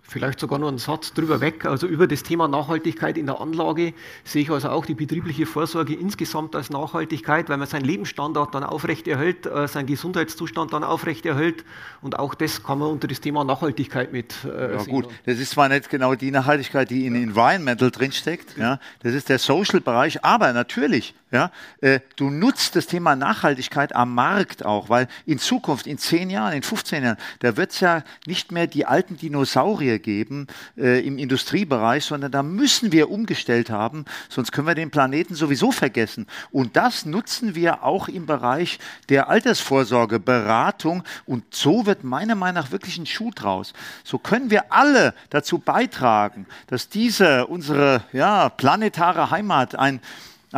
Vielleicht 0.10 0.40
sogar 0.40 0.58
noch 0.58 0.70
einen 0.70 0.78
Satz 0.78 1.14
drüber 1.14 1.42
weg. 1.42 1.66
Also 1.66 1.86
über 1.86 2.08
das 2.08 2.24
Thema 2.24 2.48
Nachhaltigkeit 2.48 3.18
in 3.18 3.26
der 3.26 3.42
Anlage 3.42 3.94
sehe 4.24 4.44
ich 4.44 4.50
also 4.50 4.70
auch 4.70 4.86
die 4.86 4.94
betriebliche 4.94 5.46
Vorsorge 5.46 5.94
insgesamt 5.94 6.56
als 6.56 6.70
Nachhaltigkeit, 6.70 7.50
weil 7.50 7.58
man 7.58 7.68
seinen 7.68 7.84
Lebensstandard 7.84 8.56
dann 8.56 8.64
aufrechterhält, 8.64 9.46
äh, 9.46 9.68
seinen 9.68 9.86
Gesundheitszustand 9.86 10.72
dann 10.72 10.86
aufrechterhält. 10.86 11.66
Und 12.02 12.20
auch 12.20 12.36
das 12.36 12.64
kann 12.64 12.80
man 12.80 12.90
unter 12.90 13.10
das 13.10 13.20
Thema 13.20 13.44
Nachhaltigkeit 13.44 14.14
mit 14.14 14.34
äh, 14.46 14.76
ja, 14.76 14.80
sehen. 14.80 14.94
Gut, 14.94 15.08
das 15.26 15.40
ist 15.40 15.50
zwar 15.50 15.68
nicht 15.68 15.90
genau 15.90 16.16
die 16.16 16.32
Nachhaltigkeit, 16.32 16.90
die 16.90 17.06
in 17.06 17.16
Environmental 17.16 17.92
drinsteckt, 17.92 18.58
ja, 18.58 18.80
das 19.04 19.14
ist 19.14 19.28
der 19.28 19.40
Social-Bereich, 19.40 20.24
aber 20.24 20.54
natürlich, 20.54 21.16
ja, 21.30 21.52
äh, 21.82 22.00
du 22.16 22.30
nutzt 22.30 22.78
das 22.78 22.88
Thema 22.88 23.18
Nachhaltigkeit 23.18 23.94
am 23.94 24.16
Markt 24.16 24.66
auch, 24.66 24.88
weil 24.88 25.10
in 25.26 25.40
Zukunft, 25.40 25.86
in 25.86 25.98
10 25.98 26.30
Jahren, 26.30 26.54
in 26.54 26.64
15 26.64 27.04
Jahren, 27.04 27.18
da 27.40 27.58
wird 27.58 27.72
es 27.72 27.82
ja 27.82 28.04
nicht 28.26 28.54
mehr 28.54 28.66
die 28.66 28.86
alten 28.86 29.18
Dinosaurier 29.18 30.00
geben 30.00 30.48
äh, 30.78 31.06
im 31.06 31.18
Industriebereich, 31.18 32.06
sondern 32.06 32.32
da 32.32 32.44
müssen 32.44 32.94
wir 32.94 33.12
umgestellt 33.12 33.70
haben, 33.70 34.06
sonst 34.30 34.54
können 34.54 34.68
wir 34.68 34.76
den 34.76 34.90
Planeten 34.90 35.36
sowieso 35.36 35.74
vergessen. 35.74 36.28
Und 36.52 36.78
das 36.78 37.06
nutzen 37.06 37.56
wir 37.56 37.84
auch 37.84 38.08
im 38.08 38.26
Bereich 38.26 38.80
der 39.10 39.28
Altersvorsorge, 39.28 40.22
Beratung 40.22 41.04
und 41.26 41.44
so 41.54 41.86
wird 41.86 42.06
meiner 42.06 42.36
Meinung 42.36 42.64
nach 42.64 42.72
wirklich 42.72 42.98
ein 42.98 43.06
Schuh 43.06 43.32
draus. 43.32 43.74
So 44.06 44.18
können 44.18 44.50
wir 44.50 44.72
alle 44.72 45.14
dazu 45.30 45.60
beitragen, 45.60 46.46
dass 46.68 46.88
diese, 46.88 47.48
unsere 47.48 48.04
ja, 48.14 48.48
planetare 48.48 49.30
Heimat 49.30 49.76
ein 49.76 50.00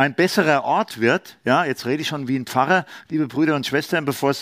ein 0.00 0.14
besserer 0.14 0.64
Ort 0.64 0.98
wird. 0.98 1.36
Ja, 1.44 1.66
jetzt 1.66 1.84
rede 1.84 2.00
ich 2.00 2.08
schon 2.08 2.26
wie 2.26 2.38
ein 2.38 2.46
Pfarrer, 2.46 2.86
liebe 3.10 3.26
Brüder 3.26 3.54
und 3.54 3.66
Schwestern, 3.66 4.06
bevor 4.06 4.32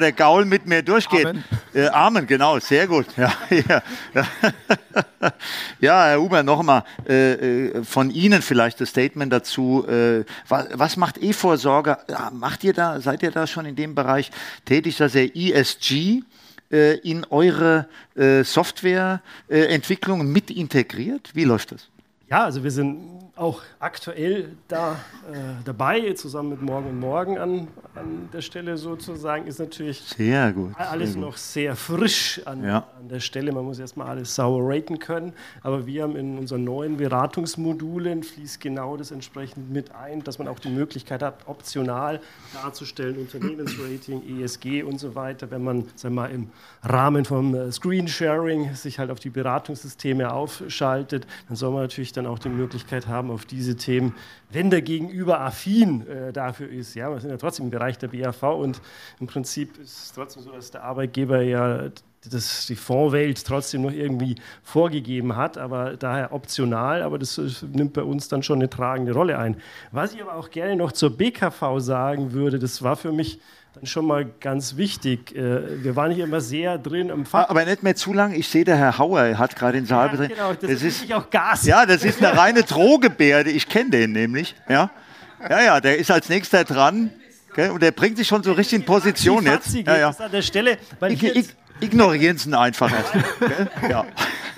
der 0.00 0.10
Gaul 0.10 0.44
mit 0.44 0.66
mir 0.66 0.82
durchgeht. 0.82 1.26
Amen, 1.26 1.44
äh, 1.72 1.86
Amen 1.86 2.26
genau, 2.26 2.58
sehr 2.58 2.88
gut. 2.88 3.06
Ja, 3.16 3.32
ja, 3.48 3.82
ja. 4.14 5.32
ja 5.78 6.04
Herr 6.06 6.20
Huber, 6.20 6.42
nochmal 6.42 6.82
äh, 7.08 7.68
äh, 7.68 7.84
von 7.84 8.10
Ihnen 8.10 8.42
vielleicht 8.42 8.80
das 8.80 8.88
Statement 8.88 9.32
dazu. 9.32 9.86
Äh, 9.86 10.24
was, 10.48 10.66
was, 10.72 10.96
macht 10.96 11.18
E-Vorsorge? 11.18 11.98
Macht 12.32 12.64
ihr 12.64 12.72
da, 12.72 13.00
seid 13.00 13.22
ihr 13.22 13.30
da 13.30 13.46
schon 13.46 13.66
in 13.66 13.76
dem 13.76 13.94
Bereich 13.94 14.32
tätig, 14.64 14.96
dass 14.96 15.14
ihr 15.14 15.30
ESG 15.32 16.24
äh, 16.72 16.96
in 17.08 17.24
eure 17.30 17.86
äh, 18.16 18.42
Softwareentwicklung 18.42 20.26
mit 20.26 20.50
integriert? 20.50 21.30
Wie 21.34 21.44
läuft 21.44 21.70
das? 21.70 21.91
Ja, 22.28 22.44
also 22.44 22.64
wir 22.64 22.70
sind 22.70 23.12
auch 23.36 23.62
aktuell 23.78 24.56
da 24.68 24.92
äh, 25.32 25.36
dabei, 25.64 26.12
zusammen 26.12 26.50
mit 26.50 26.62
Morgen 26.62 26.90
und 26.90 27.00
Morgen 27.00 27.38
an, 27.38 27.68
an 27.94 28.28
der 28.32 28.42
Stelle 28.42 28.76
sozusagen, 28.76 29.46
ist 29.46 29.58
natürlich 29.58 30.00
sehr 30.00 30.52
gut, 30.52 30.74
alles 30.76 31.12
sehr 31.12 31.20
noch 31.20 31.36
sehr 31.36 31.76
frisch 31.76 32.42
an, 32.44 32.62
ja. 32.62 32.86
an 33.00 33.08
der 33.08 33.20
Stelle. 33.20 33.52
Man 33.52 33.64
muss 33.64 33.78
erstmal 33.78 34.08
alles 34.08 34.34
sauer 34.34 34.60
raten 34.62 34.98
können. 34.98 35.32
Aber 35.62 35.86
wir 35.86 36.02
haben 36.02 36.16
in 36.16 36.38
unseren 36.38 36.64
neuen 36.64 36.98
Beratungsmodulen 36.98 38.22
fließt 38.22 38.60
genau 38.60 38.96
das 38.96 39.10
entsprechend 39.10 39.70
mit 39.70 39.94
ein, 39.94 40.22
dass 40.22 40.38
man 40.38 40.46
auch 40.46 40.58
die 40.58 40.70
Möglichkeit 40.70 41.22
hat, 41.22 41.46
optional 41.46 42.20
darzustellen, 42.52 43.16
Unternehmensrating, 43.16 44.22
ESG 44.42 44.82
und 44.82 44.98
so 44.98 45.14
weiter, 45.14 45.50
wenn 45.50 45.64
man 45.64 45.86
sagen 45.96 46.14
wir 46.14 46.22
mal, 46.22 46.30
im 46.30 46.50
Rahmen 46.82 47.24
vom 47.24 47.54
äh, 47.54 47.72
Screensharing 47.72 48.74
sich 48.74 48.98
halt 48.98 49.10
auf 49.10 49.20
die 49.20 49.30
Beratungssysteme 49.30 50.30
aufschaltet, 50.30 51.26
dann 51.48 51.56
soll 51.56 51.72
man 51.72 51.82
natürlich 51.82 52.11
dann 52.12 52.26
auch 52.26 52.38
die 52.38 52.48
Möglichkeit 52.48 53.06
haben, 53.06 53.30
auf 53.30 53.44
diese 53.44 53.76
Themen, 53.76 54.14
wenn 54.50 54.70
der 54.70 54.82
Gegenüber 54.82 55.40
affin 55.40 56.06
äh, 56.06 56.32
dafür 56.32 56.68
ist. 56.68 56.94
Ja, 56.94 57.10
wir 57.10 57.20
sind 57.20 57.30
ja 57.30 57.36
trotzdem 57.36 57.66
im 57.66 57.70
Bereich 57.70 57.98
der 57.98 58.08
BAV 58.08 58.42
und 58.42 58.80
im 59.20 59.26
Prinzip 59.26 59.78
ist 59.78 60.04
es 60.04 60.12
trotzdem 60.12 60.42
so, 60.42 60.52
dass 60.52 60.70
der 60.70 60.84
Arbeitgeber 60.84 61.42
ja 61.42 61.90
das, 62.30 62.66
die 62.66 62.76
Fondswelt 62.76 63.44
trotzdem 63.44 63.82
noch 63.82 63.92
irgendwie 63.92 64.36
vorgegeben 64.62 65.36
hat, 65.36 65.58
aber 65.58 65.96
daher 65.96 66.32
optional, 66.32 67.02
aber 67.02 67.18
das 67.18 67.40
nimmt 67.72 67.94
bei 67.94 68.02
uns 68.02 68.28
dann 68.28 68.42
schon 68.42 68.58
eine 68.58 68.70
tragende 68.70 69.12
Rolle 69.12 69.38
ein. 69.38 69.56
Was 69.90 70.14
ich 70.14 70.22
aber 70.22 70.36
auch 70.36 70.50
gerne 70.50 70.76
noch 70.76 70.92
zur 70.92 71.16
BKV 71.16 71.78
sagen 71.78 72.32
würde, 72.32 72.58
das 72.58 72.82
war 72.82 72.96
für 72.96 73.12
mich 73.12 73.40
dann 73.74 73.86
schon 73.86 74.06
mal 74.06 74.26
ganz 74.40 74.76
wichtig. 74.76 75.34
Äh, 75.34 75.82
wir 75.82 75.96
waren 75.96 76.12
hier 76.12 76.24
immer 76.24 76.40
sehr 76.40 76.78
drin 76.78 77.08
im 77.08 77.24
Fach. 77.24 77.48
Aber 77.48 77.64
nicht 77.64 77.82
mehr 77.82 77.96
zu 77.96 78.12
lang. 78.12 78.34
Ich 78.34 78.48
sehe, 78.48 78.64
der 78.64 78.76
Herr 78.76 78.98
Hauer 78.98 79.38
hat 79.38 79.56
gerade 79.56 79.78
den 79.78 79.86
Saal 79.86 80.06
ja, 80.06 80.12
betreten. 80.12 80.34
Genau, 80.34 80.52
das, 80.52 80.70
das 80.70 80.82
ist 80.82 81.12
auch 81.12 81.30
Gas. 81.30 81.64
Ja, 81.64 81.86
das 81.86 82.04
ist 82.04 82.22
eine 82.22 82.36
reine 82.36 82.62
Drohgebärde. 82.62 83.50
Ich 83.50 83.68
kenne 83.68 83.90
den 83.90 84.12
nämlich. 84.12 84.54
Ja. 84.68 84.90
ja, 85.48 85.62
ja, 85.62 85.80
der 85.80 85.98
ist 85.98 86.10
als 86.10 86.28
nächster 86.28 86.64
dran. 86.64 87.10
Okay? 87.50 87.70
Und 87.70 87.82
der 87.82 87.92
bringt 87.92 88.18
sich 88.18 88.26
schon 88.26 88.42
so 88.42 88.52
richtig 88.52 88.80
in 88.80 88.84
Position 88.84 89.44
jetzt. 89.44 89.74
Ja, 89.74 89.96
ja. 89.96 90.08
an 90.10 90.32
der 90.32 90.42
Stelle, 90.42 90.78
weil 91.00 91.12
ich, 91.12 91.22
ich, 91.22 91.48
ignorieren 91.80 92.38
Sie 92.38 92.48
ihn 92.48 92.54
einfach 92.54 92.90
ja. 93.88 94.04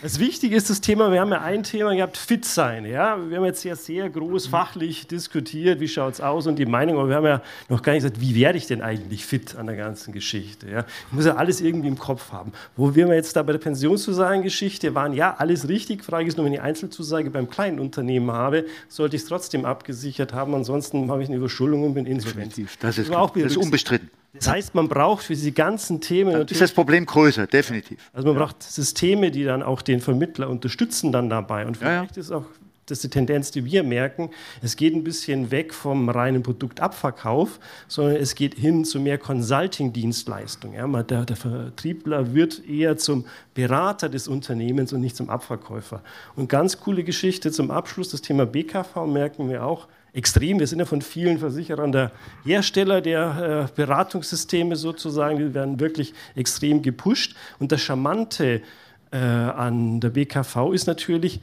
Das 0.05 0.19
Wichtige 0.19 0.55
ist 0.55 0.69
das 0.69 0.83
Thema, 0.83 1.11
wir 1.11 1.19
haben 1.23 1.31
ja 1.31 1.41
ein 1.41 1.63
Thema 1.63 1.95
gehabt, 1.95 2.19
fit 2.19 2.45
sein. 2.45 2.85
Ja? 2.85 3.17
Wir 3.27 3.39
haben 3.39 3.47
jetzt 3.47 3.65
ja 3.65 3.75
sehr 3.75 4.11
groß 4.11 4.49
fachlich 4.49 5.07
diskutiert, 5.07 5.81
wie 5.81 5.89
schaut 5.89 6.13
es 6.13 6.21
aus 6.21 6.47
und 6.47 6.59
die 6.59 6.67
Meinung, 6.67 6.99
aber 6.99 7.09
wir 7.09 7.17
haben 7.17 7.25
ja 7.25 7.43
noch 7.71 7.81
gar 7.81 7.95
nicht 7.95 8.03
gesagt, 8.03 8.21
wie 8.21 8.35
werde 8.35 8.59
ich 8.59 8.67
denn 8.67 8.83
eigentlich 8.83 9.25
fit 9.25 9.57
an 9.57 9.65
der 9.65 9.77
ganzen 9.77 10.13
Geschichte. 10.13 10.69
Ja? 10.69 10.85
Ich 11.09 11.13
muss 11.13 11.25
ja 11.25 11.37
alles 11.37 11.63
irgendwie 11.63 11.89
im 11.89 11.97
Kopf 11.97 12.33
haben. 12.33 12.53
Wo 12.77 12.95
wir 12.95 13.07
jetzt 13.15 13.35
da 13.35 13.43
bei 13.43 13.53
der 13.53 13.59
Pensionszusagengeschichte 13.61 14.95
waren, 14.95 15.15
ja, 15.15 15.37
alles 15.39 15.71
richtig. 15.71 16.05
Frage 16.05 16.29
ist 16.29 16.37
nur, 16.37 16.45
wenn 16.45 16.53
ich 16.53 16.61
Einzelzusage 16.61 17.31
beim 17.31 17.49
kleinen 17.49 17.81
Unternehmen 17.81 18.31
habe, 18.31 18.67
sollte 18.91 19.17
ich 19.17 19.23
es 19.23 19.29
trotzdem 19.29 19.65
abgesichert 19.65 20.35
haben. 20.35 20.55
Ansonsten 20.55 21.11
habe 21.11 21.23
ich 21.23 21.31
eine 21.31 21.39
Überschuldung 21.39 21.83
und 21.83 21.95
bin 21.95 22.05
insolvent. 22.05 22.53
Das 22.59 22.99
ist, 22.99 23.09
das 23.11 23.29
ist 23.33 23.57
unbestritten. 23.57 24.11
Das 24.35 24.49
heißt, 24.49 24.75
man 24.75 24.89
braucht 24.89 25.25
für 25.25 25.35
diese 25.35 25.53
ganzen 25.53 26.01
Themen. 26.01 26.33
Dann 26.33 26.47
ist 26.47 26.61
das 26.61 26.73
Problem 26.73 27.07
größer, 27.07 27.47
definitiv. 27.47 27.99
Also 28.13 28.29
man 28.29 28.37
ja. 28.37 28.45
braucht 28.45 28.63
Systeme, 28.63 29.31
die 29.31 29.45
dann 29.45 29.63
auch 29.63 29.81
den 29.81 30.01
Vermittler 30.01 30.49
unterstützen 30.51 31.13
dann 31.13 31.31
dabei. 31.31 31.67
Und 31.67 31.77
vielleicht 31.77 32.17
ja, 32.17 32.17
ja. 32.17 32.21
ist 32.21 32.33
auch 32.33 32.45
das 32.87 32.99
ist 32.99 33.05
die 33.05 33.11
Tendenz, 33.11 33.51
die 33.51 33.65
wir 33.65 33.83
merken. 33.83 34.31
Es 34.61 34.77
geht 34.77 34.95
ein 34.95 35.05
bisschen 35.05 35.51
weg 35.51 35.73
vom 35.73 36.09
reinen 36.09 36.43
Produktabverkauf, 36.43 37.59
sondern 37.89 38.17
es 38.17 38.35
geht 38.35 38.57
hin 38.57 38.85
zu 38.85 39.01
mehr 39.01 39.17
Consulting-Dienstleistung. 39.17 40.75
Ja, 40.75 40.87
der, 41.03 41.25
der, 41.25 41.37
Vertriebler 41.37 42.35
wird 42.35 42.69
eher 42.69 42.99
zum 42.99 43.25
Berater 43.55 44.09
des 44.11 44.29
Unternehmens 44.29 44.93
und 44.93 45.01
nicht 45.01 45.17
zum 45.17 45.31
Abverkäufer. 45.31 46.03
Und 46.37 46.49
ganz 46.49 46.79
coole 46.79 47.05
Geschichte 47.05 47.51
zum 47.51 47.71
Abschluss, 47.71 48.11
das 48.11 48.21
Thema 48.21 48.45
BKV 48.45 49.07
merken 49.07 49.49
wir 49.49 49.65
auch 49.65 49.89
extrem. 50.15 50.61
Wir 50.61 50.67
sind 50.67 50.79
ja 50.79 50.85
von 50.87 51.03
vielen 51.03 51.39
Versicherern 51.39 51.93
der 51.93 52.13
Hersteller 52.45 53.01
der 53.01 53.69
äh, 53.69 53.73
Beratungssysteme 53.75 54.77
sozusagen. 54.77 55.39
Die 55.39 55.53
werden 55.53 55.81
wirklich 55.81 56.15
extrem 56.35 56.81
gepusht. 56.81 57.37
Und 57.59 57.73
das 57.73 57.83
Charmante 57.83 58.63
äh, 59.11 59.17
an 59.17 60.01
der 60.01 60.11
BKV 60.11 60.73
ist 60.73 60.87
natürlich, 60.87 61.41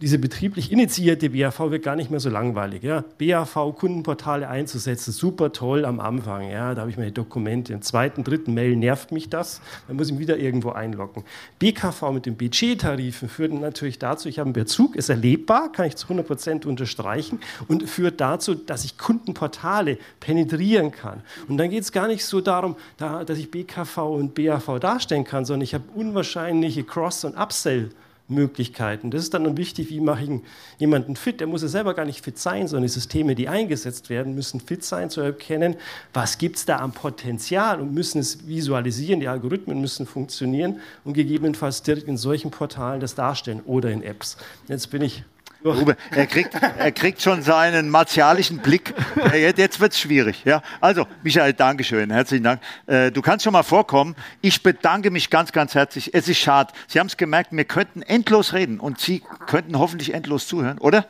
diese 0.00 0.18
betrieblich 0.18 0.72
initiierte 0.72 1.30
BAV 1.30 1.70
wird 1.70 1.84
gar 1.84 1.94
nicht 1.94 2.10
mehr 2.10 2.18
so 2.18 2.28
langweilig. 2.28 2.82
Ja. 2.82 3.04
BAV, 3.18 3.76
Kundenportale 3.76 4.48
einzusetzen, 4.48 5.12
super 5.12 5.52
toll 5.52 5.84
am 5.84 6.00
Anfang. 6.00 6.50
Ja. 6.50 6.74
Da 6.74 6.80
habe 6.80 6.90
ich 6.90 6.96
meine 6.96 7.12
Dokumente. 7.12 7.72
Im 7.72 7.82
zweiten, 7.82 8.24
dritten 8.24 8.52
Mail 8.52 8.74
nervt 8.74 9.12
mich 9.12 9.28
das. 9.28 9.60
Dann 9.86 9.96
muss 9.96 10.08
ich 10.08 10.14
mich 10.14 10.22
wieder 10.22 10.38
irgendwo 10.38 10.70
einloggen. 10.70 11.24
BKV 11.60 12.10
mit 12.10 12.26
den 12.26 12.36
Budgettarifen 12.36 13.28
führt 13.28 13.52
natürlich 13.52 13.98
dazu, 14.00 14.28
ich 14.28 14.38
habe 14.38 14.46
einen 14.46 14.54
Bezug, 14.54 14.96
ist 14.96 15.08
erlebbar, 15.08 15.70
kann 15.70 15.86
ich 15.86 15.94
zu 15.94 16.06
100 16.06 16.26
Prozent 16.26 16.66
unterstreichen 16.66 17.38
und 17.68 17.88
führt 17.88 18.20
dazu, 18.20 18.54
dass 18.54 18.84
ich 18.84 18.98
Kundenportale 18.98 19.98
penetrieren 20.18 20.90
kann. 20.90 21.20
Und 21.48 21.58
dann 21.58 21.70
geht 21.70 21.82
es 21.82 21.92
gar 21.92 22.08
nicht 22.08 22.24
so 22.24 22.40
darum, 22.40 22.76
dass 22.96 23.38
ich 23.38 23.50
BKV 23.50 23.98
und 23.98 24.34
BAV 24.34 24.80
darstellen 24.80 25.24
kann, 25.24 25.44
sondern 25.44 25.62
ich 25.62 25.74
habe 25.74 25.84
unwahrscheinliche 25.94 26.82
Cross- 26.82 27.24
und 27.24 27.36
Upsell- 27.36 27.90
Möglichkeiten. 28.32 29.10
Das 29.10 29.22
ist 29.22 29.34
dann 29.34 29.56
wichtig, 29.56 29.90
wie 29.90 30.00
mache 30.00 30.24
ich 30.24 30.30
jemanden 30.78 31.16
fit. 31.16 31.40
Der 31.40 31.46
muss 31.46 31.62
ja 31.62 31.68
selber 31.68 31.94
gar 31.94 32.04
nicht 32.04 32.24
fit 32.24 32.38
sein, 32.38 32.68
sondern 32.68 32.84
die 32.84 32.92
Systeme, 32.92 33.34
die 33.34 33.48
eingesetzt 33.48 34.10
werden, 34.10 34.34
müssen 34.34 34.60
fit 34.60 34.84
sein, 34.84 35.10
zu 35.10 35.20
erkennen, 35.20 35.76
was 36.12 36.38
gibt 36.38 36.56
es 36.56 36.64
da 36.64 36.78
am 36.78 36.92
Potenzial 36.92 37.80
und 37.80 37.94
müssen 37.94 38.18
es 38.18 38.46
visualisieren. 38.46 39.20
Die 39.20 39.28
Algorithmen 39.28 39.80
müssen 39.80 40.06
funktionieren 40.06 40.80
und 41.04 41.14
gegebenenfalls 41.14 41.82
direkt 41.82 42.08
in 42.08 42.16
solchen 42.16 42.50
Portalen 42.50 43.00
das 43.00 43.14
darstellen 43.14 43.60
oder 43.64 43.90
in 43.90 44.02
Apps. 44.02 44.36
Jetzt 44.68 44.90
bin 44.90 45.02
ich 45.02 45.24
Ruben, 45.64 45.94
er 46.10 46.26
kriegt, 46.26 46.54
er 46.54 46.92
kriegt 46.92 47.22
schon 47.22 47.42
seinen 47.42 47.88
martialischen 47.88 48.58
Blick. 48.58 48.94
Jetzt 49.32 49.80
wird 49.80 49.92
es 49.92 50.00
schwierig. 50.00 50.42
Ja? 50.44 50.62
Also, 50.80 51.06
Michael, 51.22 51.52
Dankeschön. 51.52 52.10
Herzlichen 52.10 52.44
Dank. 52.44 52.60
Äh, 52.86 53.12
du 53.12 53.22
kannst 53.22 53.44
schon 53.44 53.52
mal 53.52 53.62
vorkommen. 53.62 54.16
Ich 54.40 54.62
bedanke 54.62 55.10
mich 55.10 55.30
ganz, 55.30 55.52
ganz 55.52 55.74
herzlich. 55.74 56.14
Es 56.14 56.28
ist 56.28 56.38
schade. 56.38 56.72
Sie 56.88 56.98
haben 56.98 57.06
es 57.06 57.16
gemerkt, 57.16 57.52
wir 57.52 57.64
könnten 57.64 58.02
endlos 58.02 58.52
reden 58.52 58.80
und 58.80 59.00
Sie 59.00 59.22
könnten 59.46 59.78
hoffentlich 59.78 60.14
endlos 60.14 60.46
zuhören, 60.46 60.78
oder? 60.78 61.06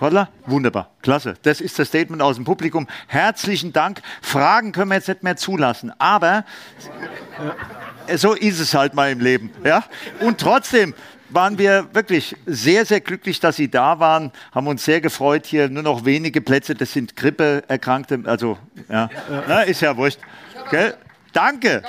Holla? 0.00 0.30
Wunderbar, 0.46 0.90
klasse. 1.02 1.34
Das 1.42 1.60
ist 1.60 1.78
das 1.78 1.88
Statement 1.88 2.22
aus 2.22 2.36
dem 2.36 2.44
Publikum. 2.44 2.86
Herzlichen 3.06 3.72
Dank. 3.72 4.00
Fragen 4.22 4.72
können 4.72 4.90
wir 4.90 4.94
jetzt 4.94 5.08
nicht 5.08 5.22
mehr 5.22 5.36
zulassen, 5.36 5.92
aber 5.98 6.44
so 8.16 8.32
ist 8.32 8.60
es 8.60 8.72
halt 8.72 8.94
mal 8.94 9.10
im 9.10 9.20
Leben. 9.20 9.50
Ja? 9.62 9.84
Und 10.20 10.38
trotzdem, 10.38 10.94
waren 11.30 11.58
wir 11.58 11.88
wirklich 11.92 12.36
sehr, 12.46 12.84
sehr 12.84 13.00
glücklich, 13.00 13.40
dass 13.40 13.56
Sie 13.56 13.70
da 13.70 13.98
waren, 13.98 14.32
haben 14.52 14.66
uns 14.66 14.84
sehr 14.84 15.00
gefreut. 15.00 15.46
Hier 15.46 15.68
nur 15.68 15.82
noch 15.82 16.04
wenige 16.04 16.40
Plätze, 16.40 16.74
das 16.74 16.92
sind 16.92 17.16
Grippeerkrankte, 17.16 18.20
also 18.24 18.58
ja, 18.88 19.08
Na, 19.48 19.62
ist 19.62 19.80
ja 19.80 19.96
wurscht. 19.96 20.18
Danke. 21.32 21.82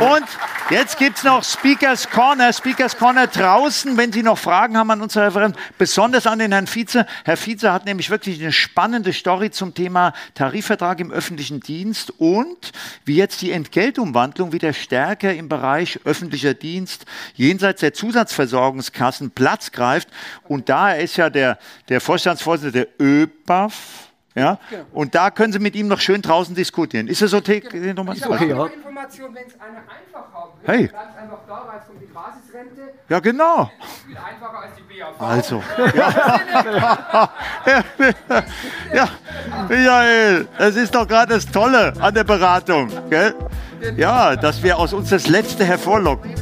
Und 0.00 0.26
jetzt 0.68 0.98
gibt 0.98 1.16
es 1.16 1.24
noch 1.24 1.42
Speakers 1.42 2.10
Corner. 2.10 2.52
Speakers 2.52 2.98
Corner 2.98 3.26
draußen, 3.28 3.96
wenn 3.96 4.12
Sie 4.12 4.22
noch 4.22 4.36
Fragen 4.36 4.76
haben 4.76 4.90
an 4.90 5.00
unsere 5.00 5.26
Referenten, 5.26 5.58
besonders 5.78 6.26
an 6.26 6.38
den 6.38 6.52
Herrn 6.52 6.66
Vize. 6.66 7.06
Herr 7.24 7.38
Vize 7.38 7.72
hat 7.72 7.86
nämlich 7.86 8.10
wirklich 8.10 8.38
eine 8.38 8.52
spannende 8.52 9.14
Story 9.14 9.50
zum 9.50 9.72
Thema 9.72 10.12
Tarifvertrag 10.34 11.00
im 11.00 11.10
öffentlichen 11.10 11.60
Dienst 11.60 12.12
und 12.18 12.72
wie 13.06 13.16
jetzt 13.16 13.40
die 13.40 13.52
Entgeltumwandlung 13.52 14.52
wieder 14.52 14.74
stärker 14.74 15.32
im 15.32 15.48
Bereich 15.48 16.00
öffentlicher 16.04 16.52
Dienst 16.52 17.06
jenseits 17.34 17.80
der 17.80 17.94
Zusatzversorgungskassen 17.94 19.30
Platz 19.30 19.72
greift. 19.72 20.08
Und 20.44 20.68
da 20.68 20.92
ist 20.92 21.16
ja 21.16 21.30
der, 21.30 21.58
der 21.88 22.02
Vorstandsvorsitzende 22.02 22.86
der 22.86 22.88
ÖBAF, 23.00 24.05
ja? 24.36 24.58
Genau. 24.70 24.84
Und 24.92 25.14
da 25.14 25.30
können 25.30 25.52
Sie 25.52 25.58
mit 25.58 25.74
ihm 25.74 25.88
noch 25.88 25.98
schön 25.98 26.20
draußen 26.20 26.54
diskutieren. 26.54 27.08
Ist 27.08 27.22
das 27.22 27.32
okay? 27.32 27.60
Genau. 27.60 28.12
Ist 28.12 28.26
okay, 28.26 28.50
ja. 28.50 28.66
Information, 28.66 29.34
wenn 29.34 29.46
es 29.46 29.54
eine 29.54 29.78
einfach 29.78 30.32
haben 30.32 30.50
will, 30.60 30.74
hey. 30.74 30.86
bleibt 30.88 31.18
einfach 31.18 31.38
da, 31.48 31.64
weil 31.66 31.78
es 31.80 31.86
kommt 31.86 32.02
die 32.02 32.06
Basisrente. 32.06 32.94
Ja, 33.08 33.18
genau. 33.20 33.70
Viel 34.06 34.16
einfacher 34.16 34.58
als 34.60 34.72
die 34.76 34.82
BAV. 34.82 35.20
Also. 35.20 35.62
ja. 38.94 39.08
ja, 39.08 39.08
Michael, 39.68 40.48
das 40.58 40.76
ist 40.76 40.94
doch 40.94 41.08
gerade 41.08 41.34
das 41.34 41.46
Tolle 41.46 41.94
an 41.98 42.12
der 42.14 42.24
Beratung. 42.24 42.90
Gell? 43.08 43.34
Ja, 43.96 44.36
dass 44.36 44.62
wir 44.62 44.78
aus 44.78 44.92
uns 44.92 45.08
das 45.08 45.28
Letzte 45.28 45.64
hervorlocken. 45.64 46.34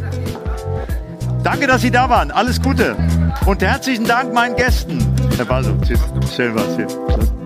Danke, 1.44 1.68
dass 1.68 1.82
Sie 1.82 1.90
da 1.90 2.08
waren. 2.08 2.32
Alles 2.32 2.60
Gute. 2.60 2.96
Und 3.46 3.62
herzlichen 3.62 4.06
Dank 4.06 4.32
meinen 4.32 4.56
Gästen. 4.56 4.98
Herr 5.36 5.44
Basso, 5.44 5.76
tschüss. 5.84 6.00
Schön 6.34 6.54
was 6.54 6.74
hier. 6.74 7.43